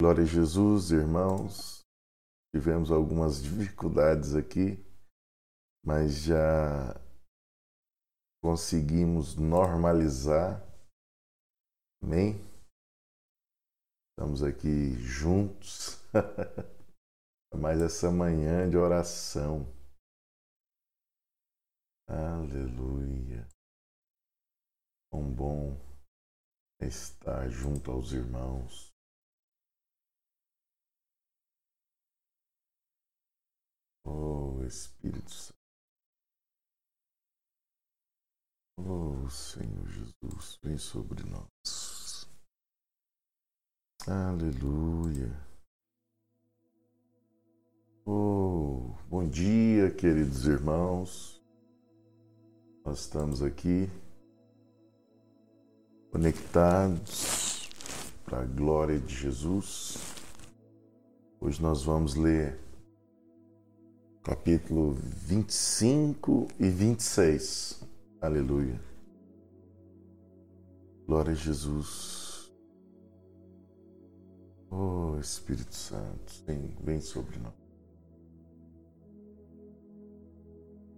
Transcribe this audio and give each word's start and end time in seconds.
Glória 0.00 0.22
a 0.22 0.26
Jesus, 0.26 0.92
irmãos. 0.92 1.82
Tivemos 2.54 2.92
algumas 2.92 3.42
dificuldades 3.42 4.36
aqui, 4.36 4.78
mas 5.84 6.22
já 6.22 6.94
conseguimos 8.40 9.34
normalizar. 9.34 10.62
Amém? 12.00 12.36
Estamos 14.12 14.44
aqui 14.44 14.94
juntos. 15.02 15.98
Mais 17.58 17.80
essa 17.80 18.08
manhã 18.08 18.70
de 18.70 18.76
oração. 18.76 19.66
Aleluia. 22.08 23.48
Quão 25.10 25.28
bom 25.34 25.76
estar 26.80 27.48
junto 27.48 27.90
aos 27.90 28.12
irmãos. 28.12 28.87
Oh 34.10 34.64
Espírito 34.64 35.30
Santo. 35.30 35.58
Oh 38.78 39.28
Senhor 39.28 39.86
Jesus, 39.86 40.58
vem 40.62 40.78
sobre 40.78 41.28
nós. 41.28 42.26
Aleluia. 44.06 45.46
Oh, 48.06 48.94
bom 49.10 49.28
dia, 49.28 49.90
queridos 49.90 50.46
irmãos. 50.46 51.44
Nós 52.86 53.00
estamos 53.00 53.42
aqui 53.42 53.90
conectados 56.10 57.68
para 58.24 58.40
a 58.40 58.46
glória 58.46 58.98
de 58.98 59.14
Jesus. 59.14 59.98
Hoje 61.38 61.60
nós 61.60 61.84
vamos 61.84 62.14
ler 62.14 62.67
capítulo 64.28 64.92
25 64.92 66.48
e 66.60 66.68
26. 66.68 67.82
Aleluia. 68.20 68.78
Glória 71.06 71.32
a 71.32 71.34
Jesus. 71.34 72.52
Oh 74.70 75.16
Espírito 75.18 75.74
Santo, 75.74 76.44
vem, 76.46 76.76
vem 76.84 77.00
sobre 77.00 77.38
nós. 77.38 77.54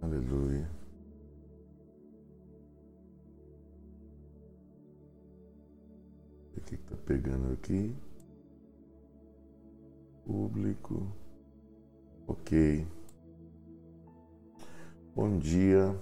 Aleluia. 0.02 0.68
O 6.56 6.60
que 6.62 6.74
está 6.74 6.96
pegando 7.06 7.52
aqui? 7.52 7.94
Público. 10.26 11.06
Ok. 12.26 12.99
Bom 15.20 15.36
dia. 15.36 15.94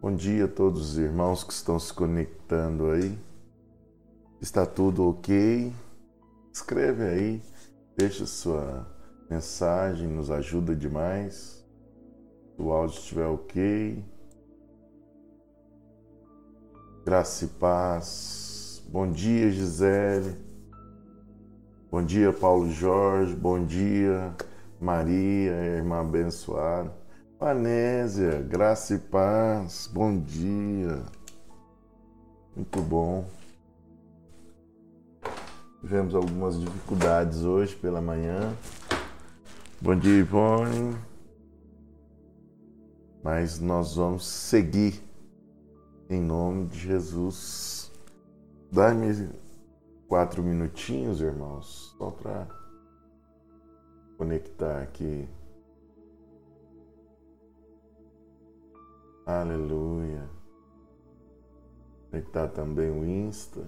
Bom 0.00 0.14
dia 0.14 0.44
a 0.44 0.48
todos 0.48 0.92
os 0.92 0.96
irmãos 0.96 1.42
que 1.42 1.52
estão 1.52 1.76
se 1.76 1.92
conectando 1.92 2.88
aí. 2.88 3.18
Está 4.40 4.64
tudo 4.64 5.08
ok? 5.08 5.72
Escreve 6.52 7.02
aí, 7.02 7.42
deixa 7.96 8.26
sua 8.26 8.86
mensagem, 9.28 10.06
nos 10.06 10.30
ajuda 10.30 10.72
demais. 10.72 11.66
Se 12.54 12.62
o 12.62 12.70
áudio 12.70 12.96
estiver 12.96 13.26
ok. 13.26 14.04
Graça 17.04 17.44
e 17.44 17.48
paz. 17.48 18.84
Bom 18.88 19.10
dia, 19.10 19.50
Gisele. 19.50 20.36
Bom 21.90 22.04
dia, 22.04 22.32
Paulo 22.32 22.70
Jorge. 22.70 23.34
Bom 23.34 23.64
dia, 23.64 24.32
Maria, 24.80 25.50
irmã 25.74 26.02
abençoada. 26.02 26.99
Anésia, 27.40 28.42
graça 28.42 28.92
e 28.92 28.98
paz, 28.98 29.88
bom 29.90 30.20
dia. 30.20 31.02
Muito 32.54 32.82
bom. 32.82 33.26
Tivemos 35.80 36.14
algumas 36.14 36.60
dificuldades 36.60 37.42
hoje 37.42 37.74
pela 37.76 37.98
manhã. 38.02 38.54
Bom 39.80 39.96
dia, 39.96 40.18
Ivone. 40.18 40.94
Mas 43.22 43.58
nós 43.58 43.96
vamos 43.96 44.26
seguir 44.26 45.02
em 46.10 46.20
nome 46.20 46.66
de 46.66 46.78
Jesus. 46.78 47.90
Dá-me 48.70 49.30
quatro 50.06 50.42
minutinhos, 50.42 51.22
irmãos, 51.22 51.96
só 51.96 52.10
para 52.10 52.46
conectar 54.18 54.82
aqui. 54.82 55.26
Aleluia. 59.38 60.28
Conectar 62.10 62.48
também 62.48 62.90
o 62.90 63.04
Insta. 63.04 63.62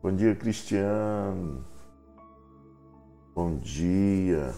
Bom 0.00 0.14
dia, 0.14 0.36
Cristiano. 0.36 1.64
Bom 3.34 3.56
dia. 3.56 4.54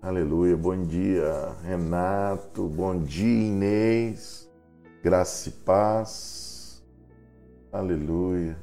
Aleluia. 0.00 0.56
Bom 0.56 0.84
dia, 0.84 1.56
Renato. 1.64 2.68
Bom 2.68 3.02
dia, 3.02 3.48
Inês. 3.48 4.48
Graça 5.02 5.48
e 5.48 5.52
paz. 5.52 6.84
Aleluia. 7.72 8.56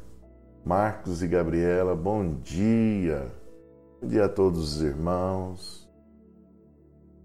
Marcos 0.64 1.22
e 1.22 1.28
Gabriela, 1.28 1.96
bom 1.96 2.36
dia. 2.36 3.30
Bom 4.02 4.08
dia 4.08 4.26
a 4.26 4.30
todos 4.30 4.76
os 4.76 4.82
irmãos 4.82 5.87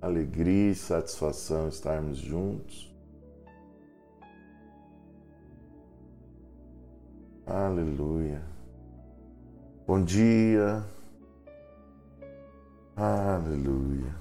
alegria 0.02 0.72
e 0.72 0.74
satisfação 0.74 1.68
estarmos 1.68 2.18
juntos. 2.18 2.92
Aleluia. 7.46 8.42
Bom 9.86 10.02
dia. 10.02 10.84
Aleluia. 12.96 14.14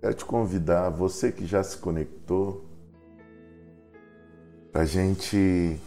Quero 0.00 0.14
te 0.14 0.24
convidar, 0.24 0.90
você 0.90 1.32
que 1.32 1.44
já 1.44 1.62
se 1.64 1.76
conectou, 1.78 2.64
para 4.70 4.82
a 4.82 4.86
gente 4.86 5.80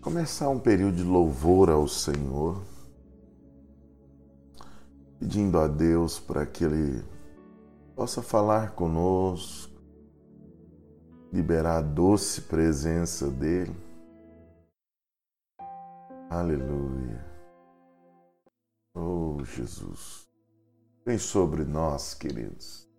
começar 0.00 0.48
um 0.50 0.58
período 0.58 0.96
de 0.96 1.04
louvor 1.04 1.70
ao 1.70 1.88
Senhor 1.88 2.60
pedindo 5.22 5.56
a 5.60 5.68
Deus 5.68 6.18
para 6.18 6.44
que 6.44 6.64
Ele 6.64 7.00
possa 7.94 8.20
falar 8.20 8.72
conosco, 8.72 9.80
liberar 11.32 11.76
a 11.76 11.80
doce 11.80 12.40
presença 12.40 13.30
dEle. 13.30 13.72
Aleluia. 16.28 17.24
Oh, 18.96 19.38
Jesus. 19.44 20.26
Vem 21.06 21.18
sobre 21.18 21.62
nós, 21.62 22.14
queridos. 22.14 22.90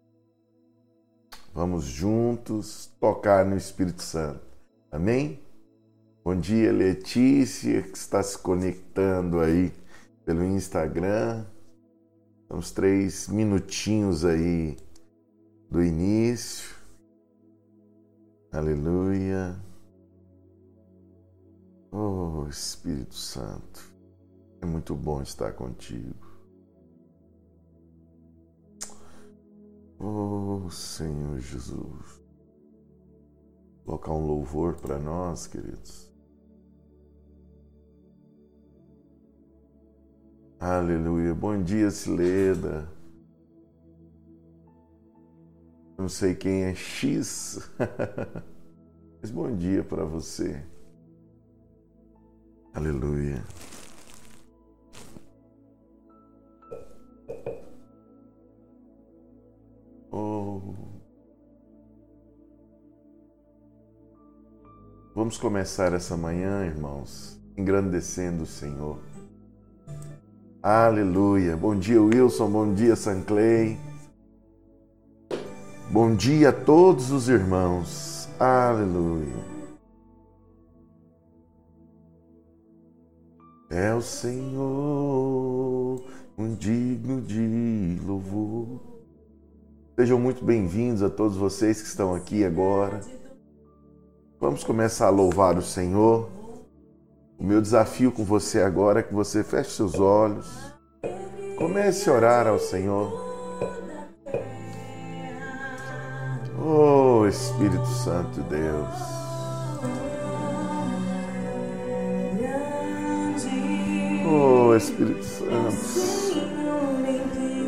Vamos 1.54 1.84
juntos 1.84 2.90
tocar 3.02 3.46
no 3.46 3.58
Espírito 3.58 4.02
Santo. 4.02 4.48
Amém? 4.90 5.44
Bom 6.24 6.40
dia, 6.40 6.72
Letícia, 6.72 7.82
que 7.82 7.98
está 7.98 8.24
se 8.24 8.38
conectando 8.38 9.42
aí 9.42 9.74
pelo 10.24 10.46
Instagram. 10.46 11.46
Uns 12.54 12.72
três 12.72 13.28
minutinhos 13.30 14.24
aí 14.24 14.78
do 15.72 15.84
início. 15.84 16.76
Aleluia. 18.52 19.60
Oh, 21.92 22.46
Espírito 22.48 23.16
Santo, 23.16 23.92
é 24.62 24.68
muito 24.68 24.94
bom 24.94 25.24
estar 25.24 25.54
contigo. 25.54 26.28
Oh, 29.98 30.70
Senhor 30.70 31.40
Jesus. 31.40 32.22
Colocar 33.84 34.12
um 34.12 34.28
louvor 34.28 34.76
para 34.76 35.00
nós, 35.00 35.48
queridos. 35.48 36.13
Aleluia. 40.66 41.36
Bom 41.36 41.62
dia, 41.62 41.92
Sileda. 41.92 42.90
Não 45.98 46.08
sei 46.08 46.34
quem 46.34 46.64
é 46.64 46.74
X, 46.74 47.70
mas 49.20 49.30
bom 49.30 49.54
dia 49.58 49.84
para 49.84 50.06
você. 50.06 50.64
Aleluia. 52.74 53.44
Oh. 60.10 60.62
Vamos 65.14 65.38
começar 65.38 65.92
essa 65.92 66.16
manhã, 66.16 66.66
irmãos, 66.66 67.38
engrandecendo 67.58 68.44
o 68.44 68.48
Senhor. 68.48 69.13
Aleluia. 70.66 71.58
Bom 71.58 71.76
dia, 71.76 72.02
Wilson. 72.02 72.50
Bom 72.50 72.74
dia, 72.74 72.96
Sanclay. 72.96 73.78
Bom 75.92 76.16
dia 76.16 76.52
a 76.52 76.54
todos 76.54 77.12
os 77.12 77.28
irmãos. 77.28 78.30
Aleluia. 78.40 79.44
É 83.70 83.94
o 83.94 84.02
Senhor, 84.02 84.42
um 86.38 86.56
digno 86.56 87.20
de 87.20 88.00
louvor. 88.06 88.80
Sejam 89.98 90.18
muito 90.18 90.46
bem-vindos 90.46 91.04
a 91.04 91.10
todos 91.10 91.36
vocês 91.36 91.82
que 91.82 91.90
estão 91.90 92.16
aqui 92.16 92.46
agora. 92.46 93.02
Vamos 94.40 94.64
começar 94.64 95.08
a 95.08 95.10
louvar 95.10 95.58
o 95.58 95.62
Senhor. 95.62 96.30
O 97.44 97.46
meu 97.46 97.60
desafio 97.60 98.10
com 98.10 98.24
você 98.24 98.62
agora 98.62 99.02
é 99.02 99.04
que 99.04 99.14
você 99.14 99.44
feche 99.44 99.72
seus 99.72 100.00
olhos, 100.00 100.48
comece 101.58 102.10
a 102.10 102.14
orar 102.14 102.48
ao 102.48 102.58
Senhor. 102.58 103.12
Oh 106.58 107.28
Espírito 107.28 107.86
Santo 107.86 108.42
de 108.42 108.50
Deus. 108.50 108.96
Oh 114.26 114.74
Espírito 114.74 115.26
Santo, 115.26 115.52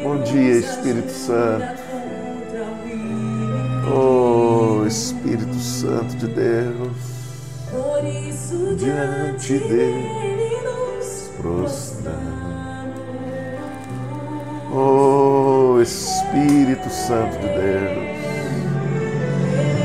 Bom 0.03 0.21
dia, 0.21 0.57
Espírito 0.57 1.11
Santo. 1.11 1.80
Espírito 4.91 5.55
Santo 5.55 6.17
de 6.17 6.27
Deus, 6.27 6.91
diante 8.77 9.57
dele 9.59 10.57
nos 10.65 11.31
prostramos. 11.37 12.21
Oh 14.73 15.79
Espírito 15.81 16.89
Santo 16.89 17.37
de 17.37 17.47
Deus, 17.47 18.19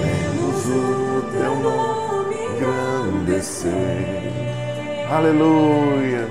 temos 0.03 0.67
o 0.67 1.23
teu 1.39 1.55
nome 1.55 2.35
engrandecer. 2.57 3.79
Aleluia. 5.09 6.27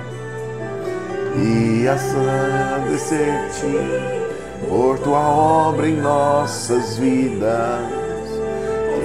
E 1.38 1.88
agradecer-te 1.88 3.72
por 4.68 5.00
tua 5.00 5.22
obra 5.22 5.88
em 5.88 5.96
nossas 5.96 6.98
vidas. 6.98 7.95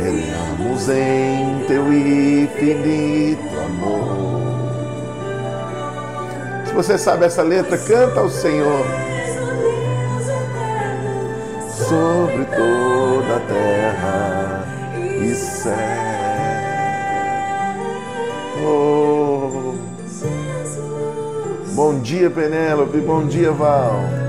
Queremos 0.00 0.88
em 0.88 1.64
teu 1.67 1.93
infinito 1.93 3.61
amor. 3.67 4.41
Se 6.64 6.73
você 6.73 6.97
sabe 6.97 7.26
essa 7.26 7.43
letra, 7.43 7.76
canta 7.76 8.20
ao 8.20 8.31
Senhor. 8.31 8.87
Sobre 11.87 12.47
toda 12.47 13.37
a 13.37 13.41
terra 13.41 14.64
e 15.20 15.35
céu. 15.35 15.75
Oh. 18.64 19.75
Bom 21.75 22.00
dia, 22.00 22.31
Penélope. 22.31 22.99
Bom 23.00 23.26
dia, 23.26 23.52
Val. 23.52 24.19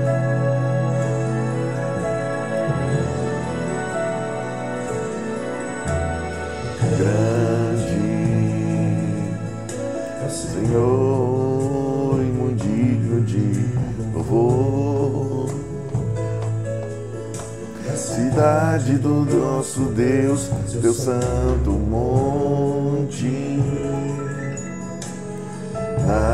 Cidade 18.32 18.96
do 18.96 19.26
nosso 19.26 19.80
Deus, 19.90 20.50
teu 20.80 20.94
santo 20.94 21.70
monte, 21.70 23.60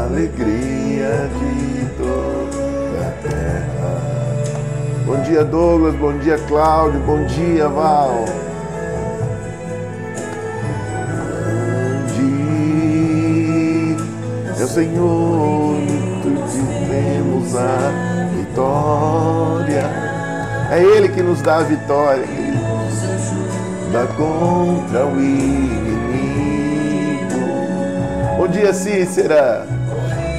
alegria 0.06 1.28
de 1.34 1.86
toda 1.96 3.00
a 3.00 3.10
terra. 3.28 3.98
Bom 5.06 5.20
dia, 5.22 5.44
Douglas, 5.44 5.96
bom 5.96 6.16
dia, 6.18 6.38
Cláudio, 6.46 7.00
bom 7.00 7.24
dia, 7.24 7.68
Val. 7.68 8.24
É 14.60 14.64
o 14.64 14.68
Senhor, 14.68 15.76
tu 16.22 16.30
te 16.48 16.60
a 17.58 18.26
vitória. 18.36 19.87
É 20.70 20.82
Ele 20.82 21.08
que 21.08 21.22
nos 21.22 21.40
dá 21.40 21.56
a 21.56 21.62
vitória, 21.62 22.26
queridos. 22.26 22.58
Dá 23.90 24.06
contra 24.06 25.06
o 25.06 25.18
inimigo. 25.18 25.98
Bom 28.36 28.48
dia, 28.48 28.74
Cícera. 28.74 29.66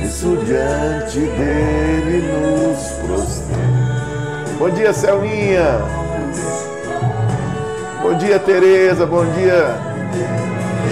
Isso 0.05 0.37
diante 0.45 1.19
dele 1.19 2.31
nos 2.31 2.77
prostramos. 3.07 4.51
Bom 4.59 4.69
dia, 4.69 4.93
Selminha. 4.93 5.79
Bom 8.03 8.13
dia, 8.13 8.37
Tereza. 8.37 9.07
Bom 9.07 9.25
dia, 9.31 9.75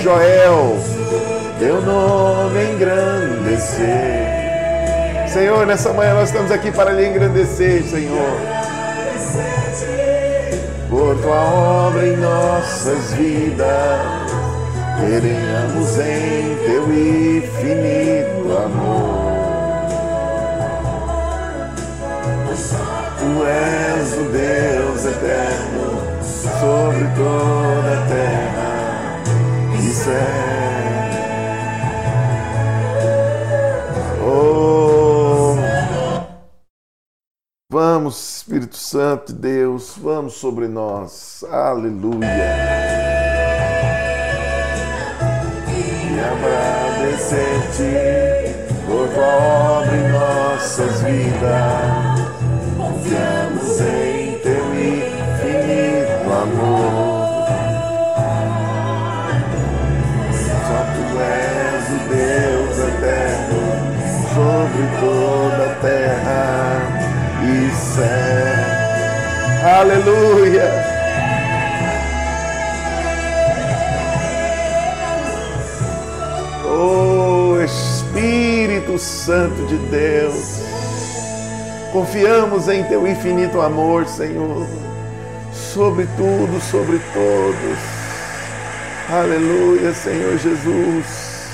Joel. 0.01 0.79
Teu 1.59 1.79
nome 1.81 2.71
engrandecer. 2.73 4.35
Senhor, 5.27 5.67
nessa 5.67 5.93
manhã 5.93 6.15
nós 6.15 6.29
estamos 6.29 6.49
aqui 6.51 6.71
para 6.71 6.91
lhe 6.91 7.07
engrandecer, 7.07 7.83
Senhor 7.83 8.56
por 11.07 11.15
tua 11.21 11.41
obra 11.41 12.05
em 12.05 12.17
nossas 12.17 13.13
vidas. 13.13 14.27
Queremos 14.99 15.97
em 15.99 16.57
teu 16.65 16.83
infinito 16.91 18.57
amor. 18.57 19.27
Tu 23.19 23.45
és 23.45 24.13
o 24.17 24.23
Deus 24.31 25.05
eterno 25.05 25.87
sobre 26.51 27.05
toda 27.15 27.93
a 27.93 28.05
terra 28.07 29.21
e 29.79 29.93
céu. 29.93 30.76
Espírito 38.67 38.77
Santo 38.77 39.33
de 39.33 39.39
Deus, 39.39 39.93
vamos 39.97 40.33
sobre 40.33 40.67
nós. 40.67 41.43
Aleluia. 41.49 42.27
E 45.69 46.19
agradecer-te 46.99 47.85
por 48.85 49.07
tua 49.09 49.25
obra 49.25 49.95
em 49.95 50.09
nossas 50.11 51.01
vidas. 51.01 52.27
Confiamos 52.77 53.81
em 53.81 54.37
teu 54.39 54.65
infinito 54.73 56.33
amor. 56.33 56.76
Aleluia. 69.77 70.71
Oh 76.65 77.61
Espírito 77.61 78.97
Santo 78.97 79.67
de 79.67 79.77
Deus, 79.91 80.61
confiamos 81.93 82.67
em 82.67 82.85
Teu 82.85 83.07
infinito 83.07 83.61
amor, 83.61 84.07
Senhor, 84.07 84.65
sobre 85.53 86.07
tudo, 86.17 86.59
sobre 86.59 86.99
todos. 87.13 87.77
Aleluia, 89.11 89.93
Senhor 89.93 90.39
Jesus. 90.39 91.45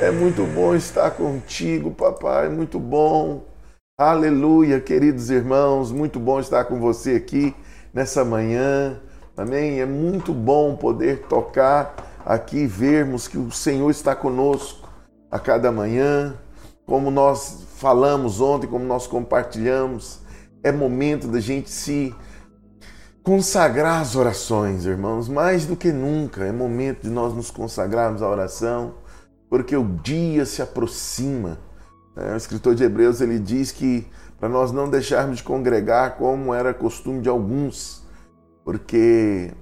É 0.00 0.12
muito 0.12 0.44
bom 0.44 0.72
estar 0.76 1.10
contigo, 1.10 1.90
papai, 1.90 2.46
é 2.46 2.48
muito 2.48 2.78
bom. 2.78 3.55
Aleluia, 3.98 4.78
queridos 4.78 5.30
irmãos, 5.30 5.90
muito 5.90 6.20
bom 6.20 6.38
estar 6.38 6.66
com 6.66 6.78
você 6.78 7.12
aqui 7.12 7.56
nessa 7.94 8.22
manhã. 8.26 9.00
Amém? 9.34 9.80
É 9.80 9.86
muito 9.86 10.34
bom 10.34 10.76
poder 10.76 11.22
tocar 11.28 12.20
aqui 12.22 12.66
vermos 12.66 13.26
que 13.26 13.38
o 13.38 13.50
Senhor 13.50 13.90
está 13.90 14.14
conosco 14.14 14.86
a 15.30 15.38
cada 15.38 15.72
manhã. 15.72 16.34
Como 16.84 17.10
nós 17.10 17.64
falamos 17.78 18.38
ontem, 18.38 18.66
como 18.66 18.84
nós 18.84 19.06
compartilhamos, 19.06 20.20
é 20.62 20.70
momento 20.70 21.26
da 21.28 21.40
gente 21.40 21.70
se 21.70 22.14
consagrar 23.22 24.02
as 24.02 24.14
orações, 24.14 24.84
irmãos, 24.84 25.26
mais 25.26 25.64
do 25.64 25.74
que 25.74 25.90
nunca. 25.90 26.44
É 26.44 26.52
momento 26.52 27.04
de 27.04 27.08
nós 27.08 27.32
nos 27.32 27.50
consagrarmos 27.50 28.20
à 28.20 28.28
oração, 28.28 28.96
porque 29.48 29.74
o 29.74 29.84
dia 30.02 30.44
se 30.44 30.60
aproxima. 30.60 31.64
É, 32.16 32.32
o 32.32 32.36
escritor 32.36 32.74
de 32.74 32.82
Hebreus 32.82 33.20
ele 33.20 33.38
diz 33.38 33.70
que 33.70 34.06
para 34.40 34.48
nós 34.48 34.72
não 34.72 34.88
deixarmos 34.88 35.38
de 35.38 35.42
congregar 35.42 36.16
como 36.16 36.54
era 36.54 36.72
costume 36.72 37.20
de 37.20 37.28
alguns, 37.28 38.02
porque 38.64 39.52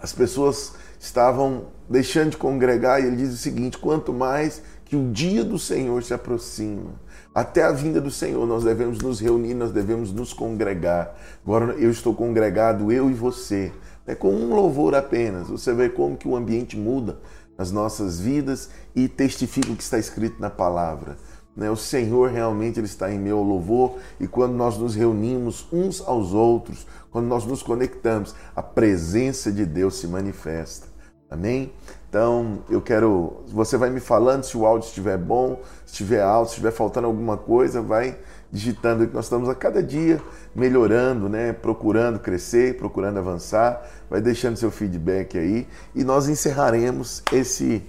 as 0.00 0.12
pessoas 0.12 0.74
estavam 1.00 1.68
deixando 1.88 2.30
de 2.30 2.36
congregar 2.36 3.02
e 3.02 3.06
ele 3.06 3.16
diz 3.16 3.32
o 3.32 3.36
seguinte: 3.36 3.78
quanto 3.78 4.12
mais 4.12 4.62
que 4.84 4.96
o 4.96 5.10
dia 5.10 5.44
do 5.44 5.58
Senhor 5.58 6.02
se 6.02 6.14
aproxima, 6.14 6.92
até 7.34 7.62
a 7.62 7.72
vinda 7.72 8.00
do 8.00 8.10
Senhor, 8.10 8.46
nós 8.46 8.64
devemos 8.64 8.98
nos 8.98 9.20
reunir, 9.20 9.54
nós 9.54 9.72
devemos 9.72 10.12
nos 10.12 10.32
congregar. 10.32 11.16
Agora 11.42 11.72
eu 11.74 11.90
estou 11.90 12.14
congregado, 12.14 12.92
eu 12.92 13.10
e 13.10 13.14
você, 13.14 13.72
é 14.06 14.14
com 14.14 14.32
um 14.32 14.54
louvor 14.54 14.94
apenas. 14.94 15.48
Você 15.48 15.74
vê 15.74 15.88
como 15.88 16.16
que 16.16 16.28
o 16.28 16.36
ambiente 16.36 16.76
muda 16.76 17.18
nas 17.58 17.72
nossas 17.72 18.20
vidas 18.20 18.70
e 18.94 19.08
testifica 19.08 19.72
o 19.72 19.76
que 19.76 19.82
está 19.82 19.98
escrito 19.98 20.40
na 20.40 20.50
palavra. 20.50 21.16
Né? 21.56 21.70
O 21.70 21.76
Senhor 21.76 22.30
realmente 22.30 22.78
ele 22.78 22.86
está 22.86 23.10
em 23.10 23.18
meu 23.18 23.42
louvor 23.42 23.96
e 24.20 24.28
quando 24.28 24.52
nós 24.52 24.76
nos 24.76 24.94
reunimos 24.94 25.66
uns 25.72 26.00
aos 26.06 26.34
outros, 26.34 26.86
quando 27.10 27.26
nós 27.26 27.46
nos 27.46 27.62
conectamos, 27.62 28.34
a 28.54 28.62
presença 28.62 29.50
de 29.50 29.64
Deus 29.64 29.96
se 29.96 30.06
manifesta. 30.06 30.86
Amém? 31.28 31.72
Então, 32.08 32.62
eu 32.70 32.80
quero. 32.80 33.42
Você 33.48 33.76
vai 33.76 33.90
me 33.90 33.98
falando 33.98 34.44
se 34.44 34.56
o 34.56 34.64
áudio 34.64 34.86
estiver 34.86 35.18
bom, 35.18 35.60
se 35.84 35.92
estiver 35.92 36.22
alto, 36.22 36.48
se 36.48 36.54
estiver 36.54 36.70
faltando 36.70 37.08
alguma 37.08 37.36
coisa, 37.36 37.82
vai 37.82 38.16
digitando 38.50 39.06
que 39.06 39.12
nós 39.12 39.24
estamos 39.24 39.48
a 39.48 39.54
cada 39.54 39.82
dia 39.82 40.22
melhorando, 40.54 41.28
né? 41.28 41.52
Procurando 41.52 42.20
crescer, 42.20 42.76
procurando 42.76 43.18
avançar. 43.18 43.82
Vai 44.08 44.20
deixando 44.20 44.56
seu 44.56 44.70
feedback 44.70 45.36
aí 45.36 45.66
e 45.94 46.04
nós 46.04 46.28
encerraremos 46.28 47.22
esse 47.32 47.82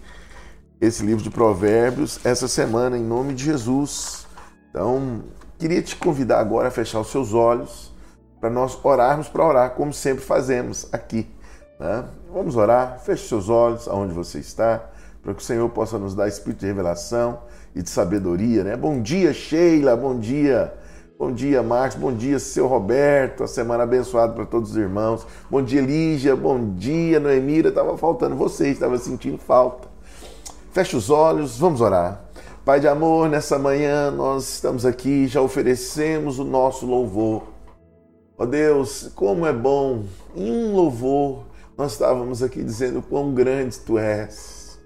esse 0.79 1.03
livro 1.03 1.24
de 1.24 1.29
Provérbios 1.29 2.19
essa 2.24 2.48
semana 2.48 2.98
em 2.98 3.03
nome 3.03 3.34
de 3.34 3.46
Jesus. 3.46 4.27
Então, 4.69 5.24
queria 5.57 5.81
te 5.81 5.96
convidar 5.96 6.39
agora 6.39 6.67
a 6.67 6.72
fechar 6.72 7.00
os 7.00 7.07
seus 7.07 7.34
olhos 7.34 7.93
para 8.39 8.50
nós 8.50 8.77
orarmos 8.84 9.27
para 9.27 9.46
orar, 9.46 9.72
como 9.72 9.91
sempre 9.91 10.24
fazemos 10.24 10.88
aqui. 10.91 11.27
Né? 11.79 12.05
Vamos 12.31 12.55
orar, 12.55 13.00
feche 13.00 13.27
seus 13.27 13.50
olhos 13.50 13.88
aonde 13.88 14.13
você 14.13 14.38
está, 14.38 14.89
para 15.24 15.34
que 15.34 15.41
o 15.41 15.46
Senhor 15.46 15.67
possa 15.69 15.98
nos 15.98 16.13
dar 16.13 16.27
espírito 16.27 16.60
de 16.60 16.67
revelação 16.67 17.39
e 17.74 17.81
de 17.81 17.89
sabedoria. 17.89 18.63
Né? 18.63 18.75
Bom 18.75 19.01
dia, 19.01 19.34
Sheila, 19.34 19.96
bom 19.96 20.19
dia. 20.19 20.74
Bom 21.17 21.31
dia, 21.31 21.63
Marcos. 21.63 21.98
Bom 21.98 22.13
dia, 22.13 22.38
seu 22.38 22.67
Roberto. 22.67 23.43
A 23.43 23.48
semana 23.48 23.81
abençoada 23.81 24.34
para 24.34 24.46
todos 24.46 24.72
os 24.72 24.77
irmãos. 24.77 25.25
Bom 25.50 25.63
dia, 25.63 25.81
Lígia. 25.81 26.36
Bom 26.36 26.75
dia, 26.75 27.19
Noemira. 27.19 27.69
Estava 27.69 27.98
faltando 27.98 28.36
vocês, 28.36 28.74
estava 28.74 29.00
sentindo 29.00 29.39
falta. 29.39 29.97
Feche 30.77 30.96
os 30.96 31.10
olhos, 31.10 31.57
vamos 31.57 31.81
orar. 31.81 32.24
Pai 32.63 32.79
de 32.79 32.88
amor, 32.88 33.27
nessa 33.27 33.57
manhã 33.57 34.12
nós 34.12 34.48
estamos 34.48 34.86
aqui, 34.86 35.27
já 35.27 35.41
oferecemos 35.41 36.38
o 36.38 36.43
nosso 36.43 36.86
louvor. 36.86 37.48
Ó 38.38 38.43
oh 38.43 38.46
Deus, 38.46 39.12
como 39.15 39.48
é 39.48 39.51
bom, 39.51 40.03
em 40.36 40.51
um 40.51 40.75
louvor, 40.75 41.48
nós 41.75 41.93
estávamos 41.93 42.43
aqui 42.43 42.63
dizendo 42.63 43.01
quão 43.01 43.34
grande 43.34 43.79
tu 43.79 43.98
és. 43.98 44.79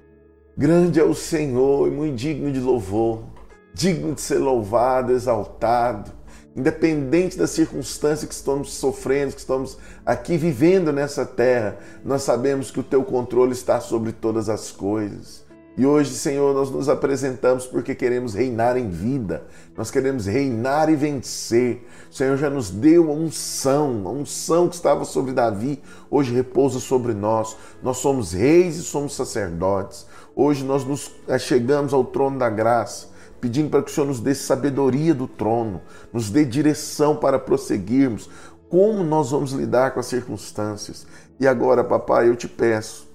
Grande 0.57 0.97
é 0.97 1.03
o 1.03 1.13
Senhor 1.13 1.89
e 1.89 1.91
muito 1.91 2.15
digno 2.15 2.53
de 2.53 2.61
louvor, 2.61 3.25
digno 3.73 4.15
de 4.15 4.21
ser 4.21 4.37
louvado, 4.37 5.11
exaltado, 5.11 6.09
independente 6.55 7.37
da 7.37 7.47
circunstância 7.47 8.25
que 8.25 8.33
estamos 8.33 8.71
sofrendo, 8.75 9.33
que 9.33 9.41
estamos 9.41 9.77
aqui 10.05 10.37
vivendo 10.37 10.93
nessa 10.93 11.25
terra, 11.25 11.79
nós 12.01 12.23
sabemos 12.23 12.71
que 12.71 12.79
o 12.79 12.83
teu 12.83 13.03
controle 13.03 13.51
está 13.51 13.81
sobre 13.81 14.13
todas 14.13 14.47
as 14.47 14.71
coisas. 14.71 15.50
E 15.77 15.85
hoje, 15.85 16.13
Senhor, 16.13 16.53
nós 16.53 16.69
nos 16.69 16.89
apresentamos 16.89 17.65
porque 17.65 17.95
queremos 17.95 18.33
reinar 18.33 18.75
em 18.75 18.89
vida, 18.89 19.47
nós 19.75 19.89
queremos 19.89 20.25
reinar 20.25 20.89
e 20.89 20.97
vencer. 20.97 21.87
O 22.11 22.13
Senhor 22.13 22.35
já 22.35 22.49
nos 22.49 22.69
deu 22.69 23.09
a 23.09 23.13
unção, 23.13 24.03
a 24.05 24.09
unção 24.11 24.67
que 24.67 24.75
estava 24.75 25.05
sobre 25.05 25.31
Davi, 25.31 25.81
hoje 26.09 26.33
repousa 26.33 26.77
sobre 26.77 27.13
nós. 27.13 27.55
Nós 27.81 27.97
somos 27.97 28.33
reis 28.33 28.75
e 28.75 28.81
somos 28.81 29.15
sacerdotes. 29.15 30.05
Hoje 30.35 30.65
nós 30.65 30.83
nos 30.83 31.09
chegamos 31.39 31.93
ao 31.93 32.03
trono 32.03 32.37
da 32.37 32.49
graça, 32.49 33.07
pedindo 33.39 33.69
para 33.69 33.81
que 33.81 33.89
o 33.89 33.93
Senhor 33.93 34.07
nos 34.07 34.19
dê 34.19 34.35
sabedoria 34.35 35.13
do 35.13 35.27
trono, 35.27 35.81
nos 36.11 36.29
dê 36.29 36.43
direção 36.43 37.15
para 37.15 37.39
prosseguirmos. 37.39 38.29
Como 38.67 39.05
nós 39.05 39.31
vamos 39.31 39.53
lidar 39.53 39.91
com 39.91 40.01
as 40.01 40.05
circunstâncias? 40.05 41.07
E 41.39 41.47
agora, 41.47 41.81
papai, 41.81 42.27
eu 42.27 42.35
te 42.35 42.47
peço 42.47 43.10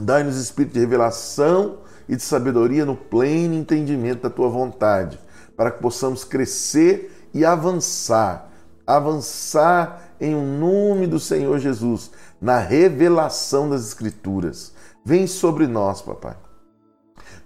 Dai-nos 0.00 0.36
espírito 0.36 0.74
de 0.74 0.80
revelação 0.80 1.78
e 2.08 2.16
de 2.16 2.22
sabedoria 2.22 2.84
no 2.84 2.96
pleno 2.96 3.54
entendimento 3.54 4.22
da 4.22 4.30
tua 4.30 4.48
vontade, 4.48 5.18
para 5.56 5.70
que 5.70 5.80
possamos 5.80 6.24
crescer 6.24 7.28
e 7.32 7.44
avançar, 7.44 8.50
avançar 8.86 10.14
em 10.20 10.34
um 10.34 10.58
nome 10.58 11.06
do 11.06 11.20
Senhor 11.20 11.58
Jesus, 11.58 12.10
na 12.40 12.58
revelação 12.58 13.70
das 13.70 13.86
Escrituras. 13.86 14.72
Vem 15.04 15.26
sobre 15.26 15.66
nós, 15.66 16.02
papai. 16.02 16.36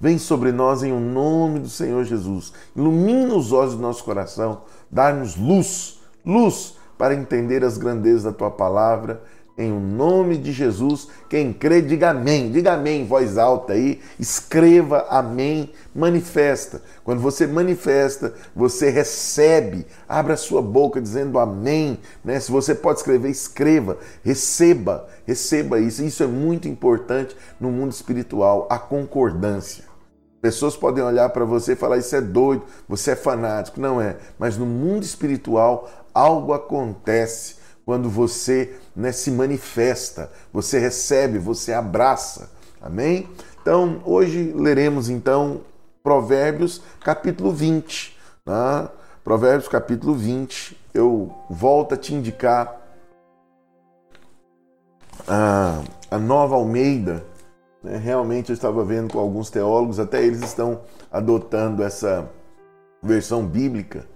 Vem 0.01 0.19
sobre 0.19 0.51
nós 0.51 0.83
em 0.83 0.93
um 0.93 1.01
nome 1.01 1.61
do 1.61 1.69
Senhor 1.69 2.05
Jesus. 2.05 2.53
Ilumina 2.75 3.35
os 3.35 3.53
olhos 3.53 3.75
do 3.75 3.81
nosso 3.81 4.03
coração, 4.05 4.63
dá-nos 4.91 5.37
luz, 5.37 6.01
luz 6.25 6.77
para 6.99 7.15
entender 7.15 7.65
as 7.65 7.77
grandezas 7.77 8.25
da 8.25 8.33
tua 8.33 8.51
palavra 8.51 9.23
em 9.57 9.71
o 9.71 9.79
nome 9.79 10.37
de 10.37 10.51
Jesus, 10.51 11.07
quem 11.29 11.53
crê, 11.53 11.81
diga 11.81 12.11
amém. 12.11 12.51
Diga 12.51 12.73
amém 12.73 13.03
em 13.03 13.07
voz 13.07 13.39
alta 13.39 13.75
aí. 13.75 14.01
Escreva 14.19 15.07
amém, 15.09 15.71
manifesta. 15.95 16.83
Quando 17.05 17.21
você 17.21 17.47
manifesta, 17.47 18.35
você 18.55 18.91
recebe. 18.91 19.87
Abra 20.09 20.37
sua 20.37 20.61
boca 20.61 21.01
dizendo 21.01 21.39
amém. 21.39 22.01
Né? 22.25 22.41
Se 22.41 22.51
você 22.51 22.75
pode 22.75 22.99
escrever, 22.99 23.31
escreva. 23.31 23.97
Receba, 24.25 25.07
receba 25.25 25.79
isso. 25.79 26.03
Isso 26.03 26.25
é 26.25 26.27
muito 26.27 26.67
importante 26.67 27.37
no 27.61 27.71
mundo 27.71 27.93
espiritual, 27.93 28.67
a 28.69 28.77
concordância. 28.77 29.85
Pessoas 30.43 30.77
podem 30.77 31.03
olhar 31.03 31.29
para 31.29 31.45
você 31.45 31.73
e 31.73 31.77
falar: 31.77 31.99
Isso 31.99 32.15
é 32.17 32.21
doido, 32.21 32.65
você 32.89 33.13
é 33.13 33.17
fanático. 33.17 33.81
Não 33.81 34.01
é. 34.01 34.17
Mas 34.37 34.59
no 34.59 34.67
mundo 34.67 35.05
espiritual, 35.05 35.89
algo 36.13 36.53
acontece 36.53 37.63
quando 37.85 38.09
você 38.09 38.77
né, 38.95 39.13
se 39.13 39.31
manifesta, 39.31 40.31
você 40.53 40.79
recebe, 40.79 41.39
você 41.39 41.73
abraça. 41.73 42.51
Amém? 42.81 43.29
Então, 43.61 44.03
hoje 44.05 44.53
leremos 44.55 45.09
então 45.09 45.63
Provérbios 46.03 46.83
capítulo 47.03 47.53
20. 47.53 48.17
Né? 48.45 48.89
Provérbios 49.23 49.69
capítulo 49.69 50.15
20. 50.15 50.79
Eu 50.93 51.35
volto 51.49 51.95
a 51.95 51.97
te 51.97 52.15
indicar 52.15 52.81
a, 55.27 55.83
a 56.11 56.19
nova 56.19 56.55
Almeida. 56.55 57.25
Né? 57.83 57.97
Realmente 57.97 58.51
eu 58.51 58.55
estava 58.55 58.85
vendo 58.85 59.13
com 59.13 59.19
alguns 59.19 59.51
teólogos, 59.51 59.99
até 59.99 60.23
eles 60.23 60.43
estão 60.43 60.83
adotando 61.11 61.83
essa 61.83 62.31
versão 63.03 63.47
bíblica 63.47 64.07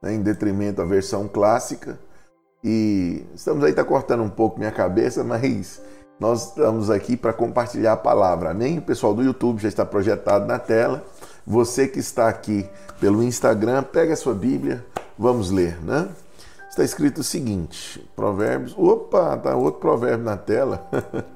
né, 0.00 0.14
em 0.14 0.22
detrimento 0.22 0.76
da 0.76 0.84
versão 0.84 1.28
clássica. 1.28 1.98
E 2.64 3.26
estamos 3.34 3.62
aí, 3.62 3.70
está 3.70 3.84
cortando 3.84 4.22
um 4.22 4.30
pouco 4.30 4.58
minha 4.58 4.72
cabeça, 4.72 5.22
mas 5.22 5.82
nós 6.18 6.48
estamos 6.48 6.88
aqui 6.88 7.14
para 7.14 7.34
compartilhar 7.34 7.92
a 7.92 7.96
palavra. 7.96 8.52
Amém? 8.52 8.78
O 8.78 8.82
pessoal 8.82 9.12
do 9.14 9.22
YouTube 9.22 9.60
já 9.60 9.68
está 9.68 9.84
projetado 9.84 10.46
na 10.46 10.58
tela. 10.58 11.04
Você 11.46 11.86
que 11.86 11.98
está 11.98 12.26
aqui 12.26 12.66
pelo 12.98 13.22
Instagram, 13.22 13.82
pega 13.82 14.14
a 14.14 14.16
sua 14.16 14.32
Bíblia, 14.32 14.82
vamos 15.18 15.50
ler, 15.50 15.78
né? 15.82 16.08
Está 16.70 16.82
escrito 16.82 17.20
o 17.20 17.24
seguinte: 17.24 18.00
Provérbios. 18.16 18.74
Opa, 18.78 19.36
tá 19.36 19.54
outro 19.54 19.80
provérbio 19.80 20.24
na 20.24 20.38
tela. 20.38 20.88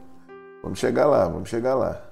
vamos 0.63 0.79
chegar 0.79 1.05
lá, 1.05 1.29
vamos 1.29 1.51
chegar 1.51 1.75
lá. 1.75 2.03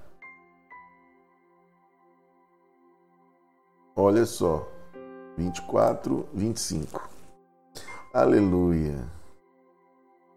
Olha 3.97 4.27
só, 4.27 4.69
24, 5.39 6.29
25. 6.35 7.16
Aleluia. 8.17 9.05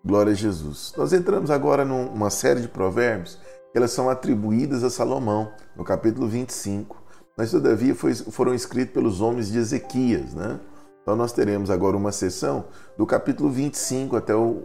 Glória 0.03 0.33
a 0.33 0.35
Jesus. 0.35 0.93
Nós 0.97 1.13
entramos 1.13 1.49
agora 1.49 1.85
numa 1.85 2.29
série 2.29 2.59
de 2.59 2.67
provérbios 2.67 3.39
que 3.71 3.77
elas 3.77 3.91
são 3.91 4.09
atribuídas 4.09 4.83
a 4.83 4.89
Salomão, 4.89 5.49
no 5.77 5.85
capítulo 5.85 6.27
25. 6.27 7.01
Mas, 7.37 7.51
todavia, 7.51 7.95
foi, 7.95 8.13
foram 8.13 8.53
escritos 8.53 8.93
pelos 8.93 9.21
homens 9.21 9.49
de 9.49 9.59
Ezequias, 9.59 10.33
né? 10.33 10.59
Então, 11.01 11.15
nós 11.15 11.31
teremos 11.31 11.69
agora 11.69 11.95
uma 11.95 12.11
sessão 12.11 12.65
do 12.97 13.05
capítulo 13.05 13.49
25 13.49 14.17
até 14.17 14.35
o 14.35 14.63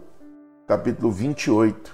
capítulo 0.67 1.09
28. 1.09 1.93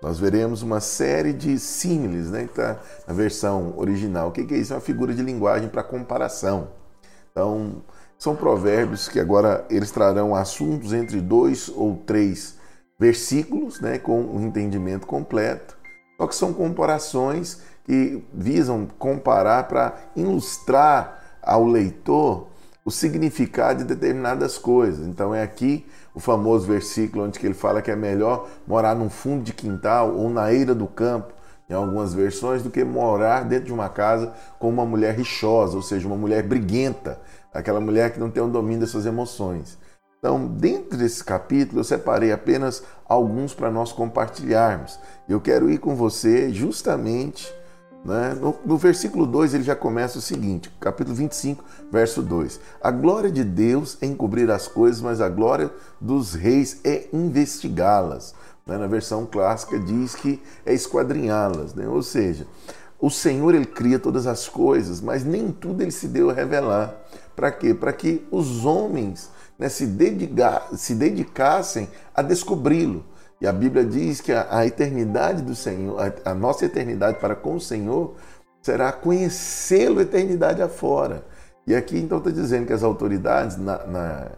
Nós 0.00 0.18
veremos 0.18 0.62
uma 0.62 0.80
série 0.80 1.34
de 1.34 1.58
símiles, 1.58 2.30
né? 2.30 2.44
Que 2.44 2.52
está 2.52 2.80
na 3.06 3.12
versão 3.12 3.74
original. 3.76 4.28
O 4.28 4.32
que 4.32 4.54
é 4.54 4.56
isso? 4.56 4.72
É 4.72 4.76
uma 4.76 4.80
figura 4.80 5.12
de 5.12 5.20
linguagem 5.20 5.68
para 5.68 5.82
comparação. 5.82 6.68
Então, 7.30 7.82
são 8.18 8.34
provérbios 8.34 9.08
que 9.08 9.20
agora 9.20 9.64
eles 9.68 9.90
trarão 9.90 10.34
assuntos 10.34 10.92
entre 10.92 11.20
dois 11.20 11.68
ou 11.68 11.96
três 12.06 12.56
versículos 12.98 13.80
né, 13.80 13.98
com 13.98 14.22
o 14.22 14.36
um 14.36 14.46
entendimento 14.46 15.06
completo, 15.06 15.76
só 16.16 16.26
que 16.26 16.34
são 16.34 16.52
comparações 16.52 17.60
que 17.84 18.24
visam 18.32 18.86
comparar 18.98 19.68
para 19.68 19.94
ilustrar 20.16 21.38
ao 21.42 21.66
leitor 21.66 22.48
o 22.84 22.90
significado 22.90 23.78
de 23.78 23.84
determinadas 23.84 24.58
coisas. 24.58 25.06
Então 25.06 25.34
é 25.34 25.42
aqui 25.42 25.86
o 26.14 26.20
famoso 26.20 26.66
versículo 26.66 27.24
onde 27.24 27.38
ele 27.44 27.54
fala 27.54 27.82
que 27.82 27.90
é 27.90 27.96
melhor 27.96 28.48
morar 28.66 28.94
num 28.94 29.10
fundo 29.10 29.42
de 29.42 29.52
quintal 29.52 30.14
ou 30.14 30.28
na 30.30 30.52
eira 30.52 30.74
do 30.74 30.86
campo, 30.86 31.32
em 31.68 31.72
algumas 31.72 32.12
versões, 32.12 32.62
do 32.62 32.70
que 32.70 32.84
morar 32.84 33.44
dentro 33.44 33.66
de 33.66 33.72
uma 33.72 33.88
casa 33.88 34.32
com 34.58 34.68
uma 34.68 34.84
mulher 34.84 35.14
rixosa, 35.14 35.76
ou 35.76 35.82
seja, 35.82 36.06
uma 36.06 36.16
mulher 36.16 36.42
briguenta, 36.42 37.18
aquela 37.54 37.80
mulher 37.80 38.12
que 38.12 38.20
não 38.20 38.30
tem 38.30 38.42
o 38.42 38.48
domínio 38.48 38.80
das 38.80 38.90
suas 38.90 39.06
emoções. 39.06 39.78
Então, 40.18 40.46
dentro 40.46 40.98
desse 40.98 41.22
capítulo, 41.22 41.80
eu 41.80 41.84
separei 41.84 42.32
apenas 42.32 42.82
alguns 43.06 43.54
para 43.54 43.70
nós 43.70 43.92
compartilharmos. 43.92 44.98
Eu 45.28 45.40
quero 45.40 45.70
ir 45.70 45.78
com 45.78 45.94
você 45.94 46.50
justamente 46.50 47.54
né? 48.04 48.36
No, 48.38 48.54
no, 48.66 48.76
versículo 48.76 49.26
2 49.26 49.54
ele 49.54 49.64
já 49.64 49.74
começa 49.74 50.18
o 50.18 50.20
seguinte, 50.20 50.70
capítulo 50.78 51.16
25, 51.16 51.64
verso 51.90 52.20
2. 52.20 52.60
A 52.82 52.90
glória 52.90 53.30
de 53.30 53.42
Deus 53.42 53.96
é 54.02 54.06
encobrir 54.06 54.50
as 54.50 54.68
coisas, 54.68 55.00
mas 55.00 55.22
a 55.22 55.28
glória 55.28 55.70
dos 55.98 56.34
reis 56.34 56.80
é 56.84 57.08
investigá-las. 57.14 58.34
Né? 58.66 58.76
Na 58.76 58.86
versão 58.86 59.24
clássica 59.24 59.78
diz 59.78 60.14
que 60.14 60.42
é 60.66 60.74
esquadrinhá-las, 60.74 61.74
né? 61.74 61.88
ou 61.88 62.02
seja, 62.02 62.46
o 63.04 63.10
Senhor 63.10 63.54
ele 63.54 63.66
cria 63.66 63.98
todas 63.98 64.26
as 64.26 64.48
coisas, 64.48 64.98
mas 64.98 65.26
nem 65.26 65.52
tudo 65.52 65.82
ele 65.82 65.90
se 65.90 66.08
deu 66.08 66.30
a 66.30 66.32
revelar. 66.32 66.96
Para 67.36 67.52
quê? 67.52 67.74
Para 67.74 67.92
que 67.92 68.26
os 68.30 68.64
homens 68.64 69.28
né, 69.58 69.68
se, 69.68 69.84
dedicar, 69.84 70.70
se 70.74 70.94
dedicassem 70.94 71.86
a 72.14 72.22
descobri-lo. 72.22 73.04
E 73.42 73.46
a 73.46 73.52
Bíblia 73.52 73.84
diz 73.84 74.22
que 74.22 74.32
a, 74.32 74.46
a 74.48 74.66
eternidade 74.66 75.42
do 75.42 75.54
Senhor, 75.54 76.00
a, 76.00 76.30
a, 76.30 76.34
nossa 76.34 76.64
eternidade 76.64 77.18
para 77.18 77.36
com 77.36 77.56
o 77.56 77.60
Senhor, 77.60 78.14
será 78.62 78.90
conhecê-lo 78.90 80.00
eternidade 80.00 80.62
afora. 80.62 81.26
E 81.66 81.74
aqui 81.74 81.98
então 81.98 82.16
está 82.16 82.30
dizendo 82.30 82.68
que 82.68 82.72
as 82.72 82.82
autoridades, 82.82 83.58
na, 83.58 83.84
na, 83.84 84.30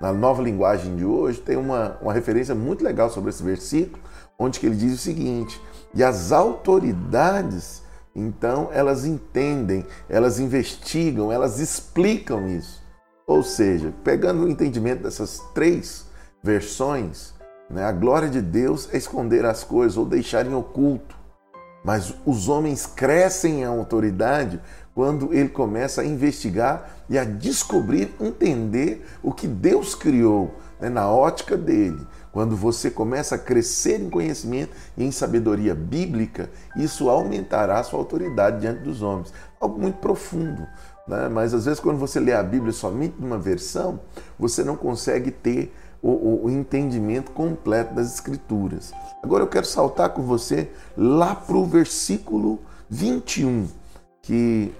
na, 0.00 0.12
nova 0.14 0.42
linguagem 0.42 0.96
de 0.96 1.04
hoje, 1.04 1.42
tem 1.42 1.58
uma, 1.58 1.98
uma 2.00 2.14
referência 2.14 2.54
muito 2.54 2.82
legal 2.82 3.10
sobre 3.10 3.28
esse 3.28 3.42
versículo, 3.42 4.02
onde 4.38 4.58
que 4.58 4.64
ele 4.64 4.76
diz 4.76 4.94
o 4.94 4.98
seguinte: 4.98 5.60
e 5.94 6.02
as 6.02 6.32
autoridades, 6.32 7.82
então, 8.14 8.68
elas 8.72 9.04
entendem, 9.04 9.86
elas 10.08 10.38
investigam, 10.38 11.32
elas 11.32 11.58
explicam 11.58 12.48
isso. 12.48 12.82
Ou 13.26 13.42
seja, 13.42 13.92
pegando 14.04 14.44
o 14.44 14.48
entendimento 14.48 15.02
dessas 15.02 15.40
três 15.54 16.06
versões, 16.42 17.34
né? 17.72 17.84
A 17.84 17.92
glória 17.92 18.28
de 18.28 18.42
Deus 18.42 18.88
é 18.92 18.98
esconder 18.98 19.46
as 19.46 19.64
coisas 19.64 19.96
ou 19.96 20.04
deixar 20.04 20.46
em 20.46 20.54
oculto. 20.54 21.16
Mas 21.82 22.14
os 22.24 22.48
homens 22.48 22.86
crescem 22.86 23.60
em 23.60 23.64
autoridade 23.64 24.60
quando 24.94 25.32
ele 25.32 25.48
começa 25.48 26.02
a 26.02 26.04
investigar 26.04 26.90
e 27.08 27.18
a 27.18 27.24
descobrir, 27.24 28.14
entender 28.20 29.04
o 29.22 29.32
que 29.32 29.48
Deus 29.48 29.94
criou 29.94 30.54
né, 30.78 30.88
na 30.88 31.08
ótica 31.08 31.56
dele. 31.56 32.06
Quando 32.32 32.56
você 32.56 32.90
começa 32.90 33.34
a 33.34 33.38
crescer 33.38 34.00
em 34.00 34.08
conhecimento 34.08 34.74
e 34.96 35.04
em 35.04 35.10
sabedoria 35.10 35.74
bíblica, 35.74 36.50
isso 36.74 37.10
aumentará 37.10 37.78
a 37.78 37.82
sua 37.82 37.98
autoridade 37.98 38.60
diante 38.60 38.80
dos 38.80 39.02
homens. 39.02 39.32
Algo 39.60 39.78
muito 39.78 39.98
profundo. 39.98 40.66
Né? 41.06 41.28
Mas 41.28 41.52
às 41.52 41.66
vezes, 41.66 41.78
quando 41.78 41.98
você 41.98 42.18
lê 42.18 42.32
a 42.32 42.42
Bíblia 42.42 42.72
somente 42.72 43.16
numa 43.18 43.38
versão, 43.38 44.00
você 44.38 44.64
não 44.64 44.76
consegue 44.76 45.30
ter 45.30 45.74
o, 46.00 46.46
o, 46.46 46.50
entendimento 46.50 47.30
completo 47.30 47.94
das 47.94 48.14
Escrituras. 48.14 48.92
Agora 49.22 49.44
eu 49.44 49.48
quero 49.48 49.66
saltar 49.66 50.10
com 50.10 50.22
você 50.22 50.70
lá 50.96 51.34
para 51.34 51.56
o 51.56 51.64
versículo 51.64 52.58
21, 52.90 53.68
que 54.20 54.74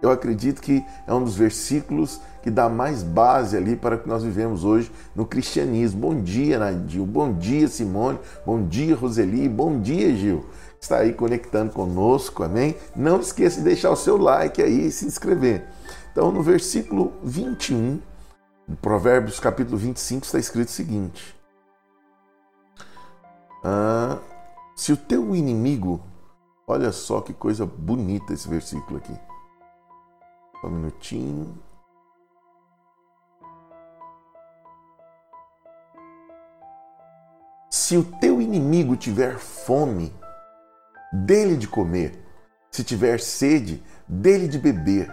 eu 0.00 0.10
acredito 0.10 0.62
que 0.62 0.82
é 1.06 1.12
um 1.12 1.22
dos 1.22 1.36
versículos 1.36 2.20
que 2.44 2.50
dá 2.50 2.68
mais 2.68 3.02
base 3.02 3.56
ali 3.56 3.74
para 3.74 3.96
que 3.96 4.06
nós 4.06 4.22
vivemos 4.22 4.64
hoje 4.64 4.92
no 5.16 5.24
cristianismo. 5.24 5.98
Bom 5.98 6.20
dia, 6.20 6.58
Nadil. 6.58 7.06
Bom 7.06 7.32
dia, 7.32 7.66
Simone. 7.68 8.18
Bom 8.44 8.68
dia, 8.68 8.94
Roseli. 8.94 9.48
Bom 9.48 9.80
dia, 9.80 10.14
Gil. 10.14 10.44
Está 10.78 10.98
aí 10.98 11.14
conectando 11.14 11.72
conosco, 11.72 12.44
amém? 12.44 12.76
Não 12.94 13.18
esqueça 13.18 13.60
de 13.60 13.64
deixar 13.64 13.88
o 13.88 13.96
seu 13.96 14.18
like 14.18 14.62
aí 14.62 14.88
e 14.88 14.92
se 14.92 15.06
inscrever. 15.06 15.64
Então, 16.12 16.30
no 16.30 16.42
versículo 16.42 17.14
21, 17.22 17.98
em 18.68 18.74
Provérbios 18.74 19.40
capítulo 19.40 19.78
25 19.78 20.26
está 20.26 20.38
escrito 20.38 20.68
o 20.68 20.72
seguinte: 20.72 21.34
ah, 23.64 24.18
Se 24.76 24.92
o 24.92 24.98
teu 24.98 25.34
inimigo, 25.34 25.98
olha 26.66 26.92
só 26.92 27.22
que 27.22 27.32
coisa 27.32 27.64
bonita 27.64 28.34
esse 28.34 28.46
versículo 28.46 28.98
aqui. 28.98 29.18
Só 30.60 30.66
um 30.66 30.72
minutinho. 30.72 31.73
Se 37.76 37.96
o 37.96 38.04
teu 38.04 38.40
inimigo 38.40 38.94
tiver 38.96 39.36
fome, 39.36 40.14
dele 41.12 41.56
de 41.56 41.66
comer. 41.66 42.24
Se 42.70 42.84
tiver 42.84 43.18
sede, 43.18 43.82
dele 44.06 44.46
de 44.46 44.60
beber 44.60 45.10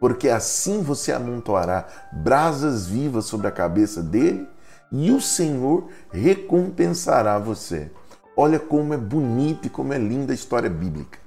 porque 0.00 0.28
assim 0.28 0.82
você 0.82 1.10
amontoará 1.10 1.88
brasas 2.12 2.86
vivas 2.86 3.24
sobre 3.24 3.48
a 3.48 3.50
cabeça 3.50 4.04
dele 4.04 4.48
e 4.92 5.10
o 5.10 5.20
Senhor 5.20 5.88
recompensará 6.12 7.40
você. 7.40 7.90
Olha 8.36 8.60
como 8.60 8.94
é 8.94 8.96
bonita 8.96 9.66
e 9.66 9.70
como 9.70 9.92
é 9.92 9.98
linda 9.98 10.32
a 10.32 10.34
história 10.34 10.70
bíblica. 10.70 11.18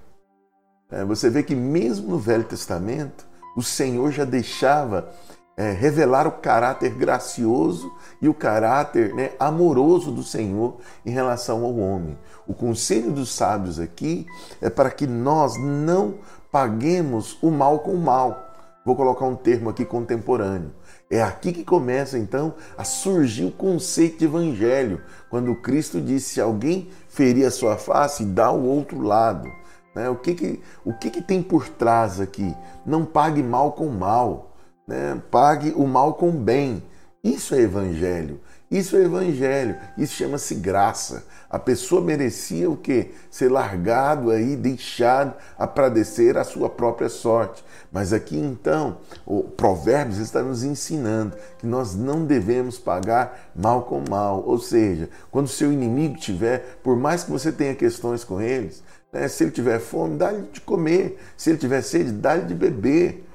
É, 0.89 1.03
você 1.03 1.29
vê 1.29 1.43
que 1.43 1.55
mesmo 1.55 2.07
no 2.07 2.19
Velho 2.19 2.45
Testamento, 2.45 3.27
o 3.57 3.61
Senhor 3.61 4.13
já 4.13 4.23
deixava 4.23 5.11
é, 5.59 5.73
revelar 5.73 6.25
o 6.25 6.31
caráter 6.31 6.95
gracioso 6.95 7.91
e 8.21 8.29
o 8.29 8.33
caráter 8.33 9.13
né, 9.13 9.31
amoroso 9.37 10.09
do 10.09 10.23
Senhor 10.23 10.77
em 11.05 11.11
relação 11.11 11.65
ao 11.65 11.75
homem. 11.75 12.17
O 12.47 12.53
conselho 12.53 13.11
dos 13.11 13.35
sábios 13.35 13.77
aqui 13.77 14.25
é 14.61 14.69
para 14.69 14.89
que 14.89 15.05
nós 15.05 15.59
não 15.59 16.15
paguemos 16.49 17.37
o 17.41 17.51
mal 17.51 17.79
com 17.79 17.91
o 17.91 17.99
mal 17.99 18.49
Vou 18.85 18.95
colocar 18.95 19.25
um 19.25 19.35
termo 19.35 19.69
aqui 19.69 19.83
contemporâneo. 19.83 20.71
É 21.11 21.21
aqui 21.21 21.51
que 21.51 21.63
começa 21.63 22.17
então 22.17 22.53
a 22.77 22.83
surgir 22.83 23.45
o 23.45 23.51
conceito 23.51 24.19
de 24.19 24.25
evangelho, 24.25 25.01
quando 25.29 25.55
Cristo 25.55 25.99
disse: 25.99 26.35
se 26.35 26.41
alguém 26.41 26.89
ferir 27.07 27.45
a 27.45 27.51
sua 27.51 27.77
face, 27.77 28.23
dá 28.23 28.49
o 28.49 28.65
outro 28.65 29.01
lado. 29.01 29.47
Né? 29.93 30.09
O, 30.09 30.15
que, 30.15 30.33
que, 30.33 30.59
o 30.85 30.93
que, 30.93 31.09
que 31.09 31.21
tem 31.21 31.43
por 31.43 31.67
trás 31.67 32.21
aqui? 32.21 32.55
Não 32.85 33.05
pague 33.05 33.43
mal 33.43 33.73
com 33.73 33.89
mal, 33.89 34.48
né? 34.89 35.21
pague 35.29 35.71
o 35.75 35.87
mal 35.87 36.15
com 36.15 36.31
bem. 36.31 36.83
Isso 37.23 37.53
é 37.53 37.61
evangelho. 37.61 38.39
Isso 38.71 38.95
é 38.95 39.03
evangelho, 39.03 39.75
isso 39.97 40.13
chama-se 40.13 40.53
graça. 40.53 41.25
A 41.49 41.57
pessoa 41.57 42.01
merecia 42.01 42.69
o 42.69 42.77
quê? 42.77 43.09
Ser 43.31 43.49
largado 43.49 44.29
aí, 44.29 44.55
deixado 44.55 45.33
a 45.57 45.65
padecer 45.65 46.37
a 46.37 46.43
sua 46.43 46.69
própria 46.69 47.09
sorte. 47.09 47.65
Mas 47.91 48.13
aqui 48.13 48.37
então, 48.37 48.99
o 49.25 49.41
Provérbios 49.41 50.19
está 50.19 50.43
nos 50.43 50.63
ensinando 50.63 51.35
que 51.57 51.65
nós 51.65 51.95
não 51.95 52.23
devemos 52.23 52.77
pagar 52.77 53.49
mal 53.55 53.81
com 53.85 54.03
mal. 54.07 54.43
Ou 54.45 54.59
seja, 54.59 55.09
quando 55.31 55.47
seu 55.47 55.73
inimigo 55.73 56.19
tiver, 56.19 56.79
por 56.83 56.95
mais 56.95 57.23
que 57.23 57.31
você 57.31 57.51
tenha 57.51 57.73
questões 57.73 58.23
com 58.23 58.39
eles, 58.39 58.83
né, 59.11 59.27
se 59.27 59.43
ele 59.43 59.51
tiver 59.51 59.79
fome, 59.79 60.15
dá-lhe 60.15 60.43
de 60.53 60.61
comer. 60.61 61.19
Se 61.35 61.49
ele 61.49 61.57
tiver 61.57 61.81
sede, 61.81 62.11
dá-lhe 62.11 62.43
de 62.43 62.53
beber. 62.53 63.25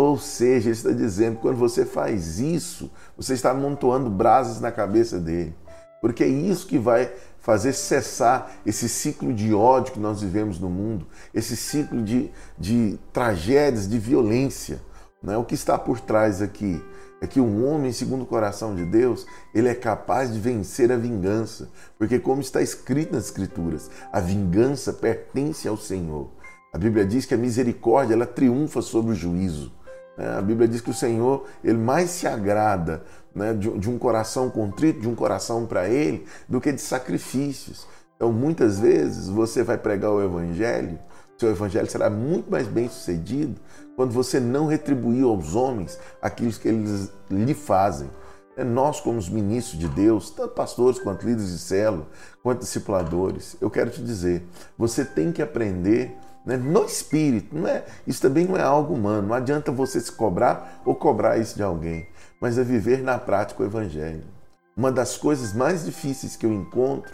Ou 0.00 0.16
seja, 0.16 0.70
ele 0.70 0.76
está 0.76 0.92
dizendo 0.92 1.36
que 1.36 1.42
quando 1.42 1.58
você 1.58 1.84
faz 1.84 2.38
isso, 2.38 2.90
você 3.14 3.34
está 3.34 3.50
amontoando 3.50 4.08
brasas 4.08 4.58
na 4.58 4.72
cabeça 4.72 5.20
dele. 5.20 5.54
Porque 6.00 6.24
é 6.24 6.26
isso 6.26 6.66
que 6.66 6.78
vai 6.78 7.12
fazer 7.38 7.74
cessar 7.74 8.50
esse 8.64 8.88
ciclo 8.88 9.30
de 9.30 9.52
ódio 9.52 9.92
que 9.92 10.00
nós 10.00 10.22
vivemos 10.22 10.58
no 10.58 10.70
mundo, 10.70 11.06
esse 11.34 11.54
ciclo 11.54 12.02
de, 12.02 12.30
de 12.58 12.98
tragédias, 13.12 13.86
de 13.86 13.98
violência. 13.98 14.80
Né? 15.22 15.36
O 15.36 15.44
que 15.44 15.54
está 15.54 15.78
por 15.78 16.00
trás 16.00 16.40
aqui 16.40 16.82
é 17.20 17.26
que 17.26 17.38
um 17.38 17.68
homem, 17.68 17.92
segundo 17.92 18.22
o 18.22 18.26
coração 18.26 18.74
de 18.74 18.86
Deus, 18.86 19.26
ele 19.54 19.68
é 19.68 19.74
capaz 19.74 20.32
de 20.32 20.40
vencer 20.40 20.90
a 20.90 20.96
vingança. 20.96 21.68
Porque, 21.98 22.18
como 22.18 22.40
está 22.40 22.62
escrito 22.62 23.12
nas 23.12 23.26
Escrituras, 23.26 23.90
a 24.10 24.18
vingança 24.18 24.94
pertence 24.94 25.68
ao 25.68 25.76
Senhor. 25.76 26.30
A 26.72 26.78
Bíblia 26.78 27.04
diz 27.04 27.26
que 27.26 27.34
a 27.34 27.36
misericórdia 27.38 28.14
ela 28.14 28.26
triunfa 28.26 28.80
sobre 28.80 29.12
o 29.12 29.14
juízo. 29.14 29.78
É, 30.20 30.36
a 30.36 30.42
Bíblia 30.42 30.68
diz 30.68 30.82
que 30.82 30.90
o 30.90 30.94
Senhor 30.94 31.46
ele 31.64 31.78
mais 31.78 32.10
se 32.10 32.26
agrada 32.26 33.02
né, 33.34 33.54
de, 33.54 33.70
de 33.78 33.88
um 33.88 33.98
coração 33.98 34.50
contrito, 34.50 35.00
de 35.00 35.08
um 35.08 35.14
coração 35.14 35.64
para 35.64 35.88
Ele, 35.88 36.26
do 36.46 36.60
que 36.60 36.70
de 36.70 36.80
sacrifícios. 36.80 37.86
Então, 38.16 38.30
muitas 38.30 38.78
vezes, 38.78 39.28
você 39.28 39.62
vai 39.62 39.78
pregar 39.78 40.10
o 40.10 40.22
Evangelho, 40.22 40.98
seu 41.38 41.48
Evangelho 41.48 41.90
será 41.90 42.10
muito 42.10 42.50
mais 42.50 42.66
bem 42.66 42.86
sucedido 42.86 43.58
quando 43.96 44.12
você 44.12 44.38
não 44.38 44.66
retribuir 44.66 45.24
aos 45.24 45.54
homens 45.54 45.98
aquilo 46.20 46.52
que 46.52 46.68
eles 46.68 47.10
lhe 47.30 47.54
fazem. 47.54 48.10
É 48.58 48.62
nós, 48.62 49.00
como 49.00 49.18
os 49.18 49.30
ministros 49.30 49.80
de 49.80 49.88
Deus, 49.88 50.30
tanto 50.30 50.52
pastores 50.52 50.98
quanto 50.98 51.24
líderes 51.24 51.50
de 51.50 51.58
célula, 51.58 52.06
quanto 52.42 52.60
discipuladores, 52.60 53.56
eu 53.58 53.70
quero 53.70 53.88
te 53.88 54.02
dizer, 54.02 54.46
você 54.76 55.02
tem 55.02 55.32
que 55.32 55.40
aprender 55.40 56.14
né, 56.44 56.56
no 56.56 56.84
espírito. 56.84 57.56
Não 57.56 57.68
é, 57.68 57.84
isso 58.06 58.20
também 58.20 58.46
não 58.46 58.56
é 58.56 58.62
algo 58.62 58.94
humano. 58.94 59.28
Não 59.28 59.34
adianta 59.34 59.70
você 59.70 60.00
se 60.00 60.12
cobrar 60.12 60.80
ou 60.84 60.94
cobrar 60.94 61.38
isso 61.38 61.56
de 61.56 61.62
alguém, 61.62 62.08
mas 62.40 62.58
é 62.58 62.64
viver 62.64 63.02
na 63.02 63.18
prática 63.18 63.62
o 63.62 63.66
evangelho. 63.66 64.24
Uma 64.76 64.90
das 64.90 65.16
coisas 65.16 65.52
mais 65.52 65.84
difíceis 65.84 66.36
que 66.36 66.46
eu 66.46 66.52
encontro 66.52 67.12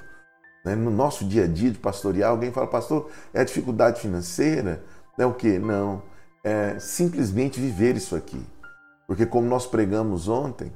né, 0.65 0.75
no 0.75 0.91
nosso 0.91 1.25
dia 1.25 1.45
a 1.45 1.47
dia 1.47 1.71
de 1.71 1.79
pastorear, 1.79 2.31
alguém 2.31 2.53
fala, 2.53 2.67
pastor, 2.67 3.11
é 3.33 3.41
a 3.41 3.45
dificuldade 3.45 4.01
financeira? 4.01 4.85
É 5.19 5.25
o 5.25 5.33
quê? 5.33 5.59
Não. 5.59 6.03
É 6.45 6.79
simplesmente 6.79 7.61
viver 7.61 7.97
isso 7.97 8.15
aqui. 8.15 8.45
Porque 9.07 9.25
como 9.25 9.49
nós 9.49 9.67
pregamos 9.67 10.29
ontem, 10.29 10.73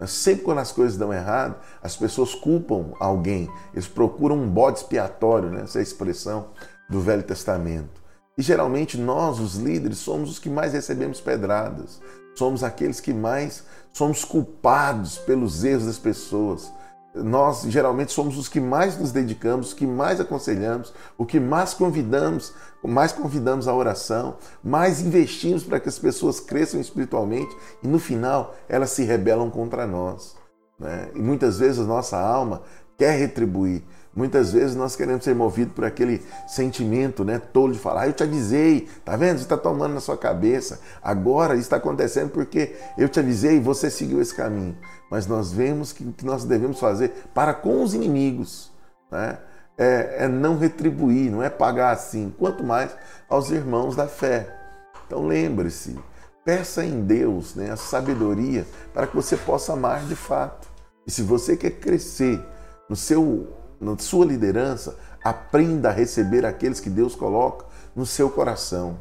né, 0.00 0.06
sempre 0.06 0.44
quando 0.44 0.58
as 0.58 0.72
coisas 0.72 0.96
dão 0.96 1.12
errado, 1.12 1.56
as 1.82 1.96
pessoas 1.96 2.34
culpam 2.34 2.92
alguém. 2.98 3.48
Eles 3.72 3.86
procuram 3.86 4.36
um 4.36 4.48
bode 4.48 4.78
expiatório, 4.78 5.50
né? 5.50 5.62
essa 5.62 5.78
é 5.78 5.82
expressão 5.82 6.48
do 6.88 7.00
Velho 7.00 7.22
Testamento. 7.22 8.02
E 8.36 8.42
geralmente 8.42 8.98
nós, 8.98 9.38
os 9.38 9.56
líderes, 9.56 9.98
somos 9.98 10.30
os 10.30 10.38
que 10.38 10.48
mais 10.48 10.72
recebemos 10.72 11.20
pedradas. 11.20 12.00
Somos 12.34 12.64
aqueles 12.64 13.00
que 13.00 13.12
mais 13.12 13.64
somos 13.92 14.24
culpados 14.24 15.18
pelos 15.18 15.62
erros 15.62 15.86
das 15.86 15.98
pessoas 15.98 16.72
nós 17.14 17.62
geralmente 17.68 18.12
somos 18.12 18.36
os 18.36 18.48
que 18.48 18.60
mais 18.60 18.98
nos 18.98 19.12
dedicamos, 19.12 19.68
os 19.68 19.74
que 19.74 19.86
mais 19.86 20.20
aconselhamos, 20.20 20.92
o 21.16 21.24
que 21.24 21.38
mais 21.38 21.72
convidamos, 21.72 22.52
mais 22.82 23.12
convidamos 23.12 23.68
à 23.68 23.74
oração, 23.74 24.36
mais 24.62 25.00
investimos 25.00 25.62
para 25.62 25.78
que 25.78 25.88
as 25.88 25.98
pessoas 25.98 26.40
cresçam 26.40 26.80
espiritualmente 26.80 27.56
e 27.82 27.86
no 27.86 28.00
final 28.00 28.54
elas 28.68 28.90
se 28.90 29.04
rebelam 29.04 29.48
contra 29.48 29.86
nós. 29.86 30.36
Né? 30.78 31.10
E 31.14 31.20
muitas 31.20 31.58
vezes 31.60 31.78
a 31.78 31.84
nossa 31.84 32.18
alma 32.18 32.62
quer 32.98 33.16
retribuir, 33.16 33.84
Muitas 34.16 34.52
vezes 34.52 34.76
nós 34.76 34.94
queremos 34.94 35.24
ser 35.24 35.34
movidos 35.34 35.74
por 35.74 35.84
aquele 35.84 36.22
sentimento 36.46 37.24
né, 37.24 37.40
tolo 37.52 37.72
de 37.72 37.78
falar, 37.80 38.02
ah, 38.02 38.06
eu 38.06 38.12
te 38.12 38.22
avisei, 38.22 38.88
tá 39.04 39.16
vendo? 39.16 39.38
Você 39.38 39.44
está 39.44 39.56
tomando 39.56 39.94
na 39.94 40.00
sua 40.00 40.16
cabeça. 40.16 40.80
Agora 41.02 41.56
está 41.56 41.76
acontecendo 41.76 42.30
porque 42.30 42.76
eu 42.96 43.08
te 43.08 43.18
avisei 43.18 43.56
e 43.56 43.60
você 43.60 43.90
seguiu 43.90 44.20
esse 44.22 44.34
caminho. 44.34 44.76
Mas 45.10 45.26
nós 45.26 45.52
vemos 45.52 45.92
que 45.92 46.04
o 46.04 46.12
que 46.12 46.24
nós 46.24 46.44
devemos 46.44 46.78
fazer 46.78 47.24
para 47.34 47.52
com 47.52 47.82
os 47.82 47.92
inimigos 47.92 48.72
né, 49.10 49.38
é, 49.76 50.16
é 50.20 50.28
não 50.28 50.58
retribuir, 50.58 51.30
não 51.30 51.42
é 51.42 51.50
pagar 51.50 51.90
assim, 51.90 52.32
quanto 52.38 52.62
mais 52.62 52.94
aos 53.28 53.50
irmãos 53.50 53.96
da 53.96 54.06
fé. 54.06 54.48
Então 55.06 55.26
lembre-se, 55.26 55.98
peça 56.44 56.84
em 56.84 57.00
Deus 57.00 57.56
né, 57.56 57.72
a 57.72 57.76
sabedoria 57.76 58.64
para 58.92 59.08
que 59.08 59.16
você 59.16 59.36
possa 59.36 59.72
amar 59.72 60.04
de 60.04 60.14
fato. 60.14 60.68
E 61.04 61.10
se 61.10 61.22
você 61.22 61.56
quer 61.56 61.72
crescer 61.72 62.40
no 62.88 62.94
seu 62.94 63.63
na 63.80 63.96
sua 63.98 64.24
liderança, 64.24 64.96
aprenda 65.22 65.88
a 65.88 65.92
receber 65.92 66.44
aqueles 66.44 66.80
que 66.80 66.90
Deus 66.90 67.14
coloca 67.14 67.66
no 67.94 68.04
seu 68.04 68.28
coração. 68.30 68.98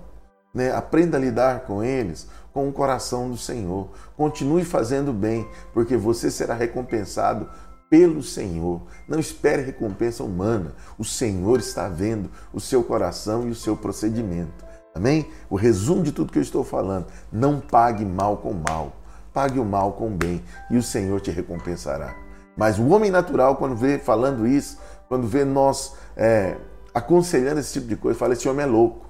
Né? 0.53 0.71
Aprenda 0.71 1.17
a 1.17 1.19
lidar 1.19 1.61
com 1.61 1.83
eles 1.83 2.27
com 2.53 2.69
o 2.69 2.73
coração 2.73 3.29
do 3.29 3.37
Senhor. 3.37 3.89
Continue 4.15 4.63
fazendo 4.63 5.11
bem, 5.11 5.47
porque 5.73 5.97
você 5.97 6.29
será 6.29 6.53
recompensado 6.53 7.49
pelo 7.89 8.21
Senhor. 8.21 8.81
Não 9.07 9.19
espere 9.19 9.63
recompensa 9.63 10.23
humana. 10.23 10.73
O 10.97 11.03
Senhor 11.03 11.59
está 11.59 11.87
vendo 11.87 12.29
o 12.53 12.59
seu 12.59 12.83
coração 12.83 13.47
e 13.47 13.51
o 13.51 13.55
seu 13.55 13.75
procedimento. 13.75 14.63
Amém? 14.95 15.27
O 15.49 15.55
resumo 15.55 16.03
de 16.03 16.11
tudo 16.11 16.31
que 16.31 16.37
eu 16.37 16.43
estou 16.43 16.63
falando: 16.63 17.07
não 17.31 17.59
pague 17.59 18.05
mal 18.05 18.37
com 18.37 18.53
mal. 18.53 18.93
Pague 19.33 19.59
o 19.59 19.65
mal 19.65 19.93
com 19.93 20.07
o 20.07 20.15
bem 20.15 20.43
e 20.69 20.77
o 20.77 20.83
Senhor 20.83 21.19
te 21.19 21.31
recompensará. 21.31 22.15
Mas 22.55 22.79
o 22.79 22.87
homem 22.89 23.09
natural, 23.09 23.55
quando 23.55 23.75
vê 23.75 23.97
falando 23.97 24.45
isso, 24.45 24.77
quando 25.07 25.27
vê 25.27 25.43
nós 25.43 25.95
é, 26.15 26.57
aconselhando 26.93 27.59
esse 27.59 27.73
tipo 27.73 27.87
de 27.87 27.95
coisa, 27.95 28.17
fala: 28.17 28.33
esse 28.33 28.47
homem 28.47 28.63
é 28.63 28.69
louco. 28.69 29.05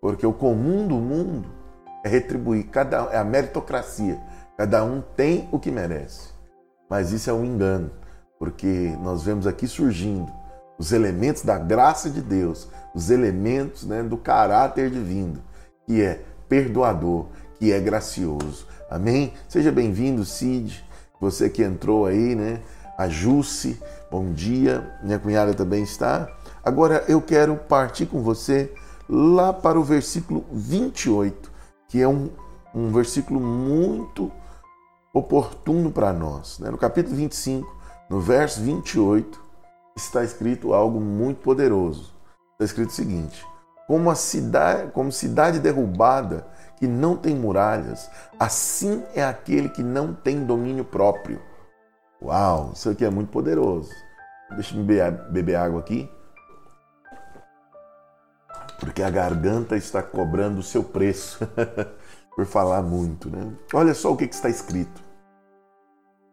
Porque 0.00 0.26
o 0.26 0.32
comum 0.32 0.86
do 0.86 0.96
mundo 0.96 1.48
é 2.04 2.08
retribuir, 2.08 2.64
cada, 2.64 3.08
é 3.10 3.16
a 3.16 3.24
meritocracia. 3.24 4.20
Cada 4.56 4.84
um 4.84 5.02
tem 5.16 5.48
o 5.50 5.58
que 5.58 5.70
merece. 5.70 6.28
Mas 6.88 7.10
isso 7.10 7.30
é 7.30 7.32
um 7.32 7.44
engano, 7.44 7.90
porque 8.38 8.94
nós 9.02 9.22
vemos 9.22 9.46
aqui 9.46 9.66
surgindo 9.66 10.30
os 10.78 10.92
elementos 10.92 11.42
da 11.42 11.58
graça 11.58 12.10
de 12.10 12.20
Deus, 12.20 12.68
os 12.94 13.10
elementos 13.10 13.84
né, 13.84 14.02
do 14.02 14.16
caráter 14.16 14.90
divino, 14.90 15.42
que 15.86 16.02
é 16.02 16.20
perdoador, 16.48 17.26
que 17.58 17.72
é 17.72 17.80
gracioso. 17.80 18.66
Amém? 18.90 19.32
Seja 19.48 19.72
bem-vindo, 19.72 20.24
Cid. 20.24 20.83
Você 21.24 21.48
que 21.48 21.62
entrou 21.62 22.04
aí, 22.04 22.34
né? 22.34 22.60
A 22.98 23.08
Jusce, 23.08 23.80
bom 24.10 24.34
dia. 24.34 24.94
Minha 25.02 25.18
cunhada 25.18 25.54
também 25.54 25.82
está. 25.82 26.28
Agora 26.62 27.02
eu 27.08 27.18
quero 27.22 27.56
partir 27.56 28.04
com 28.04 28.20
você 28.20 28.70
lá 29.08 29.50
para 29.50 29.80
o 29.80 29.82
versículo 29.82 30.44
28, 30.52 31.50
que 31.88 31.98
é 31.98 32.06
um, 32.06 32.28
um 32.74 32.92
versículo 32.92 33.40
muito 33.40 34.30
oportuno 35.14 35.90
para 35.90 36.12
nós. 36.12 36.58
Né? 36.58 36.70
No 36.70 36.76
capítulo 36.76 37.16
25, 37.16 37.74
no 38.10 38.20
verso 38.20 38.60
28, 38.60 39.40
está 39.96 40.22
escrito 40.22 40.74
algo 40.74 41.00
muito 41.00 41.38
poderoso. 41.38 42.12
Está 42.52 42.66
escrito 42.66 42.90
o 42.90 42.92
seguinte: 42.94 43.46
como 43.86 44.10
a 44.10 44.14
cidade, 44.14 44.92
como 44.92 45.10
cidade 45.10 45.58
derrubada 45.58 46.46
que 46.84 46.88
não 46.88 47.16
tem 47.16 47.34
muralhas, 47.34 48.10
assim 48.38 49.02
é 49.14 49.24
aquele 49.24 49.70
que 49.70 49.82
não 49.82 50.12
tem 50.12 50.44
domínio 50.44 50.84
próprio. 50.84 51.40
Uau, 52.20 52.72
isso 52.74 52.90
aqui 52.90 53.06
é 53.06 53.08
muito 53.08 53.30
poderoso. 53.30 53.90
Deixa 54.50 54.76
eu 54.76 54.84
beber 54.84 55.56
água 55.56 55.80
aqui. 55.80 56.10
Porque 58.78 59.02
a 59.02 59.08
garganta 59.08 59.76
está 59.78 60.02
cobrando 60.02 60.60
o 60.60 60.62
seu 60.62 60.84
preço 60.84 61.38
por 62.36 62.44
falar 62.44 62.82
muito, 62.82 63.30
né? 63.30 63.50
Olha 63.72 63.94
só 63.94 64.12
o 64.12 64.16
que 64.16 64.24
está 64.24 64.50
escrito. 64.50 65.02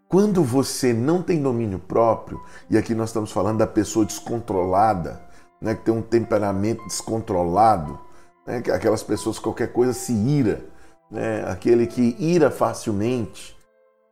Quando 0.09 0.43
você 0.43 0.91
não 0.91 1.23
tem 1.23 1.41
domínio 1.41 1.79
próprio, 1.79 2.43
e 2.69 2.77
aqui 2.77 2.93
nós 2.93 3.07
estamos 3.07 3.31
falando 3.31 3.59
da 3.59 3.67
pessoa 3.67 4.05
descontrolada, 4.05 5.21
né, 5.61 5.75
que 5.75 5.85
tem 5.85 5.93
um 5.93 6.01
temperamento 6.01 6.83
descontrolado, 6.87 7.97
né? 8.45 8.58
aquelas 8.58 9.04
pessoas 9.04 9.39
qualquer 9.39 9.71
coisa 9.71 9.93
se 9.93 10.13
ira, 10.13 10.65
né? 11.10 11.43
aquele 11.47 11.88
que 11.88 12.15
ira 12.19 12.49
facilmente. 12.51 13.56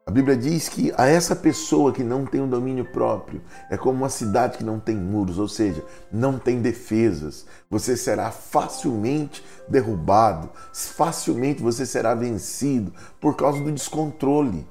A 0.09 0.11
Bíblia 0.11 0.35
diz 0.35 0.67
que 0.67 0.91
a 0.97 1.05
essa 1.05 1.35
pessoa 1.35 1.93
que 1.93 2.03
não 2.03 2.25
tem 2.25 2.41
um 2.41 2.49
domínio 2.49 2.83
próprio 2.83 3.43
é 3.69 3.77
como 3.77 3.99
uma 3.99 4.09
cidade 4.09 4.57
que 4.57 4.63
não 4.63 4.79
tem 4.79 4.95
muros, 4.95 5.37
ou 5.37 5.47
seja, 5.47 5.85
não 6.11 6.39
tem 6.39 6.63
defesas. 6.63 7.45
Você 7.69 7.95
será 7.95 8.31
facilmente 8.31 9.45
derrubado, 9.67 10.49
facilmente 10.73 11.61
você 11.61 11.85
será 11.85 12.15
vencido 12.15 12.91
por 13.21 13.35
causa 13.35 13.63
do 13.63 13.71
descontrole. 13.71 14.67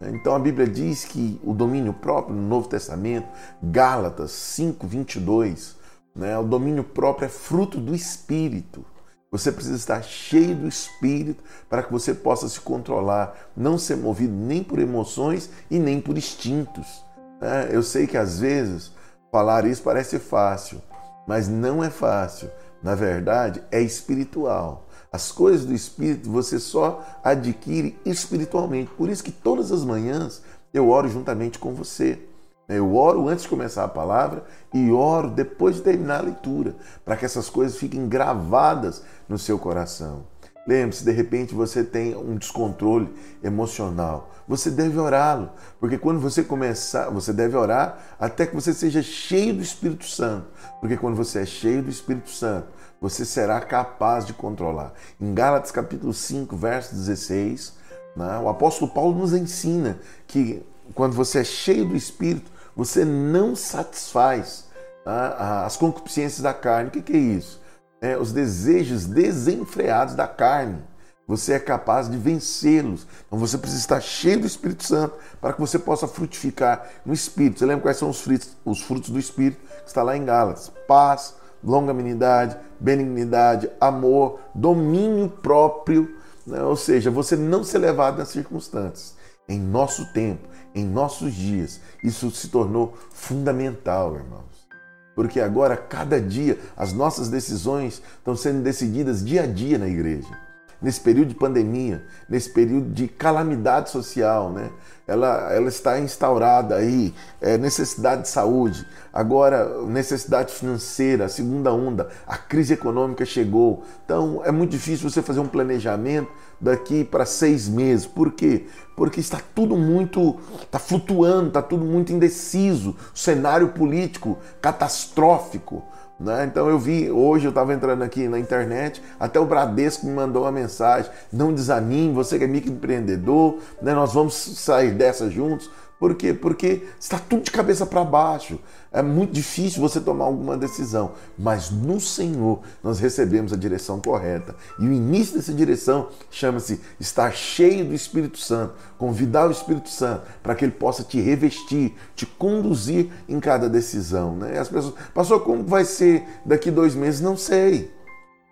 Então 0.00 0.36
a 0.36 0.38
Bíblia 0.38 0.68
diz 0.68 1.04
que 1.04 1.40
o 1.42 1.52
domínio 1.52 1.92
próprio 1.92 2.36
no 2.36 2.46
Novo 2.46 2.68
Testamento, 2.68 3.26
Gálatas 3.60 4.30
5, 4.30 4.86
22, 4.86 5.76
né, 6.14 6.38
o 6.38 6.44
domínio 6.44 6.84
próprio 6.84 7.26
é 7.26 7.28
fruto 7.28 7.80
do 7.80 7.92
Espírito. 7.92 8.84
Você 9.30 9.50
precisa 9.50 9.76
estar 9.76 10.02
cheio 10.02 10.54
do 10.54 10.68
Espírito 10.68 11.42
para 11.68 11.82
que 11.82 11.92
você 11.92 12.14
possa 12.14 12.48
se 12.48 12.60
controlar, 12.60 13.50
não 13.56 13.76
ser 13.76 13.96
movido 13.96 14.32
nem 14.32 14.62
por 14.62 14.78
emoções 14.78 15.50
e 15.70 15.78
nem 15.78 16.00
por 16.00 16.16
instintos. 16.16 17.04
É, 17.40 17.68
eu 17.70 17.82
sei 17.82 18.06
que 18.06 18.16
às 18.16 18.38
vezes 18.38 18.92
falar 19.30 19.66
isso 19.66 19.82
parece 19.82 20.18
fácil, 20.18 20.80
mas 21.26 21.48
não 21.48 21.82
é 21.82 21.90
fácil. 21.90 22.50
Na 22.82 22.94
verdade, 22.94 23.62
é 23.70 23.80
espiritual. 23.80 24.86
As 25.10 25.32
coisas 25.32 25.66
do 25.66 25.74
Espírito 25.74 26.30
você 26.30 26.58
só 26.58 27.04
adquire 27.24 27.98
espiritualmente. 28.04 28.90
Por 28.92 29.08
isso 29.08 29.24
que 29.24 29.32
todas 29.32 29.72
as 29.72 29.84
manhãs 29.84 30.42
eu 30.72 30.88
oro 30.90 31.08
juntamente 31.08 31.58
com 31.58 31.74
você. 31.74 32.25
Eu 32.68 32.96
oro 32.96 33.28
antes 33.28 33.44
de 33.44 33.48
começar 33.48 33.84
a 33.84 33.88
palavra 33.88 34.44
e 34.74 34.90
oro 34.90 35.30
depois 35.30 35.76
de 35.76 35.82
terminar 35.82 36.18
a 36.18 36.22
leitura, 36.22 36.74
para 37.04 37.16
que 37.16 37.24
essas 37.24 37.48
coisas 37.48 37.78
fiquem 37.78 38.08
gravadas 38.08 39.02
no 39.28 39.38
seu 39.38 39.58
coração. 39.58 40.24
Lembre-se, 40.66 41.04
de 41.04 41.12
repente 41.12 41.54
você 41.54 41.84
tem 41.84 42.16
um 42.16 42.34
descontrole 42.34 43.14
emocional. 43.40 44.30
Você 44.48 44.68
deve 44.68 44.98
orá-lo, 44.98 45.50
porque 45.78 45.96
quando 45.96 46.18
você 46.18 46.42
começar, 46.42 47.08
você 47.08 47.32
deve 47.32 47.56
orar 47.56 47.98
até 48.18 48.44
que 48.44 48.54
você 48.54 48.74
seja 48.74 49.00
cheio 49.00 49.54
do 49.54 49.62
Espírito 49.62 50.04
Santo. 50.04 50.48
Porque 50.80 50.96
quando 50.96 51.14
você 51.14 51.42
é 51.42 51.46
cheio 51.46 51.84
do 51.84 51.90
Espírito 51.90 52.30
Santo, 52.30 52.66
você 53.00 53.24
será 53.24 53.60
capaz 53.60 54.26
de 54.26 54.32
controlar. 54.32 54.92
Em 55.20 55.32
Gálatas 55.32 55.70
capítulo 55.70 56.12
5, 56.12 56.56
verso 56.56 56.96
16, 56.96 57.74
né, 58.16 58.40
o 58.42 58.48
apóstolo 58.48 58.90
Paulo 58.90 59.16
nos 59.16 59.32
ensina 59.32 60.00
que 60.26 60.66
quando 60.94 61.12
você 61.12 61.40
é 61.40 61.44
cheio 61.44 61.84
do 61.84 61.94
Espírito, 61.94 62.55
você 62.76 63.04
não 63.04 63.56
satisfaz 63.56 64.66
tá? 65.02 65.64
as 65.64 65.76
concupiscências 65.76 66.42
da 66.42 66.52
carne. 66.52 66.88
O 66.88 66.92
que, 66.92 67.00
que 67.00 67.14
é 67.14 67.18
isso? 67.18 67.60
É, 68.02 68.18
os 68.18 68.32
desejos 68.32 69.06
desenfreados 69.06 70.14
da 70.14 70.28
carne. 70.28 70.84
Você 71.26 71.54
é 71.54 71.58
capaz 71.58 72.08
de 72.08 72.16
vencê-los. 72.16 73.06
Então 73.26 73.38
você 73.38 73.56
precisa 73.58 73.80
estar 73.80 74.00
cheio 74.00 74.40
do 74.40 74.46
Espírito 74.46 74.84
Santo 74.84 75.16
para 75.40 75.54
que 75.54 75.60
você 75.60 75.78
possa 75.78 76.06
frutificar 76.06 76.86
no 77.04 77.14
Espírito. 77.14 77.58
Você 77.58 77.66
lembra 77.66 77.82
quais 77.82 77.96
são 77.96 78.10
os 78.10 78.20
frutos, 78.20 78.56
os 78.64 78.82
frutos 78.82 79.10
do 79.10 79.18
Espírito? 79.18 79.60
Está 79.84 80.02
lá 80.02 80.16
em 80.16 80.24
Gálatas: 80.24 80.70
paz, 80.86 81.34
longanimidade, 81.64 82.56
benignidade, 82.78 83.68
amor, 83.80 84.38
domínio 84.54 85.28
próprio. 85.28 86.14
Né? 86.46 86.62
Ou 86.62 86.76
seja, 86.76 87.10
você 87.10 87.34
não 87.34 87.64
ser 87.64 87.78
levado 87.78 88.18
nas 88.18 88.28
circunstâncias. 88.28 89.16
Em 89.48 89.60
nosso 89.60 90.12
tempo, 90.12 90.48
em 90.74 90.84
nossos 90.84 91.32
dias, 91.34 91.80
isso 92.02 92.30
se 92.30 92.48
tornou 92.48 92.94
fundamental, 93.12 94.16
irmãos. 94.16 94.66
Porque 95.14 95.40
agora, 95.40 95.76
cada 95.76 96.20
dia, 96.20 96.58
as 96.76 96.92
nossas 96.92 97.28
decisões 97.28 98.02
estão 98.18 98.36
sendo 98.36 98.62
decididas 98.62 99.24
dia 99.24 99.44
a 99.44 99.46
dia 99.46 99.78
na 99.78 99.88
igreja 99.88 100.46
nesse 100.80 101.00
período 101.00 101.28
de 101.28 101.34
pandemia, 101.34 102.04
nesse 102.28 102.50
período 102.50 102.90
de 102.90 103.08
calamidade 103.08 103.90
social, 103.90 104.50
né? 104.50 104.70
Ela, 105.06 105.52
ela 105.52 105.68
está 105.68 106.00
instaurada 106.00 106.74
aí, 106.74 107.14
é, 107.40 107.56
necessidade 107.56 108.22
de 108.22 108.28
saúde, 108.28 108.86
agora 109.12 109.82
necessidade 109.84 110.52
financeira, 110.52 111.26
a 111.26 111.28
segunda 111.28 111.72
onda, 111.72 112.08
a 112.26 112.36
crise 112.36 112.74
econômica 112.74 113.24
chegou. 113.24 113.84
Então 114.04 114.42
é 114.44 114.50
muito 114.50 114.72
difícil 114.72 115.08
você 115.08 115.22
fazer 115.22 115.40
um 115.40 115.46
planejamento 115.48 116.30
daqui 116.60 117.04
para 117.04 117.24
seis 117.24 117.68
meses. 117.68 118.06
Por 118.06 118.32
quê? 118.32 118.66
Porque 118.96 119.20
está 119.20 119.40
tudo 119.54 119.76
muito, 119.76 120.36
está 120.62 120.78
flutuando, 120.78 121.48
está 121.48 121.62
tudo 121.62 121.84
muito 121.84 122.12
indeciso, 122.12 122.96
cenário 123.14 123.68
político 123.68 124.38
catastrófico. 124.60 125.84
Né? 126.18 126.46
Então 126.46 126.68
eu 126.68 126.78
vi, 126.78 127.10
hoje 127.10 127.46
eu 127.46 127.50
estava 127.50 127.74
entrando 127.74 128.02
aqui 128.02 128.26
na 128.26 128.38
internet, 128.38 129.02
até 129.20 129.38
o 129.38 129.44
Bradesco 129.44 130.06
me 130.06 130.12
mandou 130.12 130.44
uma 130.44 130.52
mensagem: 130.52 131.10
não 131.30 131.52
desanime, 131.52 132.14
você 132.14 132.38
que 132.38 132.44
é 132.44 132.46
microempreendedor, 132.46 133.58
né? 133.82 133.92
nós 133.92 134.14
vamos 134.14 134.34
sair 134.34 134.92
dessa 134.92 135.30
juntos. 135.30 135.70
Por 135.98 136.14
quê? 136.14 136.34
Porque 136.34 136.86
está 137.00 137.18
tudo 137.18 137.44
de 137.44 137.50
cabeça 137.50 137.86
para 137.86 138.04
baixo. 138.04 138.60
É 138.92 139.00
muito 139.00 139.32
difícil 139.32 139.80
você 139.80 139.98
tomar 139.98 140.26
alguma 140.26 140.56
decisão, 140.56 141.12
mas 141.38 141.70
no 141.70 141.98
Senhor 141.98 142.60
nós 142.82 142.98
recebemos 142.98 143.52
a 143.52 143.56
direção 143.56 143.98
correta. 143.98 144.54
E 144.78 144.86
o 144.86 144.92
início 144.92 145.36
dessa 145.36 145.54
direção 145.54 146.08
chama-se 146.30 146.80
estar 147.00 147.32
cheio 147.32 147.86
do 147.86 147.94
Espírito 147.94 148.38
Santo, 148.38 148.74
convidar 148.98 149.48
o 149.48 149.50
Espírito 149.50 149.88
Santo 149.88 150.22
para 150.42 150.54
que 150.54 150.66
ele 150.66 150.72
possa 150.72 151.02
te 151.02 151.18
revestir, 151.18 151.94
te 152.14 152.26
conduzir 152.26 153.10
em 153.26 153.40
cada 153.40 153.68
decisão. 153.68 154.36
Né? 154.36 154.58
As 154.58 154.68
pessoas, 154.68 154.94
pastor, 155.14 155.42
como 155.44 155.64
vai 155.64 155.84
ser 155.84 156.24
daqui 156.44 156.70
dois 156.70 156.94
meses? 156.94 157.22
Não 157.22 157.38
sei. 157.38 157.90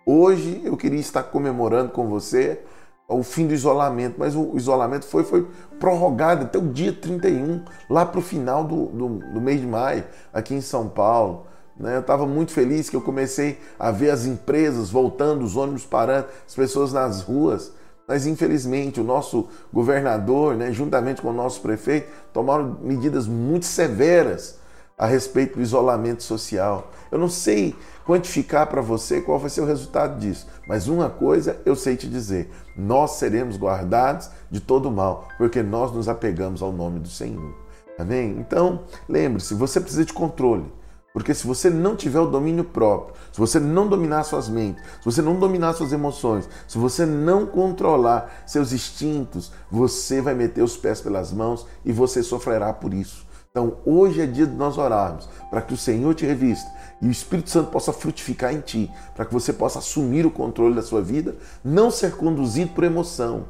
Hoje 0.03 0.61
eu 0.63 0.75
queria 0.77 0.99
estar 0.99 1.23
comemorando 1.23 1.91
com 1.91 2.07
você 2.07 2.61
o 3.07 3.23
fim 3.23 3.47
do 3.47 3.53
isolamento, 3.53 4.15
mas 4.17 4.35
o 4.35 4.55
isolamento 4.55 5.05
foi, 5.05 5.23
foi 5.23 5.47
prorrogado 5.79 6.45
até 6.45 6.57
o 6.57 6.67
dia 6.67 6.91
31, 6.91 7.63
lá 7.89 8.05
para 8.05 8.19
o 8.19 8.21
final 8.21 8.63
do, 8.63 8.87
do, 8.87 9.07
do, 9.33 9.41
mês 9.41 9.61
de 9.61 9.67
maio, 9.67 10.03
aqui 10.33 10.55
em 10.55 10.61
São 10.61 10.89
Paulo. 10.89 11.45
Né? 11.77 11.95
Eu 11.95 11.99
estava 11.99 12.25
muito 12.25 12.51
feliz 12.51 12.89
que 12.89 12.95
eu 12.95 13.01
comecei 13.01 13.59
a 13.77 13.91
ver 13.91 14.09
as 14.09 14.25
empresas 14.25 14.89
voltando, 14.89 15.43
os 15.43 15.55
ônibus 15.55 15.85
parando, 15.85 16.27
as 16.47 16.55
pessoas 16.55 16.91
nas 16.91 17.21
ruas. 17.21 17.71
Mas 18.07 18.25
infelizmente 18.27 18.99
o 18.99 19.03
nosso 19.03 19.47
governador, 19.73 20.55
né, 20.55 20.71
juntamente 20.71 21.21
com 21.21 21.29
o 21.29 21.33
nosso 21.33 21.61
prefeito, 21.61 22.07
tomaram 22.31 22.77
medidas 22.81 23.27
muito 23.27 23.65
severas 23.65 24.59
a 24.97 25.05
respeito 25.05 25.55
do 25.55 25.61
isolamento 25.61 26.23
social. 26.23 26.91
Eu 27.11 27.17
não 27.17 27.29
sei 27.29 27.75
quantificar 28.05 28.67
para 28.67 28.81
você 28.81 29.21
qual 29.21 29.39
vai 29.39 29.49
ser 29.49 29.61
o 29.61 29.65
resultado 29.65 30.19
disso, 30.19 30.47
mas 30.67 30.87
uma 30.87 31.09
coisa 31.09 31.61
eu 31.65 31.75
sei 31.75 31.95
te 31.95 32.07
dizer: 32.07 32.49
nós 32.77 33.11
seremos 33.11 33.57
guardados 33.57 34.29
de 34.49 34.59
todo 34.59 34.91
mal, 34.91 35.27
porque 35.37 35.61
nós 35.61 35.91
nos 35.91 36.07
apegamos 36.07 36.61
ao 36.61 36.71
nome 36.71 36.99
do 36.99 37.09
Senhor. 37.09 37.53
Amém? 37.97 38.35
Então, 38.39 38.83
lembre-se, 39.07 39.53
você 39.53 39.79
precisa 39.79 40.05
de 40.05 40.13
controle. 40.13 40.65
Porque 41.13 41.33
se 41.33 41.47
você 41.47 41.69
não 41.69 41.95
tiver 41.95 42.19
o 42.19 42.27
domínio 42.27 42.65
próprio, 42.65 43.15
se 43.31 43.39
você 43.39 43.57
não 43.57 43.87
dominar 43.87 44.25
suas 44.25 44.49
mentes, 44.49 44.83
se 44.99 45.05
você 45.05 45.21
não 45.21 45.39
dominar 45.39 45.71
suas 45.71 45.93
emoções, 45.93 46.49
se 46.67 46.77
você 46.77 47.05
não 47.05 47.45
controlar 47.45 48.43
seus 48.45 48.73
instintos, 48.73 49.49
você 49.71 50.19
vai 50.19 50.33
meter 50.33 50.61
os 50.61 50.75
pés 50.75 50.99
pelas 50.99 51.31
mãos 51.31 51.65
e 51.85 51.93
você 51.93 52.21
sofrerá 52.21 52.73
por 52.73 52.93
isso. 52.93 53.25
Então, 53.55 53.77
hoje 53.85 54.19
é 54.19 54.25
dia 54.25 54.45
de 54.45 54.53
nós 54.53 54.77
orarmos 54.77 55.29
para 55.49 55.61
que 55.61 55.73
o 55.73 55.77
Senhor 55.77 56.13
te 56.13 56.25
revista 56.25 56.69
e 57.01 57.07
o 57.07 57.11
Espírito 57.11 57.49
Santo 57.49 57.71
possa 57.71 57.93
frutificar 57.93 58.53
em 58.53 58.59
ti, 58.59 58.91
para 59.15 59.23
que 59.23 59.31
você 59.31 59.53
possa 59.53 59.79
assumir 59.79 60.25
o 60.25 60.29
controle 60.29 60.75
da 60.75 60.81
sua 60.81 61.01
vida, 61.01 61.37
não 61.63 61.89
ser 61.89 62.17
conduzido 62.17 62.73
por 62.73 62.83
emoção. 62.83 63.45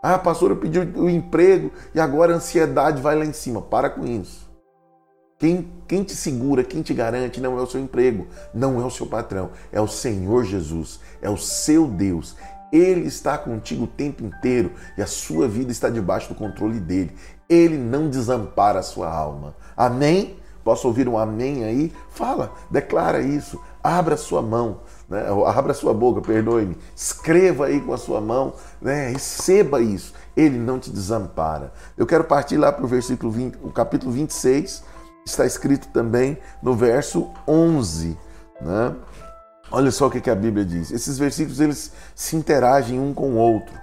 Ah, 0.00 0.16
pastor, 0.16 0.52
eu 0.52 0.58
pedi 0.58 0.78
o 0.78 1.10
emprego 1.10 1.72
e 1.92 1.98
agora 1.98 2.34
a 2.34 2.36
ansiedade 2.36 3.02
vai 3.02 3.16
lá 3.16 3.24
em 3.24 3.32
cima. 3.32 3.60
Para 3.60 3.90
com 3.90 4.06
isso. 4.06 4.48
Quem, 5.40 5.72
quem 5.88 6.04
te 6.04 6.14
segura, 6.14 6.62
quem 6.62 6.80
te 6.80 6.94
garante 6.94 7.40
não 7.40 7.58
é 7.58 7.60
o 7.60 7.66
seu 7.66 7.80
emprego, 7.80 8.28
não 8.54 8.80
é 8.80 8.84
o 8.84 8.90
seu 8.90 9.06
patrão, 9.06 9.50
é 9.72 9.80
o 9.80 9.88
Senhor 9.88 10.44
Jesus, 10.44 11.00
é 11.20 11.28
o 11.28 11.36
seu 11.36 11.88
Deus. 11.88 12.36
Ele 12.72 13.08
está 13.08 13.36
contigo 13.36 13.84
o 13.84 13.88
tempo 13.88 14.24
inteiro 14.24 14.72
e 14.96 15.02
a 15.02 15.06
sua 15.06 15.48
vida 15.48 15.72
está 15.72 15.88
debaixo 15.88 16.28
do 16.28 16.34
controle 16.34 16.78
dele. 16.78 17.12
Ele 17.48 17.78
não 17.78 18.08
desampara 18.08 18.80
a 18.80 18.82
sua 18.82 19.08
alma. 19.10 19.54
Amém? 19.76 20.38
Posso 20.62 20.86
ouvir 20.86 21.08
um 21.08 21.16
amém 21.16 21.64
aí? 21.64 21.92
Fala, 22.10 22.52
declara 22.70 23.22
isso, 23.22 23.58
abra 23.82 24.18
sua 24.18 24.42
mão, 24.42 24.80
né? 25.08 25.24
abra 25.46 25.72
sua 25.72 25.94
boca, 25.94 26.20
perdoe-me, 26.20 26.76
escreva 26.94 27.66
aí 27.66 27.80
com 27.80 27.94
a 27.94 27.96
sua 27.96 28.20
mão, 28.20 28.52
né? 28.78 29.08
receba 29.08 29.80
isso, 29.80 30.12
ele 30.36 30.58
não 30.58 30.78
te 30.78 30.90
desampara. 30.90 31.72
Eu 31.96 32.06
quero 32.06 32.24
partir 32.24 32.58
lá 32.58 32.70
para 32.70 32.84
o 32.84 32.88
versículo 32.88 33.32
20, 33.32 33.58
o 33.62 33.70
capítulo 33.70 34.12
26, 34.12 34.84
está 35.24 35.46
escrito 35.46 35.88
também 35.88 36.36
no 36.62 36.74
verso 36.74 37.30
11, 37.46 38.18
né? 38.60 38.94
Olha 39.70 39.90
só 39.90 40.06
o 40.06 40.10
que 40.10 40.30
a 40.30 40.34
Bíblia 40.34 40.64
diz. 40.64 40.90
Esses 40.90 41.18
versículos 41.18 41.60
eles 41.60 41.92
se 42.14 42.36
interagem 42.36 42.98
um 42.98 43.12
com 43.12 43.32
o 43.32 43.36
outro. 43.36 43.74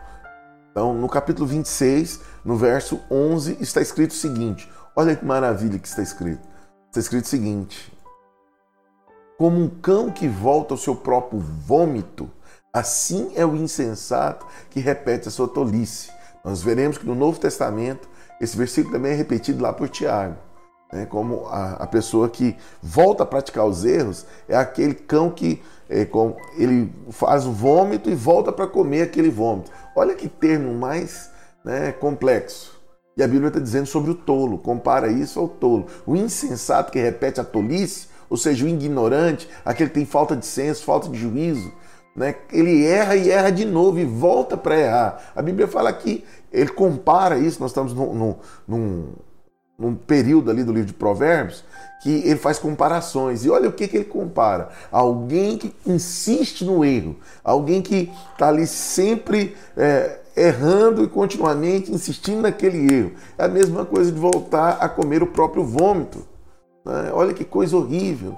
Então, 0.72 0.94
no 0.94 1.08
capítulo 1.08 1.48
26, 1.48 2.20
no 2.46 2.56
verso 2.56 3.02
11, 3.10 3.58
está 3.60 3.82
escrito 3.82 4.12
o 4.12 4.16
seguinte: 4.16 4.72
olha 4.96 5.16
que 5.16 5.26
maravilha 5.26 5.80
que 5.80 5.88
está 5.88 6.04
escrito. 6.04 6.48
Está 6.88 7.00
escrito 7.00 7.26
o 7.26 7.28
seguinte: 7.28 7.92
Como 9.38 9.60
um 9.60 9.68
cão 9.68 10.12
que 10.12 10.28
volta 10.28 10.76
ao 10.76 10.78
seu 10.78 10.96
próprio 10.96 11.40
vômito, 11.40 12.30
assim 12.72 13.32
é 13.36 13.44
o 13.44 13.56
insensato 13.56 14.46
que 14.70 14.80
repete 14.80 15.28
a 15.28 15.32
sua 15.32 15.48
tolice. 15.48 16.12
Nós 16.44 16.62
veremos 16.62 17.00
que 17.00 17.08
no 17.08 17.16
Novo 17.16 17.40
Testamento, 17.40 18.08
esse 18.40 18.56
versículo 18.56 18.94
também 18.94 19.14
é 19.14 19.16
repetido 19.16 19.64
lá 19.64 19.74
por 19.74 19.90
Tiago. 19.90 20.38
Né? 20.94 21.08
Como 21.08 21.48
a, 21.48 21.74
a 21.74 21.88
pessoa 21.88 22.30
que 22.30 22.56
volta 22.82 23.24
a 23.24 23.26
praticar 23.26 23.66
os 23.66 23.84
erros 23.84 24.28
é 24.48 24.56
aquele 24.56 24.94
cão 24.94 25.32
que 25.32 25.64
é, 25.90 26.08
ele 26.56 26.94
faz 27.10 27.48
o 27.48 27.52
vômito 27.52 28.08
e 28.08 28.14
volta 28.14 28.52
para 28.52 28.68
comer 28.68 29.02
aquele 29.02 29.32
vômito. 29.32 29.72
Olha 29.96 30.14
que 30.14 30.30
termo 30.30 30.74
mais 30.76 31.34
né, 31.66 31.92
complexo. 31.92 32.80
E 33.18 33.24
a 33.24 33.28
Bíblia 33.28 33.48
está 33.48 33.60
dizendo 33.60 33.88
sobre 33.88 34.12
o 34.12 34.16
tolo, 34.16 34.60
compara 34.60 35.08
isso 35.08 35.40
ao 35.40 35.48
tolo. 35.48 35.88
O 36.06 36.16
insensato 36.16 36.92
que 36.92 37.00
repete 37.00 37.42
a 37.42 37.44
tolice, 37.44 38.08
ou 38.30 38.38
seja, 38.38 38.66
o 38.66 38.70
ignorante, 38.70 39.50
aquele 39.66 39.90
que 39.90 39.96
tem 39.96 40.06
falta 40.06 40.36
de 40.36 40.46
senso, 40.46 40.84
falta 40.84 41.10
de 41.10 41.18
juízo, 41.18 41.72
né? 42.16 42.36
ele 42.52 42.86
erra 42.86 43.16
e 43.16 43.32
erra 43.32 43.52
de 43.52 43.66
novo 43.66 43.98
e 43.98 44.06
volta 44.06 44.56
para 44.56 44.80
errar. 44.80 45.32
A 45.36 45.42
Bíblia 45.42 45.68
fala 45.68 45.92
que 45.92 46.24
ele 46.52 46.70
compara 46.70 47.38
isso, 47.38 47.60
nós 47.60 47.72
estamos 47.72 47.94
num, 47.94 48.36
num, 48.68 49.14
num 49.78 49.96
período 49.96 50.52
ali 50.52 50.64
do 50.64 50.72
livro 50.72 50.88
de 50.88 50.94
Provérbios, 50.94 51.64
que 52.04 52.22
ele 52.26 52.38
faz 52.38 52.60
comparações. 52.60 53.46
E 53.46 53.50
olha 53.50 53.70
o 53.70 53.74
que, 53.74 53.88
que 53.88 53.98
ele 53.98 54.06
compara: 54.06 54.70
alguém 54.92 55.58
que 55.58 55.74
insiste 55.86 56.64
no 56.64 56.84
erro, 56.84 57.16
alguém 57.44 57.82
que 57.82 58.12
está 58.34 58.50
ali 58.50 58.68
sempre 58.68 59.56
é, 59.76 60.20
errando 60.36 61.04
e 61.04 61.08
continuamente 61.08 61.92
insistindo 61.92 62.42
naquele 62.42 62.94
erro. 62.94 63.12
É 63.38 63.46
a 63.46 63.48
mesma 63.48 63.86
coisa 63.86 64.12
de 64.12 64.20
voltar 64.20 64.78
a 64.82 64.90
comer 64.90 65.24
o 65.24 65.28
próprio 65.28 65.64
vômito. 65.64 66.20
Né? 66.86 67.12
Olha 67.14 67.34
que 67.34 67.46
coisa 67.46 67.78
horrível. 67.78 68.36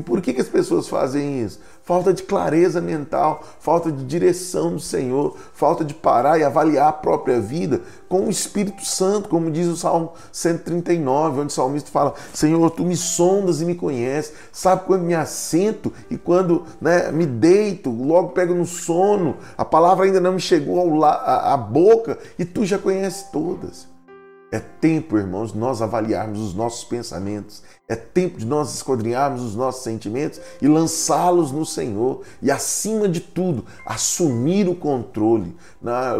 E 0.00 0.02
por 0.02 0.22
que, 0.22 0.32
que 0.32 0.40
as 0.40 0.48
pessoas 0.48 0.88
fazem 0.88 1.42
isso? 1.44 1.60
Falta 1.82 2.10
de 2.10 2.22
clareza 2.22 2.80
mental, 2.80 3.44
falta 3.60 3.92
de 3.92 4.02
direção 4.02 4.72
do 4.72 4.80
Senhor, 4.80 5.36
falta 5.52 5.84
de 5.84 5.92
parar 5.92 6.38
e 6.38 6.42
avaliar 6.42 6.88
a 6.88 6.92
própria 6.92 7.38
vida 7.38 7.82
com 8.08 8.26
o 8.26 8.30
Espírito 8.30 8.82
Santo, 8.82 9.28
como 9.28 9.50
diz 9.50 9.66
o 9.66 9.76
Salmo 9.76 10.14
139, 10.32 11.40
onde 11.40 11.48
o 11.48 11.54
salmista 11.54 11.90
fala: 11.90 12.14
Senhor, 12.32 12.70
tu 12.70 12.82
me 12.82 12.96
sondas 12.96 13.60
e 13.60 13.66
me 13.66 13.74
conheces, 13.74 14.32
sabe 14.50 14.86
quando 14.86 15.02
me 15.02 15.14
assento 15.14 15.92
e 16.10 16.16
quando 16.16 16.64
né, 16.80 17.12
me 17.12 17.26
deito, 17.26 17.90
logo 17.90 18.30
pego 18.30 18.54
no 18.54 18.64
sono, 18.64 19.36
a 19.54 19.66
palavra 19.66 20.06
ainda 20.06 20.18
não 20.18 20.32
me 20.32 20.40
chegou 20.40 21.04
à 21.04 21.56
boca 21.58 22.18
e 22.38 22.44
tu 22.46 22.64
já 22.64 22.78
conheces 22.78 23.24
todas. 23.30 23.90
É 24.52 24.58
tempo, 24.58 25.16
irmãos, 25.16 25.54
nós 25.54 25.80
avaliarmos 25.80 26.40
os 26.40 26.54
nossos 26.54 26.82
pensamentos. 26.82 27.62
É 27.90 27.96
tempo 27.96 28.38
de 28.38 28.46
nós 28.46 28.72
esquadrinharmos 28.72 29.42
os 29.42 29.56
nossos 29.56 29.82
sentimentos 29.82 30.40
e 30.62 30.68
lançá-los 30.68 31.50
no 31.50 31.66
Senhor. 31.66 32.22
E, 32.40 32.48
acima 32.48 33.08
de 33.08 33.18
tudo, 33.18 33.64
assumir 33.84 34.68
o 34.68 34.76
controle. 34.76 35.56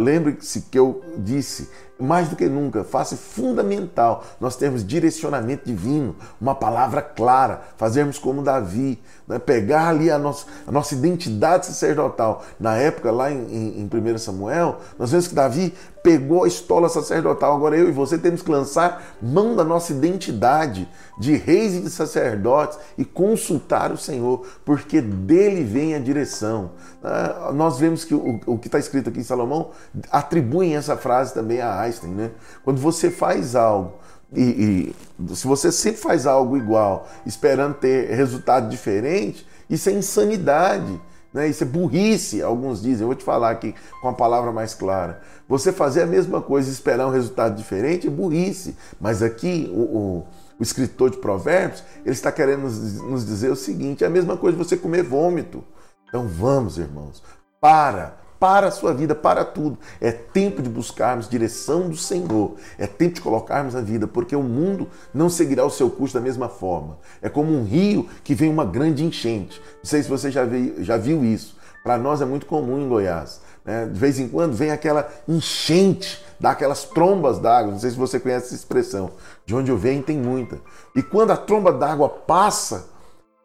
Lembre-se 0.00 0.62
que 0.62 0.76
eu 0.76 1.00
disse, 1.18 1.68
mais 1.96 2.28
do 2.28 2.34
que 2.34 2.48
nunca, 2.48 2.82
faça 2.82 3.16
fundamental 3.16 4.24
nós 4.40 4.56
termos 4.56 4.84
direcionamento 4.84 5.66
divino, 5.66 6.16
uma 6.40 6.54
palavra 6.54 7.02
clara, 7.02 7.60
fazermos 7.76 8.18
como 8.18 8.42
Davi, 8.42 8.98
né? 9.28 9.38
pegar 9.38 9.88
ali 9.88 10.10
a 10.10 10.18
nossa, 10.18 10.46
a 10.66 10.72
nossa 10.72 10.94
identidade 10.94 11.66
sacerdotal. 11.66 12.42
Na 12.58 12.76
época, 12.76 13.12
lá 13.12 13.30
em, 13.30 13.44
em, 13.78 13.80
em 13.80 14.14
1 14.14 14.18
Samuel, 14.18 14.80
nós 14.98 15.10
vemos 15.10 15.28
que 15.28 15.34
Davi 15.34 15.74
pegou 16.02 16.44
a 16.44 16.48
estola 16.48 16.88
sacerdotal. 16.88 17.54
Agora 17.54 17.76
eu 17.76 17.88
e 17.88 17.92
você 17.92 18.16
temos 18.16 18.42
que 18.42 18.50
lançar 18.50 19.16
mão 19.20 19.54
da 19.54 19.62
nossa 19.62 19.92
identidade 19.92 20.88
de 21.20 21.36
reis 21.36 21.74
e 21.74 21.80
de 21.82 21.90
sacerdotes 21.90 22.78
e 22.96 23.04
consultar 23.04 23.92
o 23.92 23.96
Senhor, 23.98 24.46
porque 24.64 25.02
dele 25.02 25.62
vem 25.62 25.94
a 25.94 25.98
direção. 25.98 26.70
Ah, 27.04 27.52
nós 27.54 27.78
vemos 27.78 28.04
que 28.04 28.14
o, 28.14 28.40
o 28.46 28.56
que 28.56 28.68
está 28.68 28.78
escrito 28.78 29.10
aqui 29.10 29.20
em 29.20 29.22
Salomão 29.22 29.70
atribuem 30.10 30.76
essa 30.76 30.96
frase 30.96 31.34
também 31.34 31.60
a 31.60 31.78
Einstein. 31.78 32.12
Né? 32.12 32.30
Quando 32.64 32.80
você 32.80 33.10
faz 33.10 33.54
algo 33.54 33.92
e, 34.32 34.94
e 35.28 35.36
se 35.36 35.46
você 35.46 35.70
sempre 35.70 36.00
faz 36.00 36.26
algo 36.26 36.56
igual, 36.56 37.06
esperando 37.26 37.74
ter 37.74 38.08
resultado 38.14 38.70
diferente, 38.70 39.46
isso 39.68 39.90
é 39.90 39.92
insanidade. 39.92 40.98
Né? 41.34 41.48
Isso 41.48 41.62
é 41.62 41.66
burrice, 41.66 42.42
alguns 42.42 42.80
dizem. 42.80 43.02
Eu 43.02 43.08
vou 43.08 43.14
te 43.14 43.24
falar 43.24 43.50
aqui 43.50 43.74
com 44.00 44.08
a 44.08 44.12
palavra 44.12 44.52
mais 44.52 44.72
clara. 44.72 45.20
Você 45.48 45.70
fazer 45.70 46.02
a 46.02 46.06
mesma 46.06 46.40
coisa 46.40 46.70
e 46.70 46.72
esperar 46.72 47.06
um 47.06 47.10
resultado 47.10 47.56
diferente 47.56 48.06
é 48.06 48.10
burrice. 48.10 48.74
Mas 49.00 49.22
aqui 49.22 49.70
o, 49.72 49.80
o, 49.80 50.26
o 50.60 50.62
escritor 50.62 51.10
de 51.10 51.16
Provérbios 51.16 51.82
ele 52.04 52.14
está 52.14 52.30
querendo 52.30 52.62
nos, 52.62 53.24
dizer 53.24 53.50
o 53.50 53.56
seguinte: 53.56 54.04
é 54.04 54.06
a 54.06 54.10
mesma 54.10 54.36
coisa 54.36 54.58
você 54.58 54.76
comer 54.76 55.02
vômito. 55.02 55.64
Então 56.06 56.28
vamos, 56.28 56.76
irmãos, 56.76 57.22
para, 57.60 58.18
para 58.38 58.66
a 58.66 58.70
sua 58.70 58.92
vida, 58.92 59.14
para 59.14 59.44
tudo. 59.44 59.78
É 60.00 60.12
tempo 60.12 60.60
de 60.60 60.68
buscarmos 60.68 61.28
direção 61.28 61.88
do 61.88 61.96
Senhor. 61.96 62.56
É 62.76 62.86
tempo 62.86 63.14
de 63.14 63.20
colocarmos 63.20 63.74
a 63.74 63.80
vida, 63.80 64.06
porque 64.06 64.36
o 64.36 64.42
mundo 64.42 64.88
não 65.14 65.30
seguirá 65.30 65.64
o 65.64 65.70
seu 65.70 65.88
curso 65.88 66.14
da 66.14 66.20
mesma 66.20 66.48
forma. 66.48 66.98
É 67.22 67.28
como 67.28 67.52
um 67.52 67.64
rio 67.64 68.08
que 68.22 68.34
vem 68.34 68.50
uma 68.50 68.64
grande 68.64 69.04
enchente. 69.04 69.60
Não 69.78 69.84
sei 69.84 70.02
se 70.02 70.08
você 70.08 70.30
já 70.30 70.44
viu, 70.44 70.82
já 70.82 70.96
viu 70.96 71.24
isso. 71.24 71.56
Para 71.82 71.96
nós 71.96 72.20
é 72.20 72.26
muito 72.26 72.44
comum 72.44 72.78
em 72.80 72.88
Goiás. 72.88 73.40
Né? 73.64 73.86
De 73.86 73.98
vez 73.98 74.18
em 74.18 74.28
quando 74.28 74.52
vem 74.52 74.70
aquela 74.70 75.08
enchente, 75.28 76.22
dá 76.40 76.50
aquelas 76.50 76.84
trombas 76.84 77.38
d'água. 77.38 77.72
Não 77.72 77.78
sei 77.78 77.90
se 77.90 77.96
você 77.96 78.18
conhece 78.18 78.46
essa 78.46 78.54
expressão. 78.54 79.10
De 79.44 79.54
onde 79.54 79.70
eu 79.70 79.76
venho 79.76 80.02
tem 80.02 80.16
muita. 80.16 80.58
E 80.96 81.02
quando 81.02 81.30
a 81.30 81.36
tromba 81.36 81.72
d'água 81.72 82.08
passa, 82.08 82.88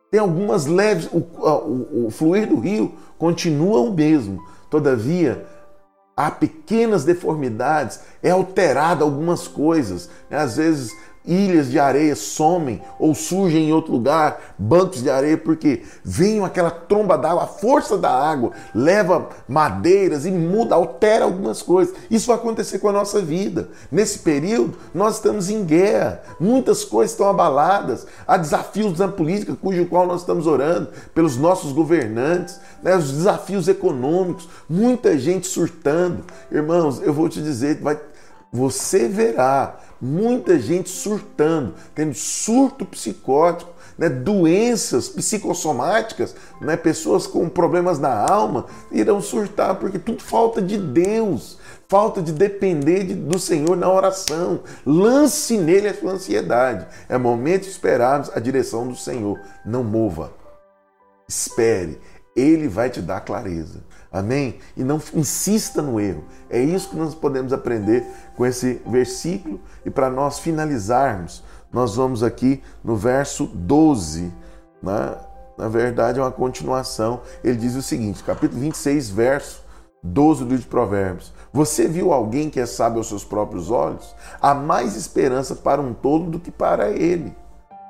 tem 0.09 0.19
algumas 0.19 0.65
leves, 0.65 1.09
o, 1.11 1.17
o, 1.17 2.07
o 2.07 2.09
fluir 2.09 2.47
do 2.47 2.59
rio 2.59 2.93
continua 3.17 3.79
o 3.79 3.93
mesmo 3.93 4.41
Todavia, 4.69 5.45
há 6.17 6.29
pequenas 6.31 7.05
deformidades, 7.05 7.99
é 8.21 8.31
alterada 8.31 9.03
algumas 9.03 9.47
coisas. 9.47 10.09
Às 10.29 10.57
vezes 10.57 10.91
ilhas 11.27 11.69
de 11.69 11.79
areia 11.79 12.15
somem 12.15 12.81
ou 12.99 13.13
surgem 13.13 13.69
em 13.69 13.73
outro 13.73 13.91
lugar, 13.91 14.55
bancos 14.57 15.01
de 15.01 15.09
areia, 15.09 15.37
porque 15.37 15.83
vem 16.03 16.43
aquela 16.43 16.71
tromba 16.71 17.17
d'água, 17.17 17.43
a 17.43 17.47
força 17.47 17.97
da 17.97 18.11
água 18.11 18.51
leva 18.73 19.29
madeiras 19.47 20.25
e 20.25 20.31
muda, 20.31 20.75
altera 20.75 21.25
algumas 21.25 21.61
coisas. 21.61 21.95
Isso 22.09 22.27
vai 22.27 22.35
acontecer 22.35 22.79
com 22.79 22.89
a 22.89 22.93
nossa 22.93 23.21
vida. 23.21 23.69
Nesse 23.91 24.19
período, 24.19 24.77
nós 24.93 25.15
estamos 25.15 25.49
em 25.49 25.63
guerra, 25.63 26.21
muitas 26.39 26.83
coisas 26.83 27.11
estão 27.11 27.29
abaladas, 27.29 28.05
há 28.27 28.37
desafios 28.37 28.99
na 28.99 29.07
política, 29.07 29.55
cujo 29.59 29.85
qual 29.85 30.07
nós 30.07 30.21
estamos 30.21 30.47
orando, 30.47 30.89
pelos 31.13 31.37
nossos 31.37 31.71
governantes, 31.71 32.59
né, 32.81 32.95
os 32.95 33.11
desafios 33.11 33.67
econômicos, 33.67 34.47
muita 34.69 35.17
gente 35.17 35.47
surtando. 35.47 36.23
Irmãos, 36.51 37.01
eu 37.01 37.13
vou 37.13 37.27
te 37.29 37.41
dizer, 37.41 37.79
vai, 37.81 37.99
você 38.55 39.07
verá 39.07 39.79
muita 39.99 40.57
gente 40.57 40.89
surtando, 40.89 41.73
tendo 41.93 42.13
surto 42.13 42.85
psicótico, 42.85 43.73
né, 43.97 44.09
doenças 44.09 45.07
psicossomáticas, 45.09 46.35
né, 46.61 46.75
pessoas 46.75 47.27
com 47.27 47.47
problemas 47.47 47.99
na 47.99 48.13
alma 48.13 48.65
irão 48.91 49.21
surtar, 49.21 49.75
porque 49.75 49.97
tudo 49.99 50.21
falta 50.21 50.61
de 50.61 50.77
Deus, 50.77 51.57
falta 51.87 52.21
de 52.21 52.31
depender 52.31 53.03
de, 53.03 53.13
do 53.13 53.39
Senhor 53.39 53.75
na 53.75 53.91
oração. 53.91 54.61
Lance 54.85 55.57
nele 55.57 55.89
a 55.89 55.93
sua 55.93 56.13
ansiedade. 56.13 56.87
É 57.07 57.17
momento 57.17 57.63
de 57.63 57.69
esperarmos 57.69 58.29
a 58.33 58.39
direção 58.39 58.87
do 58.87 58.95
Senhor. 58.95 59.39
Não 59.65 59.83
mova. 59.83 60.33
Espere. 61.27 61.99
Ele 62.35 62.67
vai 62.67 62.89
te 62.89 63.01
dar 63.01 63.21
clareza. 63.21 63.83
Amém? 64.11 64.59
E 64.75 64.83
não 64.83 65.01
insista 65.13 65.81
no 65.81 65.99
erro. 65.99 66.23
É 66.49 66.59
isso 66.59 66.89
que 66.89 66.95
nós 66.95 67.15
podemos 67.15 67.53
aprender 67.53 68.05
com 68.35 68.45
esse 68.45 68.81
versículo. 68.85 69.59
E 69.85 69.89
para 69.89 70.09
nós 70.09 70.39
finalizarmos, 70.39 71.43
nós 71.71 71.95
vamos 71.95 72.23
aqui 72.23 72.61
no 72.83 72.95
verso 72.95 73.45
12. 73.45 74.31
Né? 74.81 75.15
Na 75.57 75.67
verdade, 75.69 76.19
é 76.19 76.21
uma 76.21 76.31
continuação. 76.31 77.21
Ele 77.43 77.57
diz 77.57 77.75
o 77.75 77.81
seguinte, 77.81 78.23
capítulo 78.23 78.59
26, 78.61 79.09
verso 79.09 79.63
12 80.03 80.43
do 80.43 80.49
livro 80.49 80.63
de 80.63 80.69
Provérbios. 80.69 81.33
Você 81.51 81.87
viu 81.87 82.13
alguém 82.13 82.49
que 82.49 82.59
é 82.59 82.65
sábio 82.65 82.99
aos 82.99 83.07
seus 83.07 83.23
próprios 83.23 83.71
olhos? 83.71 84.15
Há 84.41 84.53
mais 84.53 84.95
esperança 84.95 85.55
para 85.55 85.81
um 85.81 85.93
tolo 85.93 86.29
do 86.29 86.39
que 86.39 86.51
para 86.51 86.91
ele. 86.91 87.35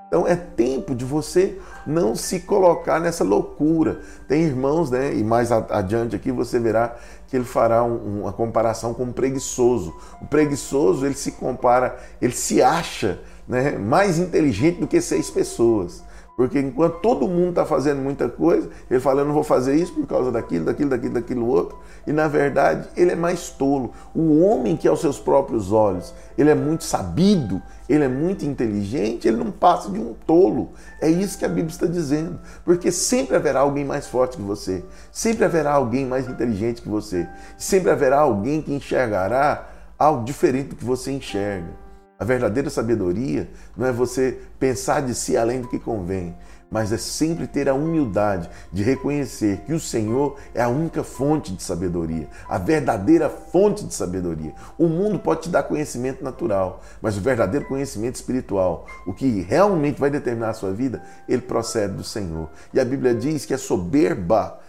Então 0.08 0.28
é 0.28 0.36
tempo 0.36 0.94
de 0.94 1.04
você 1.04 1.60
não 1.86 2.16
se 2.16 2.42
colocar 2.42 3.00
nessa 3.00 3.24
loucura. 3.24 4.02
Tem 4.28 4.44
irmãos, 4.44 4.92
né? 4.92 5.14
E 5.14 5.24
mais 5.24 5.52
adiante 5.52 6.16
aqui 6.16 6.32
você 6.32 6.60
verá 6.60 6.96
que 7.28 7.36
ele 7.36 7.44
fará 7.44 7.84
um, 7.84 8.22
uma 8.22 8.32
comparação 8.32 8.94
com 8.94 9.04
o 9.04 9.14
preguiçoso. 9.14 9.94
O 10.22 10.28
preguiçoso 10.28 11.06
ele 11.06 11.16
se 11.16 11.32
compara, 11.32 11.98
ele 12.22 12.34
se 12.34 12.62
acha 12.62 13.20
né, 13.48 13.72
mais 13.78 14.20
inteligente 14.20 14.80
do 14.80 14.88
que 14.88 15.02
seis 15.02 15.30
pessoas. 15.30 16.04
Porque 16.36 16.60
enquanto 16.60 17.00
todo 17.00 17.28
mundo 17.30 17.50
está 17.50 17.66
fazendo 17.66 18.02
muita 18.02 18.28
coisa, 18.28 18.70
ele 18.92 19.00
fala, 19.00 19.22
eu 19.22 19.26
não 19.26 19.34
vou 19.34 19.44
fazer 19.44 19.76
isso 19.76 19.94
por 19.94 20.06
causa 20.06 20.32
daquilo, 20.34 20.66
daquilo, 20.66 20.90
daquilo, 20.90 21.14
daquilo 21.14 21.48
outro. 21.48 21.80
E 22.06 22.12
na 22.12 22.28
verdade, 22.28 22.90
ele 22.98 23.12
é 23.12 23.16
mais 23.16 23.50
tolo. 23.50 23.94
O 24.14 24.42
homem 24.42 24.76
que 24.76 24.86
aos 24.86 25.00
seus 25.00 25.18
próprios 25.18 25.72
olhos, 25.72 26.14
ele 26.38 26.50
é 26.50 26.56
muito 26.56 26.84
sabido, 26.84 27.62
ele 27.88 28.04
é 28.04 28.10
muito 28.10 28.44
inteligente, 28.46 29.26
ele 29.26 29.38
não 29.38 29.50
passa 29.50 29.90
de 29.90 29.98
um 29.98 30.14
tolo. 30.28 30.72
É 31.02 31.10
isso 31.10 31.38
que 31.38 31.46
a 31.46 31.50
Bíblia 31.50 31.68
está 31.68 31.86
dizendo. 31.86 32.38
Porque 32.66 32.92
sempre 32.92 33.38
haverá 33.38 33.62
alguém 33.62 33.86
mais 33.86 34.06
forte 34.06 34.36
que 34.36 34.44
você. 34.44 34.84
Sempre 35.14 35.46
haverá 35.46 35.72
alguém 35.72 36.06
mais 36.06 36.28
inteligente 36.28 36.82
que 36.82 36.90
você. 36.90 37.26
Sempre 37.58 37.92
haverá 37.92 38.20
alguém 38.20 38.62
que 38.62 38.74
enxergará 38.74 39.70
algo 39.98 40.26
diferente 40.26 40.70
do 40.70 40.76
que 40.76 40.84
você 40.84 41.14
enxerga. 41.14 41.85
A 42.26 42.28
verdadeira 42.28 42.72
sabedoria 42.72 43.48
não 43.78 43.86
é 43.86 43.92
você 43.92 44.40
pensar 44.58 45.04
de 45.04 45.14
si 45.14 45.38
além 45.38 45.62
do 45.62 45.68
que 45.68 45.78
convém, 45.78 46.36
mas 46.72 46.92
é 46.92 46.98
sempre 46.98 47.46
ter 47.46 47.70
a 47.70 47.76
humildade 47.76 48.50
de 48.74 48.82
reconhecer 48.82 49.58
que 49.58 49.74
o 49.74 49.80
Senhor 49.80 50.36
é 50.52 50.64
a 50.64 50.68
única 50.68 51.04
fonte 51.04 51.54
de 51.54 51.62
sabedoria, 51.62 52.28
a 52.50 52.58
verdadeira 52.58 53.30
fonte 53.30 53.86
de 53.86 53.94
sabedoria. 53.94 54.56
O 54.76 54.88
mundo 54.88 55.20
pode 55.20 55.42
te 55.42 55.50
dar 55.50 55.62
conhecimento 55.62 56.24
natural, 56.24 56.82
mas 57.00 57.16
o 57.16 57.22
verdadeiro 57.22 57.68
conhecimento 57.68 58.16
espiritual, 58.16 58.88
o 59.06 59.14
que 59.14 59.42
realmente 59.42 60.00
vai 60.00 60.10
determinar 60.10 60.50
a 60.50 60.54
sua 60.54 60.74
vida, 60.74 61.04
ele 61.30 61.44
procede 61.44 61.94
do 61.94 62.04
Senhor. 62.04 62.50
E 62.74 62.80
a 62.80 62.86
Bíblia 62.86 63.14
diz 63.14 63.46
que 63.46 63.54
a 63.54 63.60
soberba 63.60 64.60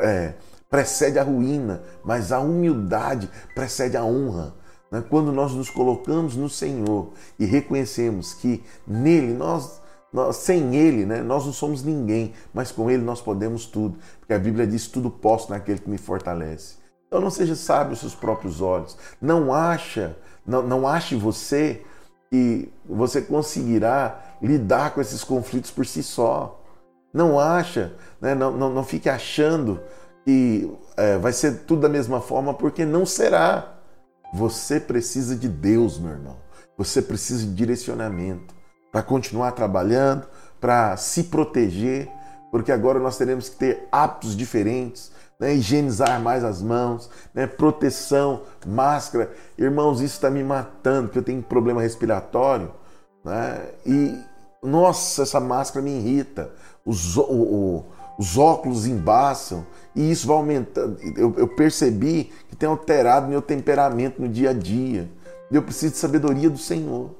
é, 0.00 0.32
precede 0.70 1.18
a 1.18 1.22
ruína, 1.22 1.82
mas 2.02 2.32
a 2.32 2.40
humildade 2.40 3.28
precede 3.54 3.98
a 3.98 4.02
honra. 4.02 4.54
Né? 4.96 5.04
Quando 5.08 5.30
nós 5.30 5.52
nos 5.52 5.68
colocamos 5.68 6.36
no 6.36 6.48
Senhor 6.48 7.10
e 7.38 7.44
reconhecemos 7.44 8.32
que 8.32 8.64
nele 8.86 9.34
nós, 9.34 9.82
nós 10.10 10.36
sem 10.36 10.74
ele, 10.74 11.04
né, 11.04 11.22
nós 11.22 11.44
não 11.44 11.52
somos 11.52 11.82
ninguém, 11.82 12.32
mas 12.54 12.72
com 12.72 12.90
ele 12.90 13.02
nós 13.02 13.20
podemos 13.20 13.66
tudo, 13.66 13.98
porque 14.18 14.32
a 14.32 14.38
Bíblia 14.38 14.66
diz 14.66 14.86
tudo 14.86 15.10
posso 15.10 15.50
naquele 15.50 15.80
que 15.80 15.90
me 15.90 15.98
fortalece. 15.98 16.76
Então 17.06 17.20
não 17.20 17.30
seja 17.30 17.54
sábio 17.54 17.90
aos 17.90 18.00
seus 18.00 18.14
próprios 18.14 18.60
olhos. 18.60 18.96
Não 19.20 19.52
acha, 19.52 20.16
não, 20.46 20.62
não 20.62 20.88
ache 20.88 21.14
você 21.14 21.82
que 22.30 22.72
você 22.84 23.20
conseguirá 23.20 24.36
lidar 24.42 24.94
com 24.94 25.00
esses 25.00 25.22
conflitos 25.22 25.70
por 25.70 25.84
si 25.84 26.02
só. 26.02 26.62
Não 27.12 27.38
acha, 27.38 27.94
né? 28.20 28.34
não, 28.34 28.50
não, 28.50 28.70
não 28.70 28.82
fique 28.82 29.08
achando 29.08 29.80
que 30.24 30.70
é, 30.96 31.18
vai 31.18 31.32
ser 31.32 31.64
tudo 31.64 31.82
da 31.82 31.88
mesma 31.88 32.20
forma, 32.20 32.52
porque 32.52 32.84
não 32.84 33.06
será. 33.06 33.75
Você 34.36 34.78
precisa 34.78 35.34
de 35.34 35.48
Deus, 35.48 35.98
meu 35.98 36.10
irmão. 36.10 36.36
Você 36.76 37.00
precisa 37.00 37.46
de 37.46 37.54
direcionamento 37.54 38.54
para 38.92 39.02
continuar 39.02 39.52
trabalhando, 39.52 40.26
para 40.60 40.94
se 40.98 41.24
proteger, 41.24 42.06
porque 42.50 42.70
agora 42.70 42.98
nós 42.98 43.16
teremos 43.16 43.48
que 43.48 43.56
ter 43.56 43.88
hábitos 43.90 44.36
diferentes, 44.36 45.10
né? 45.40 45.54
higienizar 45.54 46.20
mais 46.20 46.44
as 46.44 46.60
mãos, 46.60 47.08
né? 47.32 47.46
proteção, 47.46 48.42
máscara. 48.66 49.32
Irmãos, 49.56 50.02
isso 50.02 50.16
está 50.16 50.28
me 50.28 50.44
matando, 50.44 51.04
porque 51.08 51.18
eu 51.18 51.24
tenho 51.24 51.42
problema 51.42 51.80
respiratório. 51.80 52.70
Né? 53.24 53.62
E, 53.86 54.20
nossa, 54.62 55.22
essa 55.22 55.40
máscara 55.40 55.82
me 55.82 55.92
irrita. 55.92 56.50
O, 56.84 56.92
o, 56.92 57.86
os 58.18 58.38
óculos 58.38 58.86
embaçam 58.86 59.66
e 59.94 60.10
isso 60.10 60.26
vai 60.26 60.36
aumentando. 60.36 60.98
Eu, 61.16 61.34
eu 61.36 61.48
percebi 61.48 62.30
que 62.48 62.56
tem 62.56 62.68
alterado 62.68 63.28
meu 63.28 63.42
temperamento 63.42 64.20
no 64.20 64.28
dia 64.28 64.50
a 64.50 64.52
dia. 64.52 65.10
Eu 65.50 65.62
preciso 65.62 65.92
de 65.92 65.98
sabedoria 65.98 66.50
do 66.50 66.58
Senhor. 66.58 67.10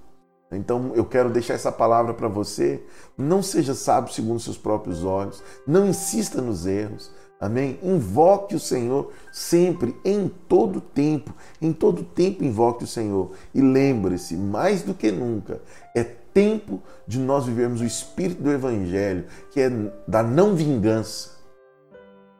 Então 0.50 0.92
eu 0.94 1.04
quero 1.04 1.30
deixar 1.30 1.54
essa 1.54 1.72
palavra 1.72 2.14
para 2.14 2.28
você. 2.28 2.82
Não 3.16 3.42
seja 3.42 3.74
sábio 3.74 4.12
segundo 4.12 4.40
seus 4.40 4.56
próprios 4.56 5.04
olhos. 5.04 5.42
Não 5.66 5.86
insista 5.86 6.40
nos 6.40 6.66
erros. 6.66 7.10
Amém? 7.38 7.78
Invoque 7.82 8.54
o 8.54 8.60
Senhor 8.60 9.12
sempre, 9.30 9.94
em 10.02 10.26
todo 10.48 10.80
tempo. 10.80 11.34
Em 11.60 11.72
todo 11.72 12.02
tempo 12.02 12.42
invoque 12.42 12.84
o 12.84 12.86
Senhor. 12.86 13.32
E 13.54 13.60
lembre-se, 13.60 14.36
mais 14.36 14.82
do 14.82 14.94
que 14.94 15.12
nunca, 15.12 15.60
é 15.94 16.02
tempo 16.36 16.82
de 17.06 17.18
nós 17.18 17.46
vivermos 17.46 17.80
o 17.80 17.84
espírito 17.84 18.42
do 18.42 18.52
Evangelho, 18.52 19.24
que 19.50 19.58
é 19.58 19.70
da 20.06 20.22
não 20.22 20.54
vingança. 20.54 21.30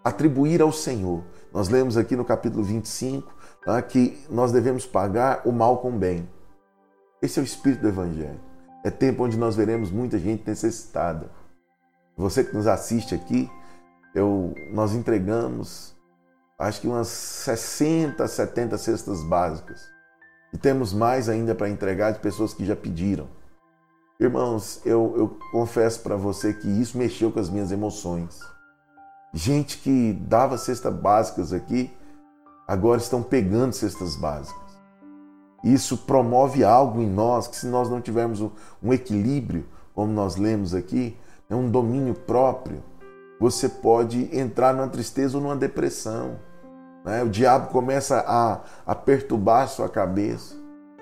Atribuir 0.05 0.61
ao 0.61 0.71
Senhor. 0.71 1.25
Nós 1.51 1.71
lemos 1.71 1.97
aqui 1.97 2.15
no 2.15 2.23
capítulo 2.23 2.63
25 2.63 3.35
tá, 3.65 3.81
que 3.81 4.23
nós 4.29 4.53
devemos 4.53 4.85
pagar 4.85 5.41
o 5.47 5.51
mal 5.51 5.79
com 5.79 5.89
o 5.89 5.99
bem. 5.99 6.29
Esse 7.23 7.39
é 7.39 7.43
o 7.43 7.45
espírito 7.45 7.81
do 7.81 7.89
Evangelho. 7.89 8.39
É 8.85 8.91
tempo 8.91 9.25
onde 9.25 9.39
nós 9.39 9.57
veremos 9.57 9.91
muita 9.91 10.19
gente 10.19 10.47
necessitada. 10.47 11.31
Você 12.19 12.45
que 12.45 12.55
nos 12.55 12.67
assiste 12.67 13.15
aqui, 13.15 13.51
eu, 14.15 14.53
nós 14.73 14.93
entregamos 14.93 15.97
acho 16.59 16.83
que 16.83 16.87
umas 16.87 17.09
60, 17.09 18.29
70 18.29 18.77
cestas 18.77 19.23
básicas. 19.23 19.89
E 20.53 20.59
temos 20.59 20.93
mais 20.93 21.31
ainda 21.31 21.55
para 21.55 21.71
entregar 21.71 22.11
de 22.11 22.19
pessoas 22.19 22.53
que 22.53 22.67
já 22.67 22.77
pediram. 22.77 23.27
Irmãos, 24.19 24.81
eu, 24.87 25.15
eu 25.19 25.39
confesso 25.53 26.01
para 26.01 26.17
você 26.17 26.55
que 26.55 26.67
isso 26.67 26.97
mexeu 26.97 27.31
com 27.31 27.39
as 27.39 27.51
minhas 27.51 27.71
emoções. 27.71 28.41
Gente 29.35 29.77
que 29.77 30.15
dava 30.15 30.57
cestas 30.57 30.95
básicas 30.95 31.53
aqui, 31.53 31.91
agora 32.67 32.99
estão 32.99 33.23
pegando 33.23 33.75
cestas 33.75 34.17
básicas. 34.17 34.65
Isso 35.63 35.99
promove 35.99 36.65
algo 36.65 37.03
em 37.03 37.11
nós 37.11 37.47
que, 37.47 37.57
se 37.57 37.67
nós 37.67 37.91
não 37.91 38.01
tivermos 38.01 38.41
um 38.83 38.93
equilíbrio, 38.93 39.67
como 39.95 40.11
nós 40.11 40.37
lemos 40.37 40.75
aqui, 40.75 41.15
é 41.51 41.55
um 41.55 41.71
domínio 41.71 42.15
próprio, 42.15 42.83
você 43.39 43.69
pode 43.69 44.35
entrar 44.35 44.73
numa 44.73 44.89
tristeza 44.89 45.37
ou 45.37 45.43
numa 45.43 45.57
depressão. 45.57 46.39
Né? 47.05 47.23
O 47.23 47.29
diabo 47.29 47.71
começa 47.71 48.25
a, 48.27 48.63
a 48.87 48.95
perturbar 48.95 49.65
a 49.65 49.67
sua 49.67 49.91
cabeça, 49.91 50.55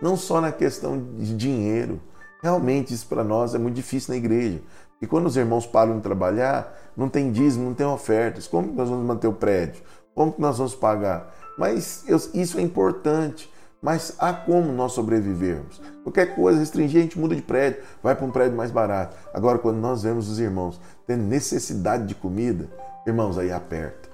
não 0.03 0.17
só 0.17 0.41
na 0.41 0.51
questão 0.51 0.99
de 1.17 1.37
dinheiro. 1.37 2.01
Realmente, 2.45 2.93
isso 2.93 3.07
para 3.07 3.25
nós 3.25 3.55
é 3.55 3.59
muito 3.59 3.75
difícil 3.75 4.13
na 4.13 4.19
igreja. 4.19 4.61
E 5.01 5.07
quando 5.07 5.25
os 5.25 5.35
irmãos 5.35 5.67
param 5.67 5.97
de 5.97 6.03
trabalhar, 6.03 6.79
não 6.95 7.09
tem 7.09 7.33
dízimo, 7.33 7.65
não 7.65 7.73
tem 7.73 7.87
ofertas. 7.87 8.47
Como 8.47 8.69
que 8.69 8.75
nós 8.75 8.91
vamos 8.91 9.07
manter 9.07 9.27
o 9.29 9.33
prédio? 9.33 9.83
Como 10.15 10.31
que 10.31 10.43
nós 10.43 10.59
vamos 10.59 10.75
pagar? 10.75 11.35
Mas 11.57 12.05
eu, 12.07 12.19
isso 12.35 12.59
é 12.59 12.61
importante. 12.61 13.51
Mas 13.81 14.17
há 14.19 14.31
como 14.31 14.71
nós 14.75 14.93
sobrevivermos. 14.93 15.81
Qualquer 16.03 16.35
coisa 16.35 16.59
restringir, 16.59 16.99
a 17.01 17.03
gente 17.05 17.19
muda 17.19 17.35
de 17.35 17.41
prédio, 17.41 17.83
vai 18.03 18.15
para 18.15 18.27
um 18.27 18.31
prédio 18.31 18.59
mais 18.59 18.71
barato. 18.71 19.17
Agora, 19.33 19.59
quando 19.59 19.79
nós 19.79 20.03
vemos 20.03 20.29
os 20.29 20.39
irmãos 20.39 20.79
tendo 21.07 21.23
necessidade 21.23 22.05
de 22.05 22.15
comida, 22.15 22.69
irmãos, 23.07 23.39
aí 23.39 23.51
aperta. 23.51 24.11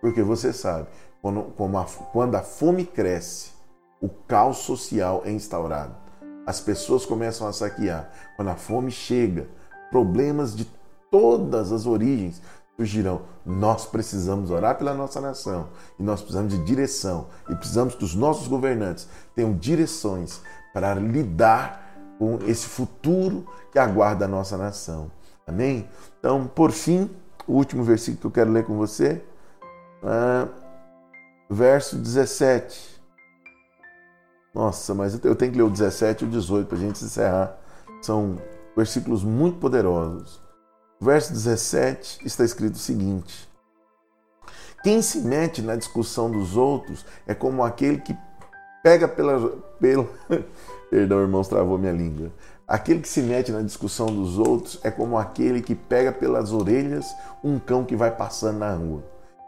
Porque 0.00 0.24
você 0.24 0.52
sabe, 0.52 0.88
quando, 1.22 1.54
a, 1.78 1.84
quando 2.12 2.34
a 2.34 2.42
fome 2.42 2.84
cresce, 2.84 3.52
o 4.00 4.08
caos 4.08 4.56
social 4.56 5.22
é 5.24 5.30
instaurado. 5.30 5.99
As 6.50 6.58
pessoas 6.60 7.06
começam 7.06 7.46
a 7.46 7.52
saquear. 7.52 8.10
Quando 8.34 8.48
a 8.48 8.56
fome 8.56 8.90
chega, 8.90 9.46
problemas 9.88 10.56
de 10.56 10.66
todas 11.08 11.70
as 11.70 11.86
origens 11.86 12.42
surgirão. 12.74 13.22
Nós 13.46 13.86
precisamos 13.86 14.50
orar 14.50 14.76
pela 14.76 14.92
nossa 14.92 15.20
nação 15.20 15.68
e 15.96 16.02
nós 16.02 16.20
precisamos 16.20 16.52
de 16.52 16.64
direção 16.64 17.28
e 17.48 17.54
precisamos 17.54 17.94
que 17.94 18.02
os 18.02 18.16
nossos 18.16 18.48
governantes 18.48 19.06
tenham 19.32 19.52
direções 19.52 20.40
para 20.74 20.94
lidar 20.94 22.16
com 22.18 22.40
esse 22.44 22.66
futuro 22.66 23.46
que 23.70 23.78
aguarda 23.78 24.24
a 24.24 24.28
nossa 24.28 24.56
nação. 24.58 25.08
Amém? 25.46 25.88
Então, 26.18 26.48
por 26.48 26.72
fim, 26.72 27.08
o 27.46 27.52
último 27.52 27.84
versículo 27.84 28.22
que 28.22 28.26
eu 28.26 28.32
quero 28.32 28.50
ler 28.50 28.64
com 28.64 28.76
você, 28.76 29.22
é, 30.02 30.48
verso 31.48 31.94
17. 31.94 32.99
Nossa, 34.54 34.94
mas 34.94 35.22
eu 35.24 35.34
tenho 35.36 35.52
que 35.52 35.58
ler 35.58 35.64
o 35.64 35.70
17 35.70 36.24
e 36.24 36.28
o 36.28 36.30
18 36.30 36.66
para 36.66 36.76
a 36.76 36.80
gente 36.80 37.04
encerrar. 37.04 37.56
São 38.02 38.36
versículos 38.76 39.22
muito 39.22 39.58
poderosos 39.58 40.40
verso 41.00 41.32
17 41.32 42.20
está 42.24 42.44
escrito 42.44 42.74
o 42.74 42.78
seguinte: 42.78 43.48
Quem 44.82 45.00
se 45.00 45.20
mete 45.20 45.62
na 45.62 45.74
discussão 45.74 46.30
dos 46.30 46.56
outros 46.56 47.04
é 47.26 47.34
como 47.34 47.64
aquele 47.64 47.98
que 47.98 48.16
pega 48.82 49.08
pela. 49.08 49.56
pela 49.80 50.06
Perdão, 50.90 51.20
irmãos, 51.20 51.48
travou 51.48 51.78
minha 51.78 51.92
língua. 51.92 52.30
Aquele 52.66 53.00
que 53.00 53.08
se 53.08 53.22
mete 53.22 53.50
na 53.50 53.62
discussão 53.62 54.06
dos 54.06 54.38
outros 54.38 54.78
é 54.82 54.90
como 54.90 55.16
aquele 55.16 55.60
que 55.60 55.74
pega 55.74 56.12
pelas 56.12 56.52
orelhas 56.52 57.06
um 57.42 57.58
cão 57.58 57.84
que 57.84 57.96
vai 57.96 58.10
passando 58.10 58.58
na 58.58 58.74
rua. 58.74 59.02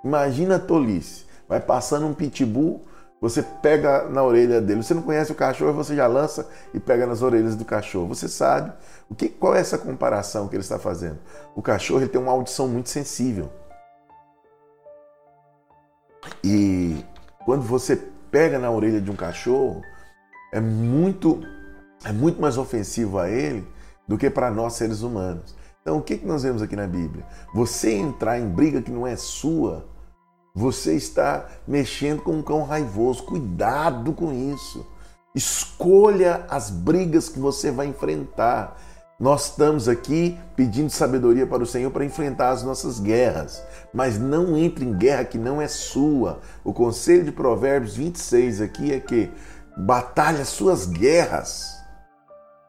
Imagina 0.05 0.57
a 0.57 0.59
tolice. 0.59 1.25
Vai 1.49 1.61
passando 1.61 2.07
um 2.07 2.15
pitbull, 2.15 2.83
você 3.23 3.41
pega 3.41 4.09
na 4.09 4.21
orelha 4.21 4.61
dele. 4.61 4.83
Você 4.83 4.93
não 4.93 5.03
conhece 5.03 5.31
o 5.31 5.35
cachorro, 5.37 5.73
você 5.73 5.95
já 5.95 6.09
lança 6.09 6.51
e 6.75 6.81
pega 6.81 7.07
nas 7.07 7.23
orelhas 7.23 7.55
do 7.55 7.65
cachorro. 7.65 8.09
Você 8.09 8.27
sabe 8.27 8.73
o 9.09 9.15
que, 9.15 9.29
qual 9.29 9.55
é 9.55 9.61
essa 9.61 9.79
comparação 9.79 10.49
que 10.49 10.57
ele 10.57 10.63
está 10.65 10.77
fazendo? 10.77 11.21
O 11.55 11.63
cachorro 11.63 12.01
ele 12.01 12.09
tem 12.09 12.21
uma 12.21 12.33
audição 12.33 12.67
muito 12.67 12.89
sensível. 12.89 13.49
E 16.43 17.05
quando 17.45 17.63
você 17.63 17.95
pega 18.29 18.59
na 18.59 18.73
orelha 18.73 19.01
de 19.01 19.09
um 19.09 19.15
cachorro, 19.15 19.83
é 20.53 20.59
muito, 20.61 21.41
é 22.05 22.11
muito 22.11 22.41
mais 22.41 22.59
ofensivo 22.59 23.21
a 23.21 23.31
ele 23.31 23.65
do 24.09 24.19
que 24.19 24.29
para 24.29 24.51
nós 24.51 24.73
seres 24.73 25.03
humanos. 25.03 25.55
Então, 25.81 25.99
o 25.99 26.03
que, 26.03 26.19
que 26.19 26.27
nós 26.27 26.43
vemos 26.43 26.61
aqui 26.61 26.75
na 26.75 26.89
Bíblia? 26.89 27.25
Você 27.55 27.93
entrar 27.93 28.41
em 28.41 28.49
briga 28.49 28.83
que 28.83 28.91
não 28.91 29.07
é 29.07 29.15
sua, 29.15 29.92
você 30.55 30.95
está 30.95 31.47
mexendo 31.67 32.23
com 32.23 32.33
um 32.33 32.43
cão 32.43 32.63
raivoso. 32.63 33.23
Cuidado 33.25 34.13
com 34.13 34.33
isso. 34.33 34.87
Escolha 35.35 36.45
as 36.49 36.71
brigas 36.71 37.29
que 37.29 37.39
você 37.39 37.71
vai 37.71 37.87
enfrentar. 37.87 38.77
Nós 39.19 39.47
estamos 39.47 39.89
aqui 39.89 40.39
pedindo 40.57 40.91
sabedoria 40.91 41.47
para 41.47 41.63
o 41.63 41.67
Senhor 41.67 41.91
para 41.91 42.05
enfrentar 42.05 42.51
as 42.51 42.63
nossas 42.63 42.99
guerras, 42.99 43.63
mas 43.95 44.19
não 44.19 44.57
entre 44.57 44.85
em 44.85 44.93
guerra 44.93 45.25
que 45.25 45.39
não 45.39 45.63
é 45.63 45.69
sua. 45.69 46.41
O 46.65 46.73
conselho 46.73 47.25
de 47.25 47.33
Provérbios 47.33 47.97
26 47.97 48.61
aqui 48.61 48.93
é 48.93 48.99
que 48.99 49.31
batalhe 49.77 50.41
as 50.41 50.49
suas 50.49 50.87
guerras. 50.87 51.81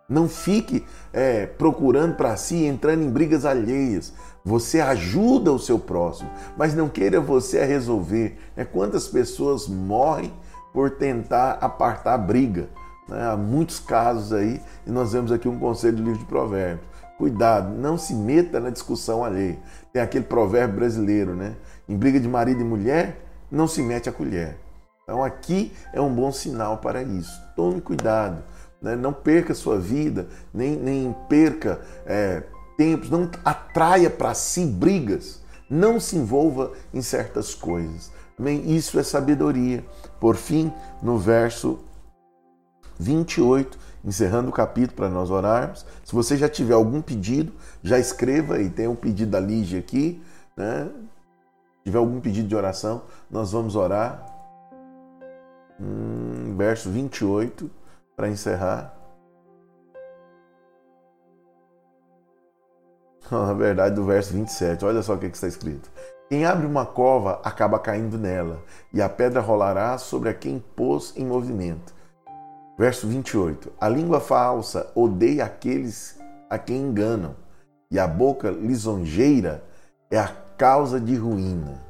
Não 0.08 0.30
fique 0.30 0.86
é, 1.12 1.48
procurando 1.48 2.16
para 2.16 2.38
si, 2.38 2.64
entrando 2.66 3.04
em 3.04 3.10
brigas 3.10 3.46
alheias. 3.46 4.14
Você 4.46 4.82
ajuda 4.82 5.52
o 5.52 5.60
seu 5.60 5.80
próximo, 5.80 6.30
mas 6.58 6.76
não 6.76 6.90
queira 6.90 7.22
você 7.22 7.60
a 7.60 7.66
resolver. 7.66 8.38
É 8.58 8.66
quantas 8.66 9.08
pessoas 9.08 9.68
morrem 9.68 10.34
por 10.74 10.92
tentar 10.92 11.60
apartar 11.62 12.18
briga. 12.18 12.68
Né? 13.08 13.26
Há 13.26 13.38
muitos 13.38 13.80
casos 13.80 14.34
aí, 14.34 14.62
e 14.86 14.92
nós 14.92 15.14
vemos 15.14 15.32
aqui 15.32 15.48
um 15.48 15.60
conselho 15.60 15.98
do 15.98 16.04
livro 16.04 16.20
de 16.20 16.26
Provérbios. 16.26 16.86
Cuidado, 17.18 17.74
não 17.74 17.98
se 17.98 18.14
meta 18.14 18.60
na 18.60 18.70
discussão 18.70 19.24
alheia. 19.24 19.60
Tem 19.94 20.02
aquele 20.02 20.26
provérbio 20.26 20.78
brasileiro, 20.78 21.36
né? 21.36 21.56
Em 21.88 21.96
briga 21.96 22.20
de 22.20 22.28
marido 22.28 22.62
e 22.62 22.64
mulher, 22.66 23.24
não 23.50 23.68
se 23.68 23.82
mete 23.82 24.10
a 24.10 24.12
colher. 24.12 24.58
Então 25.04 25.24
aqui 25.24 25.72
é 25.94 26.02
um 26.02 26.14
bom 26.14 26.32
sinal 26.32 26.80
para 26.80 27.04
isso. 27.04 27.32
Tome 27.56 27.80
cuidado, 27.82 28.44
né? 28.82 28.96
não 28.96 29.14
perca 29.14 29.54
sua 29.54 29.78
vida, 29.78 30.28
nem, 30.54 30.76
nem 30.76 31.16
perca 31.30 31.82
é, 32.06 32.44
tempos, 32.78 33.10
não 33.10 33.30
atraia 33.44 34.10
para 34.10 34.34
si 34.34 34.66
brigas, 34.66 35.42
não 35.70 36.00
se 36.00 36.16
envolva 36.16 36.72
em 36.94 37.02
certas 37.02 37.54
coisas. 37.56 38.12
Isso 38.66 39.00
é 39.00 39.04
sabedoria. 39.04 39.84
Por 40.20 40.36
fim, 40.36 40.72
no 41.02 41.18
verso 41.18 41.80
28, 43.00 43.78
encerrando 44.04 44.50
o 44.50 44.54
capítulo 44.54 44.96
para 44.96 45.10
nós 45.10 45.30
orarmos. 45.30 45.86
Se 46.04 46.14
você 46.14 46.38
já 46.38 46.50
tiver 46.50 46.74
algum 46.74 47.02
pedido, 47.02 47.54
já 47.82 48.00
escreva 48.00 48.56
aí, 48.56 48.70
tem 48.70 48.88
um 48.88 48.96
pedido 48.96 49.32
da 49.32 49.40
Lígia 49.40 49.80
aqui, 49.80 50.22
né? 50.56 50.90
Se 51.78 51.86
tiver 51.86 51.98
algum 51.98 52.20
pedido 52.20 52.48
de 52.48 52.56
oração, 52.56 53.04
nós 53.30 53.52
vamos 53.52 53.76
orar. 53.76 54.26
Hum, 55.80 56.56
verso 56.58 56.90
28, 56.90 57.70
para 58.16 58.30
encerrar. 58.30 59.03
Na 63.32 63.54
verdade, 63.54 63.96
do 63.96 64.06
verso 64.06 64.34
27, 64.34 64.84
olha 64.86 65.02
só 65.02 65.14
o 65.14 65.18
que 65.18 65.26
está 65.28 65.48
escrito. 65.48 65.90
Quem 66.30 66.46
abre 66.46 66.66
uma 66.66 66.86
cova 66.86 67.40
acaba 67.44 67.80
caindo 67.80 68.18
nela, 68.18 68.64
e 68.92 69.02
a 69.02 69.10
pedra 69.10 69.42
rolará 69.42 69.98
sobre 69.98 70.30
a 70.30 70.34
quem 70.34 70.64
pôs 70.76 71.14
em 71.16 71.26
movimento. 71.26 71.94
Verso 72.78 73.08
28. 73.08 73.72
A 73.80 73.88
língua 73.88 74.20
falsa 74.20 74.92
odeia 74.96 75.46
aqueles 75.46 76.20
a 76.50 76.58
quem 76.58 76.78
enganam, 76.78 77.36
e 77.92 78.00
a 78.00 78.08
boca 78.08 78.50
lisonjeira 78.50 79.64
é 80.10 80.18
a 80.18 80.32
causa 80.58 81.00
de 81.00 81.16
ruína. 81.16 81.82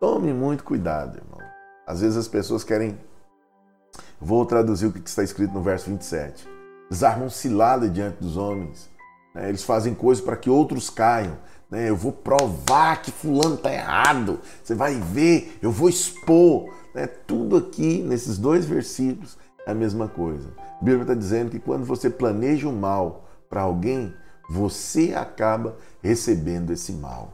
Tome 0.00 0.32
muito 0.32 0.64
cuidado, 0.64 1.18
irmão. 1.18 1.38
Às 1.86 2.00
vezes 2.00 2.16
as 2.16 2.28
pessoas 2.28 2.64
querem. 2.64 2.98
Vou 4.20 4.44
traduzir 4.44 4.86
o 4.86 4.92
que 4.92 5.08
está 5.08 5.22
escrito 5.22 5.52
no 5.52 5.62
verso 5.62 5.90
27. 5.90 6.48
Eles 6.90 7.02
armam 7.02 7.30
cilada 7.30 7.88
diante 7.88 8.18
dos 8.20 8.36
homens. 8.36 8.91
Né? 9.34 9.48
Eles 9.48 9.62
fazem 9.62 9.94
coisas 9.94 10.24
para 10.24 10.36
que 10.36 10.50
outros 10.50 10.90
caiam. 10.90 11.36
Né? 11.70 11.88
Eu 11.88 11.96
vou 11.96 12.12
provar 12.12 13.02
que 13.02 13.10
fulano 13.10 13.54
está 13.54 13.72
errado. 13.72 14.40
Você 14.62 14.74
vai 14.74 14.94
ver, 14.94 15.58
eu 15.62 15.70
vou 15.70 15.88
expor. 15.88 16.72
Né? 16.94 17.06
Tudo 17.06 17.56
aqui, 17.56 18.02
nesses 18.02 18.38
dois 18.38 18.64
versículos, 18.64 19.38
é 19.66 19.70
a 19.70 19.74
mesma 19.74 20.08
coisa. 20.08 20.48
A 20.80 20.84
Bíblia 20.84 21.02
está 21.02 21.14
dizendo 21.14 21.50
que 21.50 21.58
quando 21.58 21.84
você 21.84 22.10
planeja 22.10 22.68
o 22.68 22.72
mal 22.72 23.28
para 23.48 23.62
alguém, 23.62 24.12
você 24.48 25.14
acaba 25.14 25.76
recebendo 26.02 26.72
esse 26.72 26.92
mal. 26.92 27.32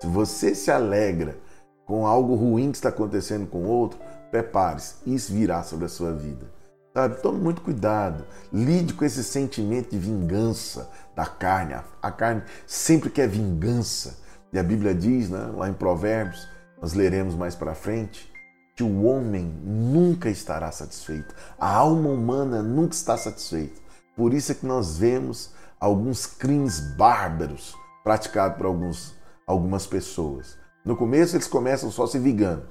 Se 0.00 0.06
você 0.06 0.54
se 0.54 0.70
alegra 0.70 1.38
com 1.86 2.06
algo 2.06 2.34
ruim 2.34 2.70
que 2.70 2.76
está 2.76 2.88
acontecendo 2.88 3.46
com 3.46 3.64
outro, 3.64 3.98
prepare-se, 4.30 4.96
isso 5.06 5.32
virá 5.32 5.62
sobre 5.62 5.86
a 5.86 5.88
sua 5.88 6.12
vida. 6.12 6.53
Sabe? 6.94 7.20
Tome 7.20 7.40
muito 7.40 7.60
cuidado. 7.60 8.24
Lide 8.52 8.94
com 8.94 9.04
esse 9.04 9.24
sentimento 9.24 9.90
de 9.90 9.98
vingança 9.98 10.88
da 11.14 11.26
carne. 11.26 11.74
A 12.00 12.12
carne 12.12 12.44
sempre 12.66 13.10
quer 13.10 13.28
vingança. 13.28 14.18
E 14.52 14.58
a 14.58 14.62
Bíblia 14.62 14.94
diz, 14.94 15.28
né, 15.28 15.50
lá 15.56 15.68
em 15.68 15.72
Provérbios, 15.72 16.48
nós 16.80 16.92
leremos 16.92 17.34
mais 17.34 17.56
para 17.56 17.74
frente, 17.74 18.32
que 18.76 18.84
o 18.84 19.02
homem 19.02 19.44
nunca 19.64 20.30
estará 20.30 20.70
satisfeito. 20.70 21.34
A 21.58 21.68
alma 21.68 22.08
humana 22.08 22.62
nunca 22.62 22.94
está 22.94 23.16
satisfeita. 23.16 23.80
Por 24.16 24.32
isso 24.32 24.52
é 24.52 24.54
que 24.54 24.66
nós 24.66 24.96
vemos 24.96 25.50
alguns 25.80 26.24
crimes 26.26 26.78
bárbaros 26.96 27.74
praticados 28.04 28.56
por 28.56 28.66
alguns, 28.66 29.14
algumas 29.44 29.86
pessoas. 29.86 30.56
No 30.84 30.96
começo 30.96 31.34
eles 31.34 31.48
começam 31.48 31.90
só 31.90 32.06
se 32.06 32.18
vingando. 32.18 32.68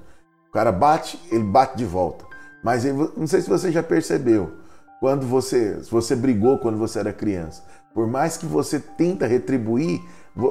O 0.48 0.52
cara 0.52 0.72
bate, 0.72 1.20
ele 1.30 1.44
bate 1.44 1.76
de 1.76 1.84
volta. 1.84 2.24
Mas 2.64 2.82
não 2.84 3.26
sei 3.26 3.42
se 3.42 3.48
você 3.48 3.70
já 3.70 3.82
percebeu, 3.82 4.52
quando 4.98 5.26
você, 5.26 5.78
você 5.90 6.16
brigou 6.16 6.58
quando 6.58 6.78
você 6.78 6.98
era 6.98 7.12
criança, 7.12 7.62
por 7.92 8.06
mais 8.06 8.38
que 8.38 8.46
você 8.46 8.80
tenta 8.80 9.26
retribuir, 9.26 10.00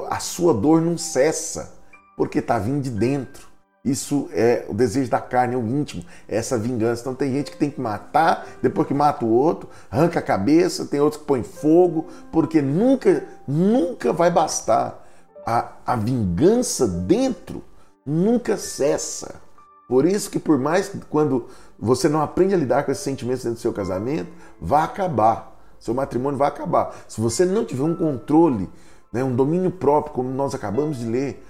a 0.08 0.20
sua 0.20 0.54
dor 0.54 0.80
não 0.80 0.96
cessa, 0.96 1.74
porque 2.16 2.38
está 2.38 2.56
vindo 2.56 2.82
de 2.82 2.90
dentro. 2.90 3.48
Isso 3.84 4.30
é 4.32 4.64
o 4.68 4.72
desejo 4.72 5.10
da 5.10 5.20
carne, 5.20 5.54
é 5.54 5.58
o 5.58 5.66
íntimo, 5.66 6.04
é 6.28 6.36
essa 6.36 6.56
vingança. 6.56 7.02
Então 7.02 7.14
tem 7.14 7.32
gente 7.32 7.50
que 7.50 7.56
tem 7.58 7.68
que 7.68 7.80
matar, 7.80 8.46
depois 8.62 8.86
que 8.86 8.94
mata 8.94 9.24
o 9.24 9.30
outro, 9.30 9.68
arranca 9.90 10.20
a 10.20 10.22
cabeça, 10.22 10.86
tem 10.86 11.00
outros 11.00 11.20
que 11.20 11.26
põem 11.26 11.42
fogo, 11.42 12.06
porque 12.32 12.62
nunca, 12.62 13.24
nunca 13.46 14.12
vai 14.12 14.30
bastar. 14.30 15.04
A, 15.44 15.72
a 15.84 15.96
vingança 15.96 16.86
dentro 16.86 17.62
nunca 18.06 18.56
cessa. 18.56 19.34
Por 19.86 20.06
isso 20.06 20.30
que 20.30 20.38
por 20.38 20.58
mais 20.58 20.88
que 20.88 20.98
quando 21.10 21.46
você 21.78 22.08
não 22.08 22.20
aprende 22.22 22.54
a 22.54 22.58
lidar 22.58 22.84
com 22.84 22.92
esses 22.92 23.04
sentimentos 23.04 23.42
dentro 23.42 23.58
do 23.58 23.62
seu 23.62 23.72
casamento, 23.72 24.30
vai 24.60 24.84
acabar. 24.84 25.54
Seu 25.78 25.92
matrimônio 25.94 26.38
vai 26.38 26.48
acabar. 26.48 26.94
Se 27.08 27.20
você 27.20 27.44
não 27.44 27.64
tiver 27.64 27.82
um 27.82 27.94
controle, 27.94 28.70
né, 29.12 29.22
um 29.22 29.34
domínio 29.34 29.70
próprio, 29.70 30.14
como 30.14 30.30
nós 30.30 30.54
acabamos 30.54 30.98
de 30.98 31.06
ler, 31.06 31.44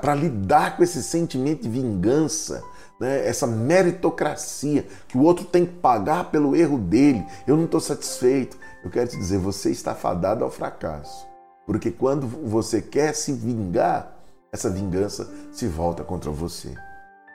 para 0.00 0.14
lidar 0.14 0.76
com 0.76 0.84
esse 0.84 1.02
sentimento 1.02 1.62
de 1.62 1.68
vingança, 1.68 2.62
né, 3.00 3.26
essa 3.26 3.46
meritocracia, 3.46 4.86
que 5.08 5.18
o 5.18 5.22
outro 5.22 5.44
tem 5.44 5.66
que 5.66 5.72
pagar 5.74 6.30
pelo 6.30 6.54
erro 6.54 6.78
dele, 6.78 7.24
eu 7.46 7.56
não 7.56 7.64
estou 7.64 7.80
satisfeito. 7.80 8.56
Eu 8.84 8.90
quero 8.90 9.08
te 9.08 9.16
dizer, 9.16 9.38
você 9.38 9.70
está 9.70 9.94
fadado 9.94 10.44
ao 10.44 10.50
fracasso. 10.50 11.26
Porque 11.66 11.90
quando 11.90 12.26
você 12.26 12.82
quer 12.82 13.14
se 13.14 13.32
vingar, 13.32 14.14
essa 14.52 14.70
vingança 14.70 15.28
se 15.50 15.66
volta 15.66 16.04
contra 16.04 16.30
você. 16.30 16.74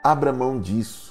Abra 0.02 0.32
mão 0.32 0.60
disso. 0.60 1.09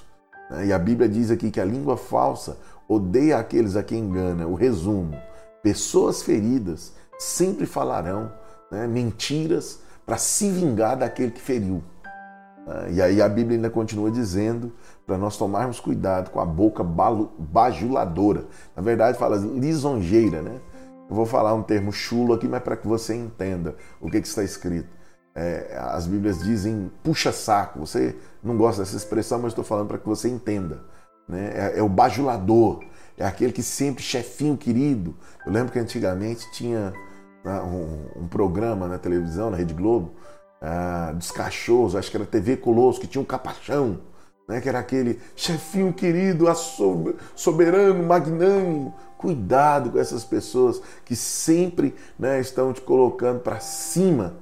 Né? 0.49 0.67
E 0.67 0.73
a 0.73 0.79
Bíblia 0.79 1.07
diz 1.07 1.31
aqui 1.31 1.51
que 1.51 1.61
a 1.61 1.65
língua 1.65 1.97
falsa 1.97 2.57
odeia 2.87 3.37
aqueles 3.37 3.75
a 3.75 3.83
quem 3.83 3.99
engana. 3.99 4.47
O 4.47 4.55
resumo: 4.55 5.15
pessoas 5.61 6.21
feridas 6.21 6.93
sempre 7.17 7.65
falarão 7.65 8.31
né, 8.71 8.87
mentiras 8.87 9.79
para 10.05 10.17
se 10.17 10.49
vingar 10.49 10.97
daquele 10.97 11.31
que 11.31 11.41
feriu. 11.41 11.83
Né? 12.65 12.93
E 12.93 13.01
aí 13.01 13.21
a 13.21 13.29
Bíblia 13.29 13.57
ainda 13.57 13.69
continua 13.69 14.09
dizendo 14.09 14.71
para 15.05 15.17
nós 15.17 15.37
tomarmos 15.37 15.79
cuidado 15.79 16.29
com 16.29 16.39
a 16.39 16.45
boca 16.45 16.83
bajuladora. 16.83 18.45
Na 18.75 18.81
verdade, 18.81 19.17
fala 19.17 19.37
lisonjeira, 19.37 20.41
né? 20.41 20.59
Eu 21.09 21.15
vou 21.15 21.25
falar 21.25 21.55
um 21.55 21.63
termo 21.63 21.91
chulo 21.91 22.33
aqui, 22.33 22.47
mas 22.47 22.61
para 22.61 22.77
que 22.77 22.87
você 22.87 23.15
entenda 23.15 23.75
o 23.99 24.11
que, 24.11 24.21
que 24.21 24.27
está 24.27 24.43
escrito. 24.43 24.87
É, 25.33 25.75
as 25.79 26.05
Bíblias 26.05 26.43
dizem 26.43 26.91
puxa-saco. 27.03 27.79
Você 27.79 28.15
não 28.43 28.57
gosta 28.57 28.81
dessa 28.81 28.95
expressão, 28.95 29.39
mas 29.39 29.51
estou 29.51 29.63
falando 29.63 29.87
para 29.87 29.97
que 29.97 30.07
você 30.07 30.29
entenda. 30.29 30.81
Né? 31.27 31.51
É, 31.53 31.79
é, 31.79 31.83
o 31.83 31.89
bajulador, 31.89 32.83
é 33.17 33.25
aquele 33.25 33.51
que 33.51 33.61
sempre 33.61 34.01
chefinho 34.01 34.57
querido. 34.57 35.15
Eu 35.45 35.51
lembro 35.51 35.71
que 35.71 35.79
antigamente 35.79 36.49
tinha 36.51 36.93
né, 37.43 37.61
um, 37.61 38.23
um, 38.23 38.27
programa 38.27 38.87
na 38.87 38.97
televisão, 38.97 39.49
na 39.49 39.57
Rede 39.57 39.73
Globo, 39.73 40.13
uh, 40.61 41.13
dos 41.13 41.31
cachorros, 41.31 41.95
acho 41.95 42.09
que 42.09 42.17
era 42.17 42.25
TV 42.25 42.57
Colosso, 42.57 42.99
que 42.99 43.07
tinha 43.07 43.21
um 43.21 43.25
capachão. 43.25 43.99
Né, 44.47 44.59
que 44.59 44.67
era 44.67 44.79
aquele 44.79 45.19
chefinho 45.35 45.93
querido, 45.93 46.45
soberano, 47.35 48.03
magnânimo. 48.03 48.95
Cuidado 49.15 49.91
com 49.91 49.99
essas 49.99 50.23
pessoas 50.23 50.81
que 51.05 51.15
sempre 51.15 51.93
né, 52.17 52.39
estão 52.39 52.73
te 52.73 52.81
colocando 52.81 53.41
para 53.41 53.59
cima 53.59 54.37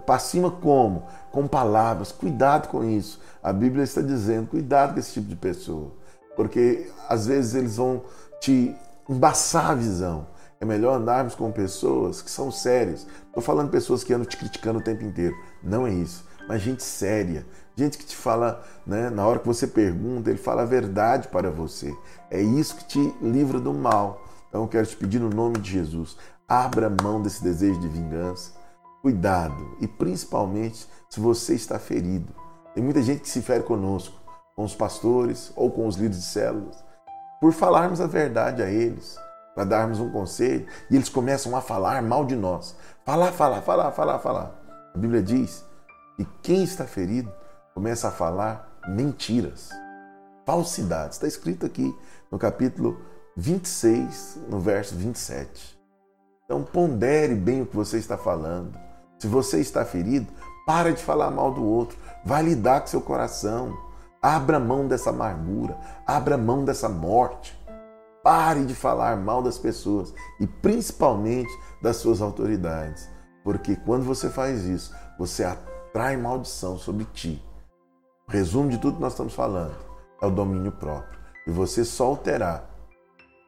para 0.00 0.18
cima 0.18 0.50
como? 0.50 1.04
Com 1.36 1.46
palavras. 1.46 2.12
Cuidado 2.12 2.68
com 2.68 2.82
isso. 2.82 3.20
A 3.42 3.52
Bíblia 3.52 3.84
está 3.84 4.00
dizendo, 4.00 4.48
cuidado 4.48 4.94
com 4.94 5.00
esse 5.00 5.12
tipo 5.12 5.28
de 5.28 5.36
pessoa. 5.36 5.92
Porque 6.34 6.90
às 7.10 7.26
vezes 7.26 7.54
eles 7.54 7.76
vão 7.76 8.04
te 8.40 8.74
embaçar 9.06 9.72
a 9.72 9.74
visão. 9.74 10.28
É 10.58 10.64
melhor 10.64 10.96
andarmos 10.96 11.34
com 11.34 11.52
pessoas 11.52 12.22
que 12.22 12.30
são 12.30 12.50
sérias. 12.50 13.06
Estou 13.26 13.42
falando 13.42 13.68
pessoas 13.68 14.02
que 14.02 14.14
andam 14.14 14.24
te 14.24 14.34
criticando 14.34 14.78
o 14.78 14.82
tempo 14.82 15.04
inteiro. 15.04 15.36
Não 15.62 15.86
é 15.86 15.92
isso. 15.92 16.26
Mas 16.48 16.62
gente 16.62 16.82
séria. 16.82 17.44
Gente 17.76 17.98
que 17.98 18.06
te 18.06 18.16
fala, 18.16 18.64
né, 18.86 19.10
na 19.10 19.26
hora 19.26 19.38
que 19.38 19.46
você 19.46 19.66
pergunta, 19.66 20.30
ele 20.30 20.38
fala 20.38 20.62
a 20.62 20.64
verdade 20.64 21.28
para 21.28 21.50
você. 21.50 21.94
É 22.30 22.40
isso 22.40 22.76
que 22.76 22.84
te 22.86 23.14
livra 23.20 23.60
do 23.60 23.74
mal. 23.74 24.24
Então 24.48 24.62
eu 24.62 24.68
quero 24.68 24.86
te 24.86 24.96
pedir 24.96 25.18
no 25.18 25.28
nome 25.28 25.58
de 25.58 25.70
Jesus, 25.70 26.16
abra 26.48 26.90
mão 27.02 27.20
desse 27.20 27.44
desejo 27.44 27.78
de 27.78 27.88
vingança 27.88 28.52
Cuidado, 29.06 29.76
e 29.80 29.86
principalmente 29.86 30.88
se 31.08 31.20
você 31.20 31.54
está 31.54 31.78
ferido. 31.78 32.34
Tem 32.74 32.82
muita 32.82 33.00
gente 33.00 33.20
que 33.20 33.28
se 33.28 33.40
fere 33.40 33.62
conosco, 33.62 34.18
com 34.56 34.64
os 34.64 34.74
pastores 34.74 35.52
ou 35.54 35.70
com 35.70 35.86
os 35.86 35.94
líderes 35.94 36.16
de 36.16 36.24
células, 36.24 36.84
por 37.40 37.52
falarmos 37.52 38.00
a 38.00 38.08
verdade 38.08 38.64
a 38.64 38.68
eles, 38.68 39.16
para 39.54 39.62
darmos 39.62 40.00
um 40.00 40.10
conselho, 40.10 40.66
e 40.90 40.96
eles 40.96 41.08
começam 41.08 41.54
a 41.54 41.60
falar 41.60 42.02
mal 42.02 42.24
de 42.24 42.34
nós. 42.34 42.74
Falar, 43.04 43.30
falar, 43.30 43.62
falar, 43.62 43.92
falar, 43.92 44.18
falar. 44.18 44.60
A 44.92 44.98
Bíblia 44.98 45.22
diz 45.22 45.64
que 46.16 46.24
quem 46.42 46.64
está 46.64 46.84
ferido 46.84 47.32
começa 47.74 48.08
a 48.08 48.10
falar 48.10 48.76
mentiras, 48.88 49.70
falsidades. 50.44 51.14
Está 51.14 51.28
escrito 51.28 51.64
aqui 51.64 51.96
no 52.28 52.40
capítulo 52.40 53.00
26, 53.36 54.40
no 54.48 54.58
verso 54.58 54.96
27. 54.96 55.78
Então 56.44 56.64
pondere 56.64 57.36
bem 57.36 57.62
o 57.62 57.66
que 57.66 57.76
você 57.76 57.98
está 57.98 58.18
falando. 58.18 58.85
Se 59.18 59.26
você 59.26 59.60
está 59.60 59.84
ferido, 59.84 60.26
para 60.66 60.92
de 60.92 61.00
falar 61.00 61.30
mal 61.30 61.52
do 61.52 61.64
outro. 61.64 61.96
Vai 62.24 62.42
lidar 62.42 62.80
com 62.80 62.88
seu 62.88 63.00
coração. 63.00 63.78
Abra 64.20 64.58
mão 64.58 64.88
dessa 64.88 65.10
amargura. 65.10 65.78
Abra 66.04 66.36
mão 66.36 66.64
dessa 66.64 66.88
morte. 66.88 67.56
Pare 68.22 68.64
de 68.64 68.74
falar 68.74 69.16
mal 69.16 69.40
das 69.40 69.56
pessoas 69.56 70.12
e 70.40 70.46
principalmente 70.48 71.50
das 71.80 71.98
suas 71.98 72.20
autoridades. 72.20 73.08
Porque 73.44 73.76
quando 73.76 74.04
você 74.04 74.28
faz 74.28 74.64
isso, 74.64 74.92
você 75.16 75.44
atrai 75.44 76.16
maldição 76.16 76.76
sobre 76.76 77.04
ti. 77.04 77.40
O 78.28 78.32
resumo 78.32 78.68
de 78.68 78.78
tudo 78.78 78.96
que 78.96 79.02
nós 79.02 79.12
estamos 79.12 79.32
falando 79.32 79.76
é 80.20 80.26
o 80.26 80.30
domínio 80.30 80.72
próprio. 80.72 81.20
E 81.46 81.52
você 81.52 81.84
só 81.84 82.12
o 82.12 82.16
terá 82.16 82.64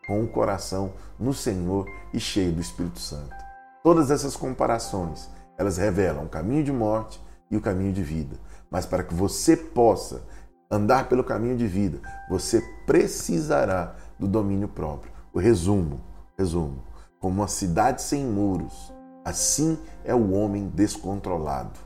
com 0.06 0.22
o 0.22 0.28
coração 0.28 0.92
no 1.18 1.34
Senhor 1.34 1.84
e 2.14 2.20
cheio 2.20 2.52
do 2.52 2.60
Espírito 2.60 3.00
Santo. 3.00 3.34
Todas 3.82 4.12
essas 4.12 4.36
comparações 4.36 5.28
elas 5.58 5.76
revelam 5.76 6.24
o 6.24 6.28
caminho 6.28 6.62
de 6.62 6.72
morte 6.72 7.20
e 7.50 7.56
o 7.56 7.60
caminho 7.60 7.92
de 7.92 8.02
vida. 8.02 8.36
Mas 8.70 8.86
para 8.86 9.02
que 9.02 9.12
você 9.12 9.56
possa 9.56 10.22
andar 10.70 11.08
pelo 11.08 11.24
caminho 11.24 11.56
de 11.56 11.66
vida, 11.66 12.00
você 12.30 12.62
precisará 12.86 13.96
do 14.18 14.28
domínio 14.28 14.68
próprio. 14.68 15.12
O 15.32 15.38
resumo, 15.38 16.00
resumo, 16.38 16.84
como 17.18 17.40
uma 17.40 17.48
cidade 17.48 18.02
sem 18.02 18.24
muros, 18.24 18.92
assim 19.24 19.76
é 20.04 20.14
o 20.14 20.32
homem 20.32 20.68
descontrolado. 20.68 21.78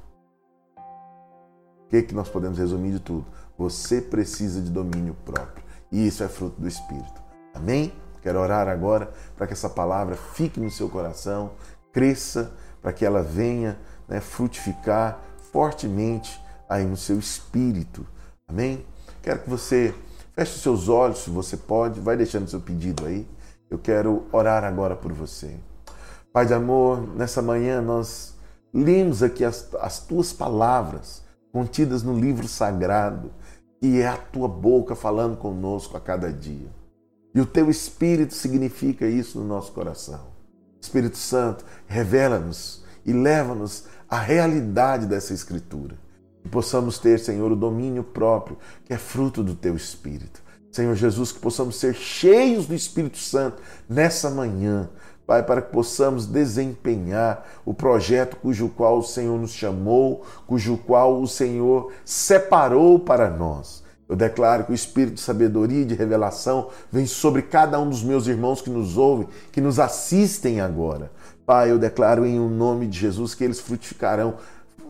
que, 1.88 2.02
que 2.02 2.14
nós 2.14 2.28
podemos 2.28 2.58
resumir 2.58 2.92
de 2.92 3.00
tudo? 3.00 3.26
Você 3.56 4.00
precisa 4.00 4.60
de 4.60 4.70
domínio 4.70 5.14
próprio. 5.24 5.64
E 5.90 6.06
isso 6.06 6.24
é 6.24 6.28
fruto 6.28 6.60
do 6.60 6.66
Espírito. 6.66 7.22
Amém? 7.54 7.92
Quero 8.22 8.40
orar 8.40 8.68
agora 8.68 9.12
para 9.36 9.46
que 9.46 9.52
essa 9.52 9.68
palavra 9.68 10.16
fique 10.16 10.58
no 10.58 10.70
seu 10.70 10.88
coração, 10.88 11.52
cresça, 11.92 12.52
para 12.82 12.92
que 12.92 13.06
ela 13.06 13.22
venha 13.22 13.78
né, 14.08 14.20
frutificar 14.20 15.20
fortemente 15.52 16.38
aí 16.68 16.84
no 16.84 16.96
seu 16.96 17.18
espírito. 17.18 18.06
Amém? 18.48 18.84
Quero 19.22 19.40
que 19.40 19.48
você 19.48 19.94
feche 20.34 20.56
os 20.56 20.62
seus 20.62 20.88
olhos, 20.88 21.18
se 21.18 21.30
você 21.30 21.56
pode, 21.56 22.00
vai 22.00 22.16
deixando 22.16 22.50
seu 22.50 22.60
pedido 22.60 23.06
aí. 23.06 23.26
Eu 23.70 23.78
quero 23.78 24.26
orar 24.32 24.64
agora 24.64 24.96
por 24.96 25.12
você. 25.12 25.56
Pai 26.32 26.44
de 26.44 26.54
amor, 26.54 27.06
nessa 27.14 27.40
manhã 27.40 27.80
nós 27.80 28.34
lemos 28.72 29.22
aqui 29.22 29.44
as, 29.44 29.72
as 29.80 30.00
tuas 30.00 30.32
palavras 30.32 31.22
contidas 31.52 32.02
no 32.02 32.18
livro 32.18 32.48
sagrado, 32.48 33.30
e 33.80 34.00
é 34.00 34.06
a 34.06 34.16
tua 34.16 34.48
boca 34.48 34.94
falando 34.94 35.36
conosco 35.36 35.96
a 35.96 36.00
cada 36.00 36.32
dia. 36.32 36.68
E 37.34 37.40
o 37.40 37.46
teu 37.46 37.68
Espírito 37.68 38.32
significa 38.32 39.06
isso 39.06 39.38
no 39.38 39.46
nosso 39.46 39.72
coração. 39.72 40.31
Espírito 40.82 41.16
Santo, 41.16 41.64
revela-nos 41.86 42.82
e 43.06 43.12
leva-nos 43.12 43.84
à 44.10 44.18
realidade 44.18 45.06
dessa 45.06 45.32
Escritura. 45.32 45.96
Que 46.42 46.48
possamos 46.48 46.98
ter, 46.98 47.20
Senhor, 47.20 47.52
o 47.52 47.56
domínio 47.56 48.02
próprio, 48.02 48.58
que 48.84 48.92
é 48.92 48.98
fruto 48.98 49.44
do 49.44 49.54
teu 49.54 49.76
Espírito. 49.76 50.42
Senhor 50.72 50.94
Jesus, 50.96 51.30
que 51.30 51.38
possamos 51.38 51.76
ser 51.76 51.94
cheios 51.94 52.66
do 52.66 52.74
Espírito 52.74 53.18
Santo 53.18 53.62
nessa 53.88 54.28
manhã, 54.28 54.90
Pai, 55.24 55.44
para 55.44 55.62
que 55.62 55.72
possamos 55.72 56.26
desempenhar 56.26 57.46
o 57.64 57.72
projeto 57.72 58.36
cujo 58.36 58.68
qual 58.68 58.98
o 58.98 59.04
Senhor 59.04 59.38
nos 59.38 59.52
chamou, 59.52 60.26
cujo 60.48 60.76
qual 60.78 61.22
o 61.22 61.28
Senhor 61.28 61.92
separou 62.04 62.98
para 62.98 63.30
nós. 63.30 63.81
Eu 64.12 64.16
declaro 64.16 64.64
que 64.64 64.72
o 64.72 64.74
espírito 64.74 65.14
de 65.14 65.22
sabedoria 65.22 65.80
e 65.80 65.84
de 65.86 65.94
revelação 65.94 66.68
vem 66.92 67.06
sobre 67.06 67.40
cada 67.40 67.80
um 67.80 67.88
dos 67.88 68.02
meus 68.02 68.26
irmãos 68.26 68.60
que 68.60 68.68
nos 68.68 68.98
ouvem, 68.98 69.26
que 69.50 69.58
nos 69.58 69.80
assistem 69.80 70.60
agora. 70.60 71.10
Pai, 71.46 71.70
eu 71.70 71.78
declaro 71.78 72.26
em 72.26 72.38
o 72.38 72.42
um 72.42 72.50
nome 72.50 72.86
de 72.86 72.98
Jesus 72.98 73.34
que 73.34 73.42
eles 73.42 73.58
frutificarão 73.58 74.34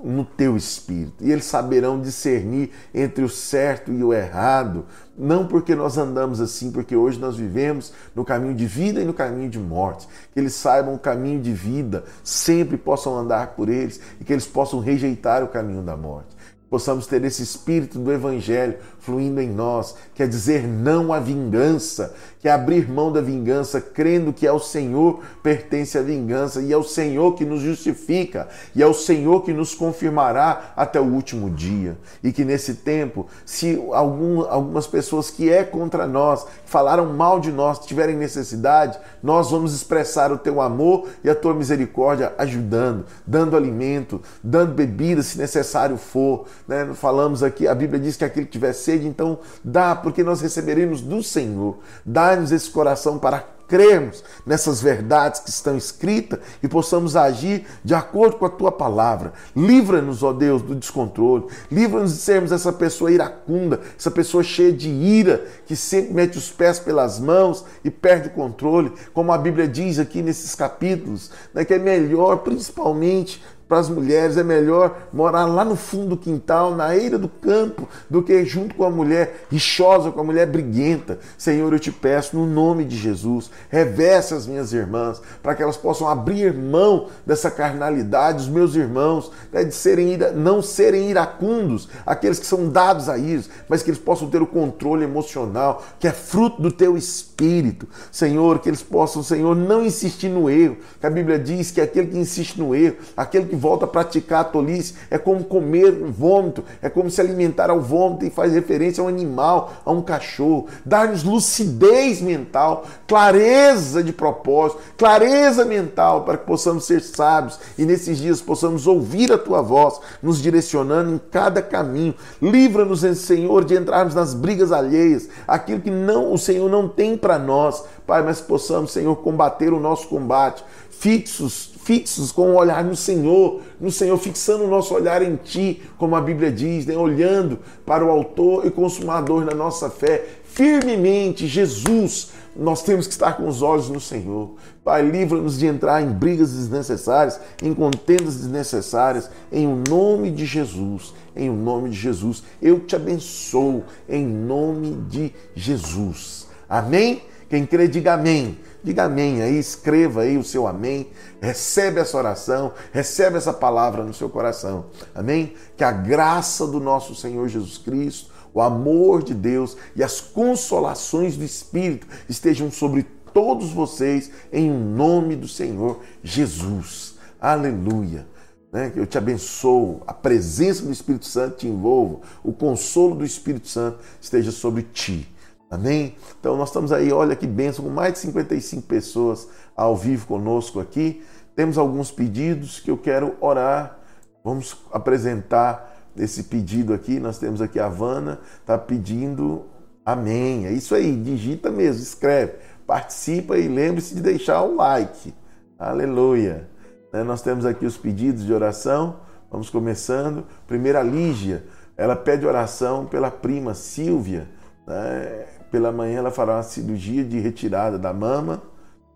no 0.03 0.25
teu 0.25 0.57
espírito 0.57 1.23
e 1.23 1.31
eles 1.31 1.45
saberão 1.45 2.01
discernir 2.01 2.73
entre 2.93 3.23
o 3.23 3.29
certo 3.29 3.93
e 3.93 4.03
o 4.03 4.13
errado, 4.13 4.87
não 5.17 5.47
porque 5.47 5.77
nós 5.77 5.97
andamos 5.97 6.41
assim, 6.41 6.73
porque 6.73 6.97
hoje 6.97 7.21
nós 7.21 7.37
vivemos 7.37 7.93
no 8.17 8.25
caminho 8.25 8.57
de 8.57 8.67
vida 8.67 9.01
e 9.01 9.05
no 9.05 9.15
caminho 9.15 9.49
de 9.49 9.61
morte. 9.61 10.09
Que 10.35 10.41
eles 10.41 10.55
saibam 10.55 10.95
o 10.95 10.99
caminho 10.99 11.41
de 11.41 11.53
vida, 11.53 12.03
sempre 12.25 12.77
possam 12.77 13.17
andar 13.17 13.55
por 13.55 13.69
eles 13.69 14.01
e 14.21 14.25
que 14.25 14.33
eles 14.33 14.49
possam 14.49 14.81
rejeitar 14.81 15.45
o 15.45 15.49
caminho 15.49 15.83
da 15.83 15.97
morte 15.97 16.43
possamos 16.73 17.07
ter 17.07 17.23
esse 17.23 17.43
espírito 17.43 17.99
do 17.99 18.11
Evangelho 18.11 18.79
fluindo 19.03 19.41
em 19.41 19.51
nós, 19.51 19.95
quer 20.15 20.29
dizer 20.29 20.67
não 20.67 21.13
à 21.13 21.19
vingança, 21.21 22.15
que 22.43 22.49
abrir 22.49 22.91
mão 22.91 23.13
da 23.13 23.21
vingança, 23.21 23.81
crendo 23.81 24.33
que 24.33 24.49
ao 24.49 24.59
Senhor 24.59 25.21
pertence 25.45 25.97
a 25.97 26.03
vingança 26.03 26.61
e 26.61 26.73
é 26.73 26.77
o 26.77 26.83
Senhor 26.83 27.35
que 27.35 27.45
nos 27.45 27.61
justifica 27.61 28.49
e 28.75 28.83
é 28.83 28.87
o 28.87 28.93
Senhor 28.93 29.43
que 29.43 29.53
nos 29.53 29.77
confirmará 29.77 30.73
até 30.77 31.01
o 31.01 31.05
último 31.05 31.49
dia. 31.49 31.97
E 32.23 32.33
que 32.33 32.45
nesse 32.45 32.75
tempo, 32.75 33.29
se 33.47 33.81
algum, 33.93 34.41
algumas 34.43 34.89
pessoas 34.89 35.31
que 35.31 35.51
é 35.51 35.63
contra 35.63 36.05
nós, 36.07 36.45
falaram 36.65 37.13
mal 37.13 37.39
de 37.39 37.53
nós, 37.53 37.79
tiverem 37.79 38.17
necessidade, 38.17 38.99
nós 39.23 39.53
vamos 39.53 39.73
expressar 39.73 40.33
o 40.33 40.39
teu 40.39 40.61
amor 40.61 41.09
e 41.23 41.31
a 41.31 41.37
tua 41.37 41.55
misericórdia 41.55 42.33
ajudando, 42.39 43.05
dando 43.25 43.57
alimento, 43.57 44.21
dando 44.43 44.75
bebida 44.75 45.23
se 45.23 45.39
necessário 45.39 45.97
for, 45.97 46.47
né? 46.67 46.91
Falamos 46.95 47.43
aqui, 47.43 47.69
a 47.69 47.75
Bíblia 47.75 48.01
diz 48.01 48.17
que 48.17 48.25
aquele 48.25 48.47
que 48.47 48.53
tiver 48.53 48.73
sede, 48.73 48.92
então 48.95 49.39
dá, 49.63 49.95
porque 49.95 50.23
nós 50.23 50.41
receberemos 50.41 51.01
do 51.01 51.23
Senhor. 51.23 51.79
Dá-nos 52.05 52.53
esse 52.53 52.71
coração 52.71 53.19
para 53.19 53.45
crermos 53.73 54.23
nessas 54.45 54.83
verdades 54.83 55.41
que 55.41 55.49
estão 55.49 55.79
escritas 55.79 56.39
e 56.63 56.69
possamos 56.69 57.17
agir 57.17 57.65
de 57.83 57.95
acordo 57.95 58.37
com 58.37 58.45
a 58.45 58.51
tua 58.51 58.71
palavra. 58.71 59.33
Livra-nos, 59.57 60.23
ó 60.23 60.31
Deus, 60.31 60.61
do 60.61 60.75
descontrole. 60.75 61.47
Livra-nos 61.71 62.13
de 62.13 62.19
sermos 62.19 62.53
essa 62.53 62.71
pessoa 62.71 63.11
iracunda, 63.11 63.81
essa 63.99 64.11
pessoa 64.11 64.43
cheia 64.43 64.71
de 64.71 64.91
ira, 64.91 65.47
que 65.65 65.75
sempre 65.75 66.13
mete 66.13 66.37
os 66.37 66.51
pés 66.51 66.79
pelas 66.79 67.19
mãos 67.19 67.65
e 67.83 67.91
perde 67.91 68.29
o 68.29 68.33
controle, 68.33 68.93
como 69.15 69.33
a 69.33 69.39
Bíblia 69.39 69.67
diz 69.67 69.99
aqui 69.99 70.21
nesses 70.21 70.55
capítulos, 70.55 71.31
né, 71.55 71.65
que 71.65 71.73
é 71.73 71.79
melhor, 71.79 72.41
principalmente, 72.41 73.43
para 73.73 73.81
as 73.81 73.89
mulheres 73.89 74.37
é 74.37 74.43
melhor 74.43 75.09
morar 75.15 75.47
lá 75.47 75.65
no 75.65 75.77
fundo 75.77 76.09
do 76.09 76.17
quintal, 76.19 76.77
na 76.77 76.95
eira 76.95 77.19
do 77.19 77.27
campo, 77.27 77.89
do 78.11 78.23
que 78.23 78.45
junto 78.45 78.75
com 78.75 78.85
a 78.85 78.91
mulher 78.91 79.47
rixosa, 79.51 80.11
com 80.11 80.21
a 80.21 80.25
mulher 80.25 80.47
briguenta. 80.47 81.19
Senhor, 81.39 81.73
eu 81.73 81.79
te 81.79 81.91
peço, 81.91 82.37
no 82.37 82.45
nome 82.45 82.85
de 82.85 82.99
Jesus, 82.99 83.51
reveste 83.71 84.35
as 84.35 84.47
minhas 84.47 84.75
irmãs, 84.75 85.23
para 85.43 85.55
que 85.55 85.63
elas 85.63 85.79
possam 85.79 86.07
abrir 86.07 86.53
mão 86.53 87.07
dessa 87.25 87.51
carnalidade, 87.51 88.43
os 88.43 88.49
meus 88.51 88.75
irmãos, 88.75 89.33
né, 89.51 89.65
de 89.65 89.75
serem 89.75 90.19
não 90.37 90.61
serem 90.61 91.09
iracundos, 91.09 91.89
aqueles 92.05 92.39
que 92.39 92.45
são 92.45 92.69
dados 92.69 93.09
a 93.09 93.17
isso, 93.17 93.49
mas 93.71 93.83
que 93.83 93.89
eles 93.89 94.01
possam 94.01 94.29
ter 94.29 94.43
o 94.43 94.47
controle 94.47 95.05
emocional, 95.05 95.83
que 95.99 96.07
é 96.07 96.13
fruto 96.13 96.61
do 96.61 96.71
teu 96.71 96.95
espírito. 96.95 97.89
Senhor, 98.11 98.59
que 98.59 98.69
eles 98.69 98.83
possam, 98.83 99.23
Senhor, 99.23 99.57
não 99.57 99.83
insistir 99.83 100.29
no 100.29 100.51
erro, 100.51 100.77
que 101.01 101.07
a 101.07 101.11
Bíblia 101.11 101.39
diz 101.39 101.71
que 101.71 101.81
aquele 101.81 102.09
que 102.09 102.19
insiste 102.19 102.59
no 102.59 102.75
erro, 102.75 102.97
aquele 103.17 103.47
que 103.47 103.62
volta 103.63 103.85
a 103.85 103.89
praticar 103.89 104.41
a 104.41 104.45
tolice, 104.45 104.95
é 105.09 105.17
como 105.17 105.45
comer 105.45 105.93
vômito, 105.93 106.65
é 106.83 106.91
como 106.91 107.09
se 107.09 107.21
alimentar 107.21 107.71
ao 107.71 107.81
vômito 107.81 108.25
e 108.25 108.31
faz 108.31 108.53
referência 108.53 109.01
a 109.01 109.05
um 109.05 109.09
animal, 109.09 109.73
a 109.85 109.93
um 109.93 110.03
cachorro. 110.03 110.67
Dar-nos 110.85 111.23
lucidez 111.23 112.21
mental, 112.21 112.85
clareza 113.07 114.03
de 114.03 114.13
propósito, 114.13 114.81
clareza 114.99 115.65
mental 115.65 116.25
para 116.25 116.37
que 116.37 116.45
possamos 116.45 116.85
ser 116.85 117.01
sábios 117.01 117.61
e 117.79 117.85
nesses 117.85 118.19
dias 118.19 118.41
possamos 118.41 118.89
ouvir 118.89 119.33
a 119.33 119.39
tua 119.39 119.63
voz, 119.63 120.01
nos 120.21 120.43
direcionando 120.43 121.13
em 121.13 121.21
cada 121.31 121.63
caminho. 121.63 122.17
Livra-nos, 122.41 123.03
Senhor, 123.21 123.65
de 123.65 123.77
entrarmos 123.77 124.15
nas 124.15 124.35
brigas 124.35 124.73
alheias, 124.73 125.29
aquilo 125.47 125.81
que 125.81 125.91
não 125.91 126.33
o 126.33 126.39
Senhor 126.39 126.69
não 126.69 126.89
tem 126.89 127.17
para 127.17 127.39
nós, 127.39 127.85
Pai, 128.05 128.23
mas 128.23 128.41
possamos, 128.41 128.91
Senhor, 128.91 129.15
combater 129.17 129.73
o 129.73 129.79
nosso 129.79 130.09
combate, 130.09 130.65
fixos 130.91 131.72
fixos 131.83 132.31
com 132.31 132.51
o 132.51 132.57
olhar 132.57 132.85
no 132.85 132.95
Senhor, 132.95 133.61
no 133.81 133.91
Senhor, 133.91 134.17
fixando 134.17 134.65
o 134.65 134.69
nosso 134.69 134.95
olhar 134.95 135.23
em 135.23 135.37
Ti, 135.37 135.83
como 135.99 136.15
a 136.15 136.21
Bíblia 136.21 136.51
diz, 136.51 136.87
né? 136.87 136.97
olhando 136.97 137.59
para 137.85 138.05
o 138.05 138.11
Autor 138.11 138.67
e 138.67 138.71
Consumador 138.71 139.45
da 139.45 139.55
nossa 139.55 139.91
fé, 139.91 140.25
firmemente, 140.45 141.47
Jesus. 141.47 142.31
Nós 142.55 142.83
temos 142.83 143.07
que 143.07 143.13
estar 143.13 143.37
com 143.37 143.49
os 143.49 143.63
olhos 143.63 143.89
no 143.89 144.01
Senhor. 144.01 144.55
Pai, 144.85 145.03
livra-nos 145.03 145.59
de 145.59 145.67
entrar 145.67 146.03
em 146.03 146.11
brigas 146.11 146.53
desnecessárias, 146.53 147.41
em 147.63 147.73
contendas 147.73 148.37
desnecessárias, 148.37 149.31
em 149.51 149.67
o 149.67 149.83
nome 149.89 150.31
de 150.31 150.45
Jesus. 150.45 151.15
Em 151.35 151.49
o 151.49 151.55
nome 151.55 151.89
de 151.89 151.97
Jesus. 151.97 152.43
Eu 152.61 152.81
te 152.81 152.95
abençoo, 152.95 153.85
em 154.07 154.27
nome 154.27 154.99
de 155.09 155.33
Jesus. 155.55 156.47
Amém? 156.69 157.23
Quem 157.53 157.67
crê, 157.67 157.87
diga 157.87 158.15
amém. 158.15 158.57
Diga 158.83 159.05
amém 159.05 159.43
aí, 159.43 159.59
escreva 159.59 160.23
aí 160.23 160.39
o 160.39 160.43
seu 160.43 160.67
amém, 160.67 161.09
recebe 161.39 162.01
essa 162.01 162.17
oração, 162.17 162.73
recebe 162.91 163.37
essa 163.37 163.53
palavra 163.53 164.03
no 164.03 164.15
seu 164.15 164.31
coração. 164.31 164.87
Amém? 165.15 165.53
Que 165.77 165.85
a 165.85 165.93
graça 165.93 166.67
do 166.67 166.81
nosso 166.81 167.15
Senhor 167.15 167.47
Jesus 167.49 167.77
Cristo, 167.77 168.31
o 168.55 168.61
amor 168.63 169.23
de 169.23 169.35
Deus 169.35 169.77
e 169.95 170.03
as 170.03 170.19
consolações 170.19 171.37
do 171.37 171.45
Espírito 171.45 172.07
estejam 172.27 172.71
sobre 172.71 173.03
todos 173.35 173.71
vocês 173.71 174.31
em 174.51 174.71
nome 174.71 175.37
do 175.37 175.47
Senhor 175.47 176.01
Jesus. 176.25 177.17
Aleluia. 177.39 178.27
Né? 178.73 178.91
Eu 178.97 179.07
te 179.07 179.19
abençoo, 179.19 180.01
a 180.07 180.15
presença 180.15 180.87
do 180.87 180.91
Espírito 180.91 181.27
Santo 181.27 181.59
te 181.59 181.69
envolva, 181.69 182.21
o 182.43 182.51
consolo 182.51 183.15
do 183.15 183.27
Espírito 183.27 183.69
Santo 183.69 183.99
esteja 184.23 184.51
sobre 184.51 184.85
ti. 184.85 185.29
Amém? 185.73 186.17
Então 186.39 186.55
nós 186.55 186.69
estamos 186.69 186.93
aí, 186.93 187.11
olha 187.11 187.35
que 187.35 187.47
bênção, 187.47 187.87
com 187.87 187.91
mais 187.91 188.13
de 188.13 188.19
55 188.19 188.83
pessoas 188.83 189.49
ao 189.75 189.97
vivo 189.97 190.27
conosco 190.27 190.79
aqui. 190.79 191.23
Temos 191.57 191.79
alguns 191.79 192.11
pedidos 192.11 192.79
que 192.79 192.91
eu 192.91 192.99
quero 192.99 193.35
orar. 193.41 193.99
Vamos 194.45 194.77
apresentar 194.93 195.97
esse 196.15 196.43
pedido 196.43 196.93
aqui. 196.93 197.19
Nós 197.19 197.39
temos 197.39 197.63
aqui 197.63 197.81
a 197.81 197.89
Vana, 197.89 198.39
está 198.61 198.77
pedindo 198.77 199.65
amém. 200.05 200.67
É 200.67 200.73
isso 200.73 200.95
aí, 200.95 201.17
digita 201.17 201.71
mesmo, 201.71 202.03
escreve, 202.03 202.53
participa 202.87 203.57
e 203.57 203.67
lembre-se 203.67 204.15
de 204.15 204.21
deixar 204.21 204.61
o 204.61 204.77
like. 204.77 205.33
Aleluia. 205.79 206.69
Né, 207.11 207.23
nós 207.23 207.41
temos 207.41 207.65
aqui 207.65 207.87
os 207.87 207.97
pedidos 207.97 208.45
de 208.45 208.53
oração. 208.53 209.21
Vamos 209.51 209.71
começando. 209.71 210.45
Primeira 210.67 211.03
Lígia, 211.03 211.65
ela 211.97 212.15
pede 212.15 212.47
oração 212.47 213.07
pela 213.07 213.31
prima 213.31 213.73
Silvia. 213.73 214.47
Né? 214.87 215.47
Pela 215.73 215.91
manhã 215.91 216.19
ela 216.19 216.31
fará 216.31 216.57
uma 216.57 216.63
cirurgia 216.63 217.25
de 217.25 217.41
retirada 217.41 217.99
da 217.99 218.13
mama. 218.13 218.63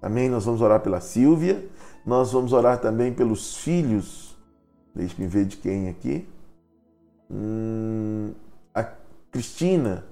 Amém? 0.00 0.30
Nós 0.30 0.46
vamos 0.46 0.62
orar 0.62 0.80
pela 0.80 1.00
Silvia. 1.00 1.62
Nós 2.04 2.32
vamos 2.32 2.54
orar 2.54 2.80
também 2.80 3.12
pelos 3.12 3.58
filhos. 3.58 4.34
Deixe-me 4.94 5.26
ver 5.28 5.44
de 5.44 5.58
quem 5.58 5.90
aqui. 5.90 6.26
Hum, 7.30 8.32
a 8.74 8.82
Cristina, 9.30 10.06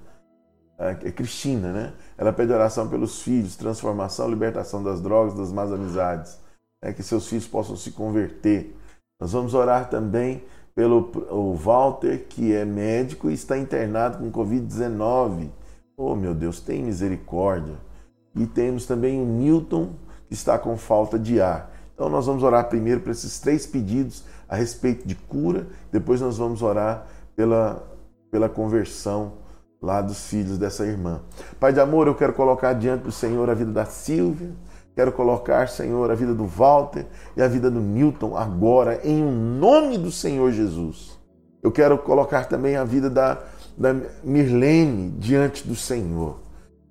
é 0.79 1.11
Cristina, 1.11 1.73
né? 1.73 1.93
Ela 2.19 2.31
pede 2.31 2.53
oração 2.53 2.89
pelos 2.89 3.23
filhos, 3.23 3.57
transformação, 3.57 4.29
libertação 4.29 4.83
das 4.83 5.01
drogas, 5.01 5.35
das 5.35 5.51
más 5.51 5.73
amizades. 5.73 6.39
É 6.83 6.93
que 6.93 7.03
seus 7.03 7.27
filhos 7.27 7.47
possam 7.47 7.75
se 7.75 7.93
converter. 7.93 8.77
Nós 9.19 9.33
vamos 9.33 9.55
orar 9.55 9.89
também 9.89 10.45
pelo 10.75 11.11
o 11.31 11.55
Walter, 11.55 12.27
que 12.29 12.53
é 12.53 12.67
médico 12.67 13.31
e 13.31 13.33
está 13.33 13.57
internado 13.57 14.19
com 14.19 14.31
Covid-19. 14.31 15.49
Oh, 15.97 16.17
meu 16.17 16.35
Deus, 16.35 16.61
tem 16.61 16.83
misericórdia. 16.83 17.75
E 18.35 18.47
temos 18.47 18.85
também 18.85 19.21
o 19.21 19.25
Newton, 19.25 19.91
que 20.27 20.35
está 20.35 20.59
com 20.59 20.77
falta 20.77 21.19
de 21.19 21.41
ar. 21.41 21.73
Então, 21.95 22.09
nós 22.09 22.27
vamos 22.27 22.43
orar 22.43 22.69
primeiro 22.69 23.01
para 23.01 23.13
esses 23.13 23.39
três 23.39 23.67
pedidos 23.67 24.25
a 24.49 24.57
respeito 24.57 25.07
de 25.07 25.15
cura, 25.15 25.67
depois 25.93 26.21
nós 26.21 26.39
vamos 26.39 26.63
orar 26.63 27.07
pela, 27.37 27.83
pela 28.31 28.49
conversão 28.49 29.35
lá 29.81 30.01
dos 30.03 30.27
filhos 30.27 30.59
dessa 30.59 30.85
irmã. 30.85 31.21
Pai 31.61 31.73
de 31.73 31.81
amor, 31.81 32.07
eu 32.07 32.15
quero 32.15 32.33
colocar 32.33 32.73
diante 32.73 33.05
do 33.05 33.13
Senhor 33.13 33.49
a 33.49 33.55
vida 33.55 33.71
da 33.71 33.85
Silvia, 33.85 34.51
quero 34.95 35.13
colocar, 35.13 35.69
Senhor, 35.69 36.11
a 36.11 36.15
vida 36.15 36.35
do 36.35 36.47
Walter 36.47 37.07
e 37.37 37.43
a 37.43 37.49
vida 37.49 37.71
do 37.71 37.81
Newton 37.81 38.37
agora, 38.37 39.01
em 39.05 39.23
nome 39.23 39.97
do 39.97 40.11
Senhor 40.11 40.51
Jesus. 40.51 41.19
Eu 41.63 41.71
quero 41.71 41.97
colocar 41.99 42.47
também 42.47 42.77
a 42.77 42.85
vida 42.85 43.09
da, 43.09 43.43
da 43.77 43.95
Mirlene 44.23 45.11
diante 45.19 45.67
do 45.67 45.75
Senhor. 45.75 46.39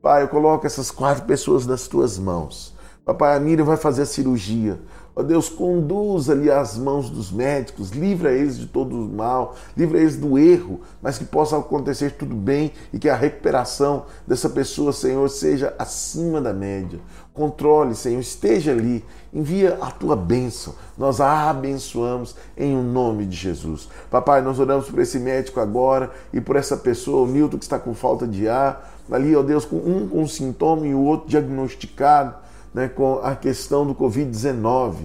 Pai, 0.01 0.23
eu 0.23 0.27
coloco 0.27 0.67
essas 0.67 0.91
quatro 0.91 1.23
pessoas 1.25 1.65
nas 1.65 1.87
tuas 1.87 2.17
mãos. 2.19 2.75
Papai, 3.05 3.35
a 3.35 3.39
Miriam 3.39 3.65
vai 3.65 3.77
fazer 3.77 4.03
a 4.03 4.05
cirurgia. 4.05 4.79
Ó 5.15 5.21
Deus, 5.21 5.47
conduza-lhe 5.47 6.49
as 6.49 6.75
mãos 6.75 7.07
dos 7.07 7.31
médicos, 7.31 7.91
livra 7.91 8.31
eles 8.31 8.57
de 8.57 8.65
todo 8.65 8.95
o 8.95 9.07
mal, 9.07 9.55
livra 9.77 9.99
eles 9.99 10.15
do 10.15 10.39
erro, 10.39 10.81
mas 11.03 11.19
que 11.19 11.25
possa 11.25 11.55
acontecer 11.55 12.13
tudo 12.13 12.33
bem 12.33 12.71
e 12.91 12.97
que 12.97 13.07
a 13.07 13.15
recuperação 13.15 14.05
dessa 14.25 14.49
pessoa, 14.49 14.91
Senhor, 14.91 15.29
seja 15.29 15.75
acima 15.77 16.41
da 16.41 16.51
média. 16.51 16.99
Controle, 17.31 17.93
Senhor, 17.93 18.19
esteja 18.19 18.71
ali, 18.71 19.05
envia 19.31 19.77
a 19.79 19.91
tua 19.91 20.15
bênção. 20.15 20.73
Nós 20.97 21.21
a 21.21 21.47
abençoamos 21.47 22.35
em 22.57 22.75
o 22.75 22.79
um 22.79 22.83
nome 22.83 23.27
de 23.27 23.35
Jesus. 23.35 23.89
Papai, 24.09 24.41
nós 24.41 24.59
oramos 24.59 24.89
por 24.89 24.99
esse 24.99 25.19
médico 25.19 25.59
agora 25.59 26.11
e 26.31 26.41
por 26.41 26.55
essa 26.55 26.75
pessoa, 26.75 27.27
o 27.27 27.31
Nilton, 27.31 27.59
que 27.59 27.65
está 27.65 27.77
com 27.77 27.93
falta 27.93 28.27
de 28.27 28.47
ar, 28.47 28.97
ali, 29.11 29.35
ó 29.35 29.43
Deus, 29.43 29.63
com 29.63 29.77
um 29.77 30.07
com 30.07 30.25
sintoma 30.27 30.87
e 30.87 30.93
o 30.95 31.01
outro 31.01 31.29
diagnosticado 31.29 32.42
né, 32.73 32.87
com 32.87 33.19
a 33.23 33.35
questão 33.35 33.85
do 33.85 33.93
Covid-19. 33.93 34.95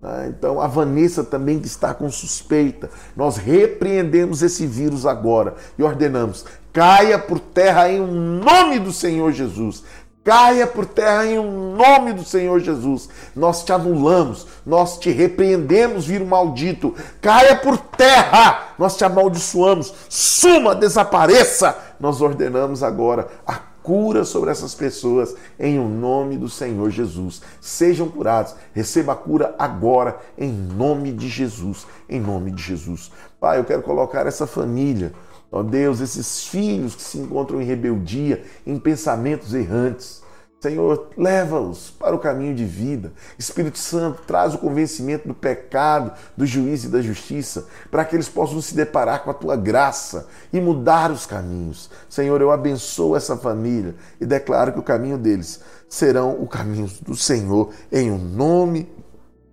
Né? 0.00 0.26
Então, 0.28 0.60
a 0.60 0.66
Vanessa 0.66 1.24
também 1.24 1.58
está 1.58 1.94
com 1.94 2.10
suspeita. 2.10 2.90
Nós 3.16 3.36
repreendemos 3.36 4.42
esse 4.42 4.66
vírus 4.66 5.06
agora 5.06 5.54
e 5.78 5.82
ordenamos: 5.82 6.44
caia 6.72 7.18
por 7.18 7.40
terra 7.40 7.90
em 7.90 8.00
nome 8.00 8.78
do 8.78 8.92
Senhor 8.92 9.32
Jesus. 9.32 9.82
Caia 10.24 10.66
por 10.66 10.86
terra 10.86 11.26
em 11.26 11.36
nome 11.36 12.14
do 12.14 12.24
Senhor 12.24 12.58
Jesus. 12.58 13.10
Nós 13.36 13.62
te 13.62 13.74
anulamos, 13.74 14.46
nós 14.64 14.98
te 14.98 15.10
repreendemos, 15.10 16.06
vírus 16.06 16.26
maldito. 16.26 16.94
Caia 17.20 17.54
por 17.54 17.76
terra, 17.76 18.68
nós 18.78 18.96
te 18.96 19.04
amaldiçoamos. 19.04 19.92
Suma, 20.08 20.74
desapareça. 20.74 21.76
Nós 22.00 22.22
ordenamos 22.22 22.82
agora 22.82 23.28
a 23.46 23.73
cura 23.84 24.24
sobre 24.24 24.50
essas 24.50 24.74
pessoas 24.74 25.36
em 25.60 25.78
o 25.78 25.86
nome 25.86 26.38
do 26.38 26.48
Senhor 26.48 26.90
Jesus. 26.90 27.42
Sejam 27.60 28.08
curados, 28.08 28.56
receba 28.72 29.12
a 29.12 29.16
cura 29.16 29.54
agora 29.58 30.18
em 30.38 30.50
nome 30.50 31.12
de 31.12 31.28
Jesus, 31.28 31.86
em 32.08 32.18
nome 32.18 32.50
de 32.50 32.62
Jesus. 32.62 33.12
Pai, 33.38 33.58
eu 33.58 33.64
quero 33.64 33.82
colocar 33.82 34.26
essa 34.26 34.46
família, 34.46 35.12
ó 35.52 35.62
Deus, 35.62 36.00
esses 36.00 36.46
filhos 36.46 36.96
que 36.96 37.02
se 37.02 37.18
encontram 37.18 37.60
em 37.60 37.64
rebeldia, 37.66 38.42
em 38.66 38.78
pensamentos 38.78 39.52
errantes. 39.52 40.23
Senhor, 40.64 41.10
leva-os 41.14 41.90
para 41.90 42.16
o 42.16 42.18
caminho 42.18 42.54
de 42.54 42.64
vida. 42.64 43.12
Espírito 43.38 43.76
Santo, 43.76 44.22
traz 44.22 44.54
o 44.54 44.58
convencimento 44.58 45.28
do 45.28 45.34
pecado, 45.34 46.10
do 46.34 46.46
juízo 46.46 46.88
e 46.88 46.90
da 46.90 47.02
justiça, 47.02 47.66
para 47.90 48.02
que 48.02 48.16
eles 48.16 48.30
possam 48.30 48.62
se 48.62 48.74
deparar 48.74 49.24
com 49.24 49.30
a 49.30 49.34
tua 49.34 49.56
graça 49.56 50.26
e 50.50 50.58
mudar 50.62 51.10
os 51.10 51.26
caminhos. 51.26 51.90
Senhor, 52.08 52.40
eu 52.40 52.50
abençoo 52.50 53.14
essa 53.14 53.36
família 53.36 53.94
e 54.18 54.24
declaro 54.24 54.72
que 54.72 54.78
o 54.78 54.82
caminho 54.82 55.18
deles 55.18 55.60
serão 55.86 56.40
o 56.40 56.46
caminho 56.46 56.90
do 57.02 57.14
Senhor, 57.14 57.70
em 57.92 58.10
o 58.10 58.16
nome 58.16 58.90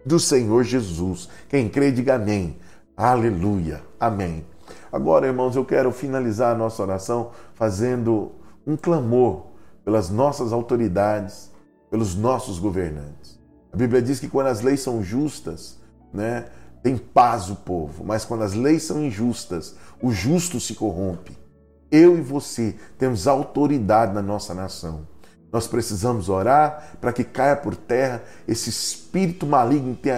do 0.05 0.17
Senhor 0.17 0.63
Jesus. 0.63 1.27
Quem 1.49 1.67
crê, 1.67 1.91
diga 1.91 2.15
amém. 2.15 2.57
Aleluia. 2.95 3.81
Amém. 3.99 4.45
Agora, 4.89 5.27
irmãos, 5.27 5.57
eu 5.57 5.65
quero 5.65 5.91
finalizar 5.91 6.55
a 6.55 6.57
nossa 6.57 6.81
oração 6.81 7.31
fazendo 7.53 8.31
um 8.65 8.77
clamor 8.77 9.50
pelas 9.83 10.09
nossas 10.09 10.53
autoridades, 10.53 11.51
pelos 11.89 12.15
nossos 12.15 12.59
governantes. 12.59 13.39
A 13.71 13.77
Bíblia 13.77 14.01
diz 14.01 14.19
que 14.19 14.27
quando 14.27 14.47
as 14.47 14.61
leis 14.61 14.81
são 14.81 15.03
justas, 15.03 15.79
né, 16.13 16.45
tem 16.83 16.97
paz 16.97 17.49
o 17.49 17.55
povo, 17.55 18.03
mas 18.03 18.25
quando 18.25 18.43
as 18.43 18.53
leis 18.53 18.83
são 18.83 19.03
injustas, 19.03 19.75
o 20.01 20.11
justo 20.11 20.59
se 20.59 20.75
corrompe. 20.75 21.37
Eu 21.89 22.17
e 22.17 22.21
você 22.21 22.75
temos 22.97 23.27
autoridade 23.27 24.13
na 24.13 24.21
nossa 24.21 24.53
nação. 24.53 25.07
Nós 25.51 25.67
precisamos 25.67 26.29
orar 26.29 26.95
para 27.01 27.11
que 27.11 27.23
caia 27.23 27.57
por 27.57 27.75
terra 27.75 28.23
esse 28.47 28.69
espírito 28.69 29.45
maligno 29.45 29.95
que 29.95 30.09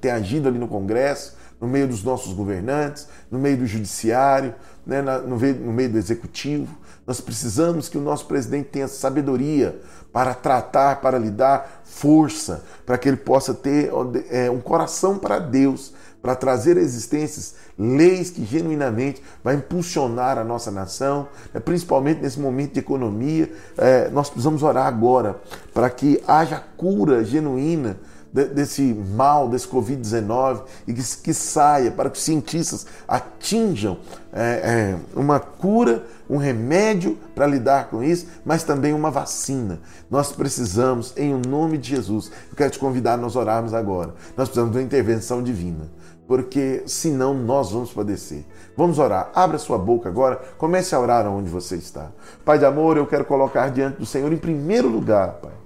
tem, 0.00 0.10
agido 0.10 0.48
ali 0.48 0.58
no 0.58 0.68
Congresso, 0.68 1.35
no 1.60 1.66
meio 1.66 1.88
dos 1.88 2.02
nossos 2.02 2.32
governantes, 2.32 3.08
no 3.30 3.38
meio 3.38 3.56
do 3.56 3.66
judiciário, 3.66 4.54
né, 4.86 5.02
no, 5.02 5.38
meio, 5.38 5.54
no 5.56 5.72
meio 5.72 5.90
do 5.90 5.98
executivo. 5.98 6.76
Nós 7.06 7.20
precisamos 7.20 7.88
que 7.88 7.96
o 7.96 8.00
nosso 8.00 8.26
presidente 8.26 8.68
tenha 8.68 8.88
sabedoria 8.88 9.80
para 10.12 10.34
tratar, 10.34 11.00
para 11.00 11.18
lhe 11.18 11.30
dar 11.30 11.82
força, 11.84 12.64
para 12.84 12.98
que 12.98 13.08
ele 13.08 13.16
possa 13.16 13.54
ter 13.54 13.90
é, 14.30 14.50
um 14.50 14.60
coração 14.60 15.18
para 15.18 15.38
Deus, 15.38 15.92
para 16.20 16.34
trazer 16.34 16.76
existências 16.76 17.54
leis 17.78 18.30
que 18.30 18.44
genuinamente 18.44 19.22
vai 19.44 19.54
impulsionar 19.54 20.38
a 20.38 20.44
nossa 20.44 20.70
nação, 20.70 21.28
né, 21.54 21.60
principalmente 21.60 22.20
nesse 22.20 22.40
momento 22.40 22.72
de 22.72 22.80
economia. 22.80 23.52
É, 23.78 24.08
nós 24.08 24.28
precisamos 24.28 24.62
orar 24.62 24.86
agora 24.86 25.40
para 25.72 25.88
que 25.88 26.20
haja 26.26 26.62
cura 26.76 27.24
genuína 27.24 27.96
desse 28.44 28.82
mal, 28.82 29.48
desse 29.48 29.66
Covid-19 29.66 30.62
e 30.86 30.92
que, 30.92 31.02
que, 31.22 31.32
saia, 31.32 31.90
para 31.90 32.10
que 32.10 32.18
os 32.18 32.24
cientistas 32.24 32.86
atinjam 33.08 33.98
é, 34.32 34.42
é, 34.42 34.98
uma 35.18 35.40
cura, 35.40 36.04
um 36.28 36.36
remédio 36.36 37.16
para 37.34 37.46
lidar 37.46 37.88
com 37.88 38.02
isso, 38.02 38.26
mas 38.44 38.62
também 38.62 38.92
uma 38.92 39.10
vacina. 39.10 39.80
Nós 40.10 40.32
precisamos, 40.32 41.14
em 41.16 41.32
o 41.32 41.38
nome 41.38 41.78
de 41.78 41.88
Jesus, 41.88 42.30
eu 42.50 42.56
quero 42.56 42.70
te 42.70 42.78
convidar 42.78 43.14
a 43.14 43.16
nós 43.16 43.36
orarmos 43.36 43.72
agora. 43.72 44.14
Nós 44.36 44.48
precisamos 44.48 44.72
de 44.72 44.78
uma 44.78 44.84
intervenção 44.84 45.42
divina, 45.42 45.90
porque 46.28 46.82
senão 46.86 47.32
nós 47.32 47.72
vamos 47.72 47.90
padecer. 47.90 48.44
Vamos 48.76 48.98
orar. 48.98 49.30
Abra 49.34 49.56
sua 49.56 49.78
boca 49.78 50.10
agora, 50.10 50.36
comece 50.58 50.94
a 50.94 51.00
orar 51.00 51.26
onde 51.26 51.48
você 51.48 51.76
está. 51.76 52.10
Pai 52.44 52.58
de 52.58 52.66
amor, 52.66 52.98
eu 52.98 53.06
quero 53.06 53.24
colocar 53.24 53.70
diante 53.70 53.98
do 53.98 54.04
Senhor 54.04 54.30
em 54.30 54.36
primeiro 54.36 54.88
lugar, 54.88 55.34
Pai 55.40 55.65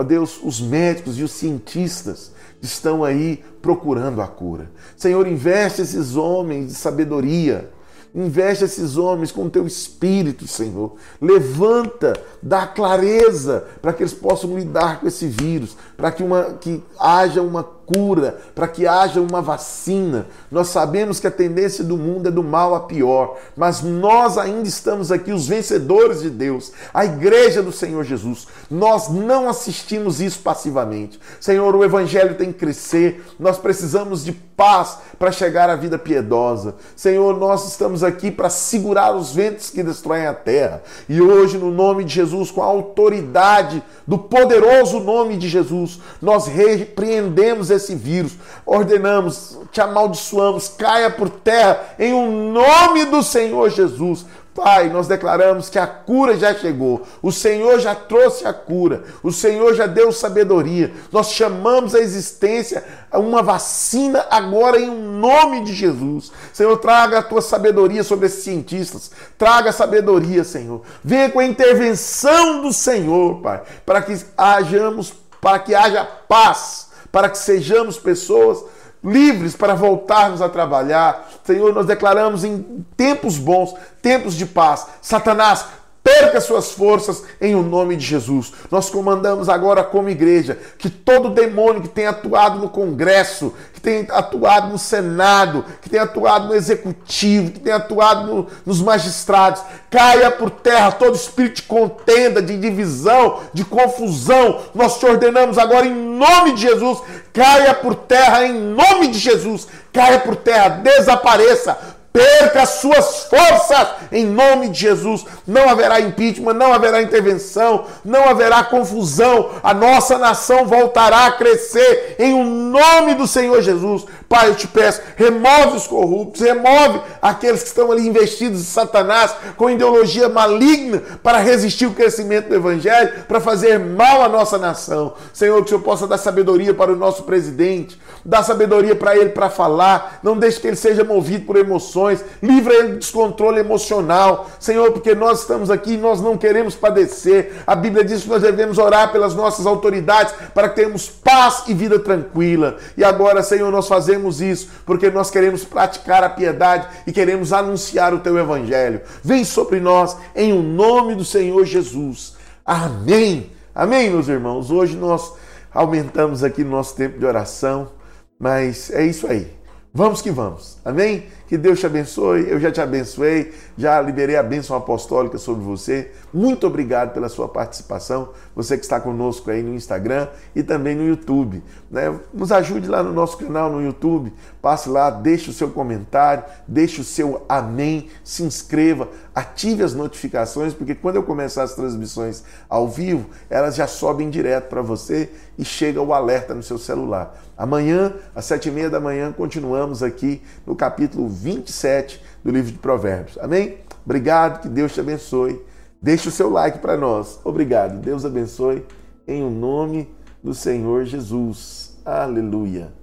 Ó 0.00 0.02
Deus, 0.02 0.40
os 0.42 0.62
médicos 0.62 1.18
e 1.18 1.22
os 1.22 1.30
cientistas 1.30 2.32
estão 2.62 3.04
aí 3.04 3.44
procurando 3.60 4.22
a 4.22 4.26
cura. 4.26 4.70
Senhor, 4.96 5.26
investe 5.26 5.82
esses 5.82 6.16
homens 6.16 6.68
de 6.68 6.74
sabedoria. 6.74 7.70
Investe 8.14 8.64
esses 8.64 8.96
homens 8.96 9.30
com 9.30 9.44
o 9.44 9.50
teu 9.50 9.66
espírito, 9.66 10.48
Senhor. 10.48 10.94
Levanta, 11.20 12.14
dá 12.42 12.66
clareza 12.66 13.66
para 13.82 13.92
que 13.92 14.02
eles 14.02 14.14
possam 14.14 14.58
lidar 14.58 15.00
com 15.00 15.06
esse 15.06 15.26
vírus, 15.26 15.76
para 16.00 16.10
que, 16.10 16.24
que 16.60 16.82
haja 16.98 17.42
uma 17.42 17.62
cura, 17.62 18.38
para 18.54 18.68
que 18.68 18.86
haja 18.86 19.20
uma 19.20 19.42
vacina. 19.42 20.26
Nós 20.50 20.68
sabemos 20.68 21.18
que 21.18 21.26
a 21.26 21.30
tendência 21.30 21.82
do 21.82 21.96
mundo 21.96 22.28
é 22.28 22.30
do 22.30 22.42
mal 22.42 22.74
a 22.74 22.80
pior, 22.80 23.36
mas 23.56 23.82
nós 23.82 24.38
ainda 24.38 24.68
estamos 24.68 25.10
aqui, 25.10 25.32
os 25.32 25.48
vencedores 25.48 26.22
de 26.22 26.30
Deus, 26.30 26.72
a 26.94 27.04
igreja 27.04 27.62
do 27.62 27.72
Senhor 27.72 28.04
Jesus. 28.04 28.46
Nós 28.70 29.08
não 29.08 29.48
assistimos 29.48 30.20
isso 30.20 30.38
passivamente. 30.38 31.18
Senhor, 31.40 31.74
o 31.74 31.84
evangelho 31.84 32.36
tem 32.36 32.52
que 32.52 32.60
crescer, 32.60 33.24
nós 33.38 33.58
precisamos 33.58 34.24
de 34.24 34.32
paz 34.32 34.98
para 35.18 35.32
chegar 35.32 35.68
à 35.68 35.74
vida 35.74 35.98
piedosa. 35.98 36.76
Senhor, 36.94 37.36
nós 37.38 37.66
estamos 37.66 38.04
aqui 38.04 38.30
para 38.30 38.50
segurar 38.50 39.16
os 39.16 39.32
ventos 39.32 39.70
que 39.70 39.82
destroem 39.82 40.26
a 40.26 40.34
terra. 40.34 40.82
E 41.08 41.20
hoje, 41.20 41.58
no 41.58 41.70
nome 41.70 42.04
de 42.04 42.14
Jesus, 42.14 42.50
com 42.50 42.62
a 42.62 42.66
autoridade 42.66 43.82
do 44.06 44.18
poderoso 44.18 45.00
nome 45.00 45.36
de 45.36 45.48
Jesus, 45.48 45.89
nós 46.20 46.46
repreendemos 46.46 47.70
esse 47.70 47.94
vírus. 47.94 48.34
Ordenamos, 48.66 49.58
te 49.72 49.80
amaldiçoamos, 49.80 50.68
caia 50.68 51.10
por 51.10 51.30
terra 51.30 51.94
em 51.98 52.12
o 52.12 52.18
um 52.18 52.52
nome 52.52 53.06
do 53.06 53.22
Senhor 53.22 53.70
Jesus. 53.70 54.26
Pai, 54.54 54.90
nós 54.90 55.06
declaramos 55.06 55.70
que 55.70 55.78
a 55.78 55.86
cura 55.86 56.36
já 56.36 56.52
chegou, 56.52 57.02
o 57.22 57.30
Senhor 57.30 57.78
já 57.78 57.94
trouxe 57.94 58.44
a 58.44 58.52
cura, 58.52 59.04
o 59.22 59.30
Senhor 59.30 59.74
já 59.74 59.86
deu 59.86 60.10
sabedoria. 60.10 60.92
Nós 61.12 61.30
chamamos 61.30 61.94
a 61.94 62.00
existência 62.00 62.84
uma 63.12 63.42
vacina 63.42 64.26
agora 64.28 64.78
em 64.78 64.90
nome 64.90 65.64
de 65.64 65.72
Jesus. 65.72 66.32
Senhor, 66.52 66.76
traga 66.78 67.18
a 67.18 67.22
tua 67.22 67.40
sabedoria 67.40 68.02
sobre 68.02 68.26
esses 68.26 68.42
cientistas, 68.42 69.12
traga 69.38 69.72
sabedoria, 69.72 70.42
Senhor. 70.42 70.82
Venha 71.02 71.30
com 71.30 71.38
a 71.38 71.46
intervenção 71.46 72.60
do 72.60 72.72
Senhor, 72.72 73.40
Pai, 73.40 73.62
para 73.86 74.02
que 74.02 74.14
hajamos, 74.36 75.12
para 75.40 75.58
que 75.58 75.74
haja 75.74 76.04
paz, 76.28 76.90
para 77.10 77.28
que 77.28 77.38
sejamos 77.38 77.98
pessoas 77.98 78.62
livres 79.02 79.56
para 79.56 79.74
voltarmos 79.74 80.42
a 80.42 80.48
trabalhar. 80.48 81.28
Senhor, 81.44 81.74
nós 81.74 81.86
declaramos 81.86 82.44
em 82.44 82.84
tempos 82.96 83.38
bons, 83.38 83.74
tempos 84.02 84.34
de 84.34 84.46
paz. 84.46 84.86
Satanás, 85.00 85.66
perca 86.02 86.40
suas 86.40 86.72
forças 86.72 87.24
em 87.40 87.54
o 87.54 87.62
nome 87.62 87.96
de 87.96 88.04
Jesus. 88.04 88.52
Nós 88.70 88.90
comandamos 88.90 89.48
agora 89.48 89.84
como 89.84 90.08
igreja 90.08 90.58
que 90.78 90.88
todo 90.88 91.30
demônio 91.30 91.82
que 91.82 91.88
tem 91.88 92.06
atuado 92.06 92.58
no 92.58 92.68
Congresso, 92.68 93.54
que 93.72 93.80
tem 93.80 94.06
atuado 94.10 94.68
no 94.68 94.78
Senado, 94.78 95.64
que 95.80 95.90
tem 95.90 96.00
atuado 96.00 96.48
no 96.48 96.54
Executivo, 96.54 97.52
que 97.52 97.60
tem 97.60 97.72
atuado 97.72 98.26
no, 98.26 98.46
nos 98.64 98.80
magistrados, 98.80 99.62
caia 99.90 100.30
por 100.30 100.50
terra 100.50 100.92
todo 100.92 101.14
espírito 101.14 101.56
de 101.56 101.62
contenda, 101.62 102.40
de 102.42 102.56
divisão, 102.58 103.40
de 103.52 103.64
confusão. 103.64 104.60
Nós 104.74 104.98
te 104.98 105.06
ordenamos 105.06 105.58
agora 105.58 105.86
em 105.86 105.94
nome 105.94 106.54
de 106.54 106.62
Jesus, 106.62 106.98
caia 107.32 107.74
por 107.74 107.94
terra 107.94 108.44
em 108.46 108.52
nome 108.52 109.08
de 109.08 109.18
Jesus, 109.18 109.68
caia 109.92 110.18
por 110.18 110.36
terra, 110.36 110.68
desapareça 110.68 111.99
perca 112.12 112.62
as 112.62 112.70
suas 112.70 113.24
forças 113.24 113.88
em 114.12 114.26
nome 114.26 114.68
de 114.68 114.80
Jesus. 114.80 115.24
Não 115.46 115.68
haverá 115.68 116.00
impeachment, 116.00 116.54
não 116.54 116.72
haverá 116.72 117.02
intervenção, 117.02 117.86
não 118.04 118.28
haverá 118.28 118.64
confusão. 118.64 119.50
A 119.62 119.72
nossa 119.72 120.18
nação 120.18 120.66
voltará 120.66 121.26
a 121.26 121.32
crescer 121.32 122.16
em 122.18 122.34
o 122.34 122.44
nome 122.44 123.14
do 123.14 123.26
Senhor 123.26 123.60
Jesus. 123.62 124.04
Pai, 124.28 124.48
eu 124.48 124.54
te 124.54 124.68
peço, 124.68 125.02
remove 125.16 125.76
os 125.76 125.86
corruptos, 125.86 126.40
remove 126.40 127.00
aqueles 127.20 127.62
que 127.62 127.68
estão 127.68 127.90
ali 127.90 128.06
investidos 128.06 128.60
em 128.60 128.64
Satanás 128.64 129.34
com 129.56 129.68
ideologia 129.68 130.28
maligna 130.28 131.02
para 131.22 131.38
resistir 131.38 131.86
o 131.86 131.94
crescimento 131.94 132.48
do 132.48 132.54
evangelho, 132.54 133.24
para 133.26 133.40
fazer 133.40 133.78
mal 133.78 134.22
à 134.22 134.28
nossa 134.28 134.56
nação. 134.56 135.14
Senhor, 135.32 135.56
que 135.58 135.66
o 135.66 135.68
Senhor 135.68 135.82
possa 135.82 136.06
dar 136.06 136.18
sabedoria 136.18 136.72
para 136.72 136.92
o 136.92 136.96
nosso 136.96 137.24
presidente, 137.24 138.00
dar 138.24 138.42
sabedoria 138.42 138.94
para 138.94 139.16
ele 139.16 139.30
para 139.30 139.50
falar, 139.50 140.20
não 140.22 140.36
deixe 140.36 140.60
que 140.60 140.66
ele 140.66 140.76
seja 140.76 141.02
movido 141.02 141.44
por 141.44 141.56
emoções, 141.56 141.99
livra 142.42 142.74
ele 142.74 142.88
do 142.92 142.98
descontrole 142.98 143.60
emocional. 143.60 144.50
Senhor, 144.58 144.90
porque 144.92 145.14
nós 145.14 145.40
estamos 145.40 145.70
aqui 145.70 145.92
e 145.92 145.96
nós 145.96 146.20
não 146.20 146.36
queremos 146.36 146.74
padecer. 146.74 147.62
A 147.66 147.74
Bíblia 147.74 148.04
diz 148.04 148.22
que 148.22 148.28
nós 148.28 148.42
devemos 148.42 148.78
orar 148.78 149.12
pelas 149.12 149.34
nossas 149.34 149.66
autoridades 149.66 150.34
para 150.54 150.68
que 150.68 150.76
tenhamos 150.76 151.08
paz 151.08 151.64
e 151.66 151.74
vida 151.74 151.98
tranquila. 151.98 152.76
E 152.96 153.04
agora, 153.04 153.42
Senhor, 153.42 153.70
nós 153.70 153.88
fazemos 153.88 154.40
isso 154.40 154.68
porque 154.86 155.10
nós 155.10 155.30
queremos 155.30 155.64
praticar 155.64 156.24
a 156.24 156.30
piedade 156.30 156.88
e 157.06 157.12
queremos 157.12 157.52
anunciar 157.52 158.14
o 158.14 158.20
teu 158.20 158.38
evangelho. 158.38 159.00
Vem 159.22 159.44
sobre 159.44 159.80
nós 159.80 160.16
em 160.34 160.52
o 160.52 160.62
nome 160.62 161.14
do 161.14 161.24
Senhor 161.24 161.64
Jesus. 161.64 162.34
Amém. 162.64 163.50
Amém, 163.74 164.10
meus 164.10 164.28
irmãos. 164.28 164.70
Hoje 164.70 164.96
nós 164.96 165.32
aumentamos 165.72 166.42
aqui 166.42 166.64
no 166.64 166.70
nosso 166.70 166.96
tempo 166.96 167.18
de 167.18 167.24
oração, 167.24 167.90
mas 168.38 168.90
é 168.90 169.04
isso 169.04 169.26
aí. 169.26 169.59
Vamos 169.92 170.22
que 170.22 170.30
vamos. 170.30 170.78
Amém? 170.84 171.24
Que 171.48 171.58
Deus 171.58 171.80
te 171.80 171.86
abençoe. 171.86 172.48
Eu 172.48 172.60
já 172.60 172.70
te 172.70 172.80
abençoei, 172.80 173.52
já 173.76 174.00
liberei 174.00 174.36
a 174.36 174.42
bênção 174.42 174.76
apostólica 174.76 175.36
sobre 175.36 175.64
você. 175.64 176.12
Muito 176.32 176.64
obrigado 176.64 177.12
pela 177.12 177.28
sua 177.28 177.48
participação. 177.48 178.28
Você 178.54 178.78
que 178.78 178.84
está 178.84 179.00
conosco 179.00 179.50
aí 179.50 179.64
no 179.64 179.74
Instagram 179.74 180.28
e 180.54 180.62
também 180.62 180.94
no 180.94 181.04
YouTube. 181.04 181.60
Né? 181.90 182.16
Nos 182.32 182.52
ajude 182.52 182.86
lá 182.86 183.02
no 183.02 183.12
nosso 183.12 183.36
canal 183.36 183.68
no 183.68 183.82
YouTube. 183.82 184.32
Passe 184.62 184.88
lá, 184.88 185.10
deixe 185.10 185.50
o 185.50 185.52
seu 185.52 185.70
comentário, 185.70 186.44
deixe 186.68 187.00
o 187.00 187.04
seu 187.04 187.44
amém, 187.48 188.10
se 188.22 188.44
inscreva, 188.44 189.08
ative 189.34 189.82
as 189.82 189.92
notificações, 189.92 190.72
porque 190.72 190.94
quando 190.94 191.16
eu 191.16 191.24
começar 191.24 191.64
as 191.64 191.74
transmissões 191.74 192.44
ao 192.68 192.86
vivo, 192.88 193.28
elas 193.48 193.74
já 193.74 193.88
sobem 193.88 194.30
direto 194.30 194.68
para 194.68 194.82
você 194.82 195.28
e 195.58 195.64
chega 195.64 196.00
o 196.00 196.14
alerta 196.14 196.54
no 196.54 196.62
seu 196.62 196.78
celular. 196.78 197.42
Amanhã, 197.60 198.14
às 198.34 198.46
sete 198.46 198.70
e 198.70 198.72
meia 198.72 198.88
da 198.88 198.98
manhã, 198.98 199.30
continuamos 199.32 200.02
aqui 200.02 200.40
no 200.66 200.74
capítulo 200.74 201.28
27 201.28 202.18
do 202.42 202.50
livro 202.50 202.72
de 202.72 202.78
Provérbios. 202.78 203.36
Amém? 203.36 203.80
Obrigado, 204.02 204.62
que 204.62 204.68
Deus 204.70 204.94
te 204.94 205.00
abençoe. 205.00 205.62
Deixe 206.00 206.26
o 206.26 206.32
seu 206.32 206.48
like 206.48 206.78
para 206.78 206.96
nós. 206.96 207.38
Obrigado. 207.44 208.00
Deus 208.00 208.24
abençoe 208.24 208.82
em 209.28 209.42
o 209.42 209.50
nome 209.50 210.08
do 210.42 210.54
Senhor 210.54 211.04
Jesus. 211.04 212.00
Aleluia. 212.02 212.94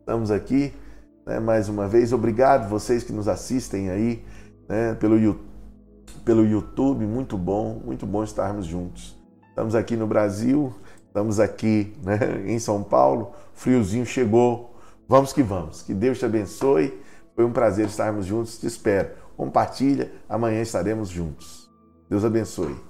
Estamos 0.00 0.30
aqui 0.30 0.74
né, 1.24 1.40
mais 1.40 1.66
uma 1.70 1.88
vez. 1.88 2.12
Obrigado 2.12 2.68
vocês 2.68 3.04
que 3.04 3.12
nos 3.14 3.26
assistem 3.26 3.88
aí 3.88 4.22
né, 4.68 4.92
pelo, 4.96 5.16
pelo 6.26 6.44
YouTube. 6.44 7.06
Muito 7.06 7.38
bom, 7.38 7.80
muito 7.82 8.04
bom 8.04 8.22
estarmos 8.22 8.66
juntos. 8.66 9.16
Estamos 9.48 9.74
aqui 9.74 9.96
no 9.96 10.06
Brasil, 10.06 10.74
estamos 11.16 11.40
aqui 11.40 11.94
né, 12.02 12.18
em 12.44 12.58
São 12.58 12.82
Paulo. 12.82 13.32
Friozinho 13.54 14.04
chegou. 14.04 14.76
Vamos 15.08 15.32
que 15.32 15.42
vamos. 15.42 15.80
Que 15.82 15.94
Deus 15.94 16.18
te 16.18 16.26
abençoe 16.26 17.00
foi 17.34 17.44
um 17.44 17.52
prazer 17.52 17.86
estarmos 17.86 18.26
juntos. 18.26 18.58
Te 18.58 18.66
espero. 18.66 19.10
Compartilha. 19.36 20.12
Amanhã 20.28 20.60
estaremos 20.60 21.08
juntos. 21.08 21.70
Deus 22.08 22.24
abençoe. 22.24 22.85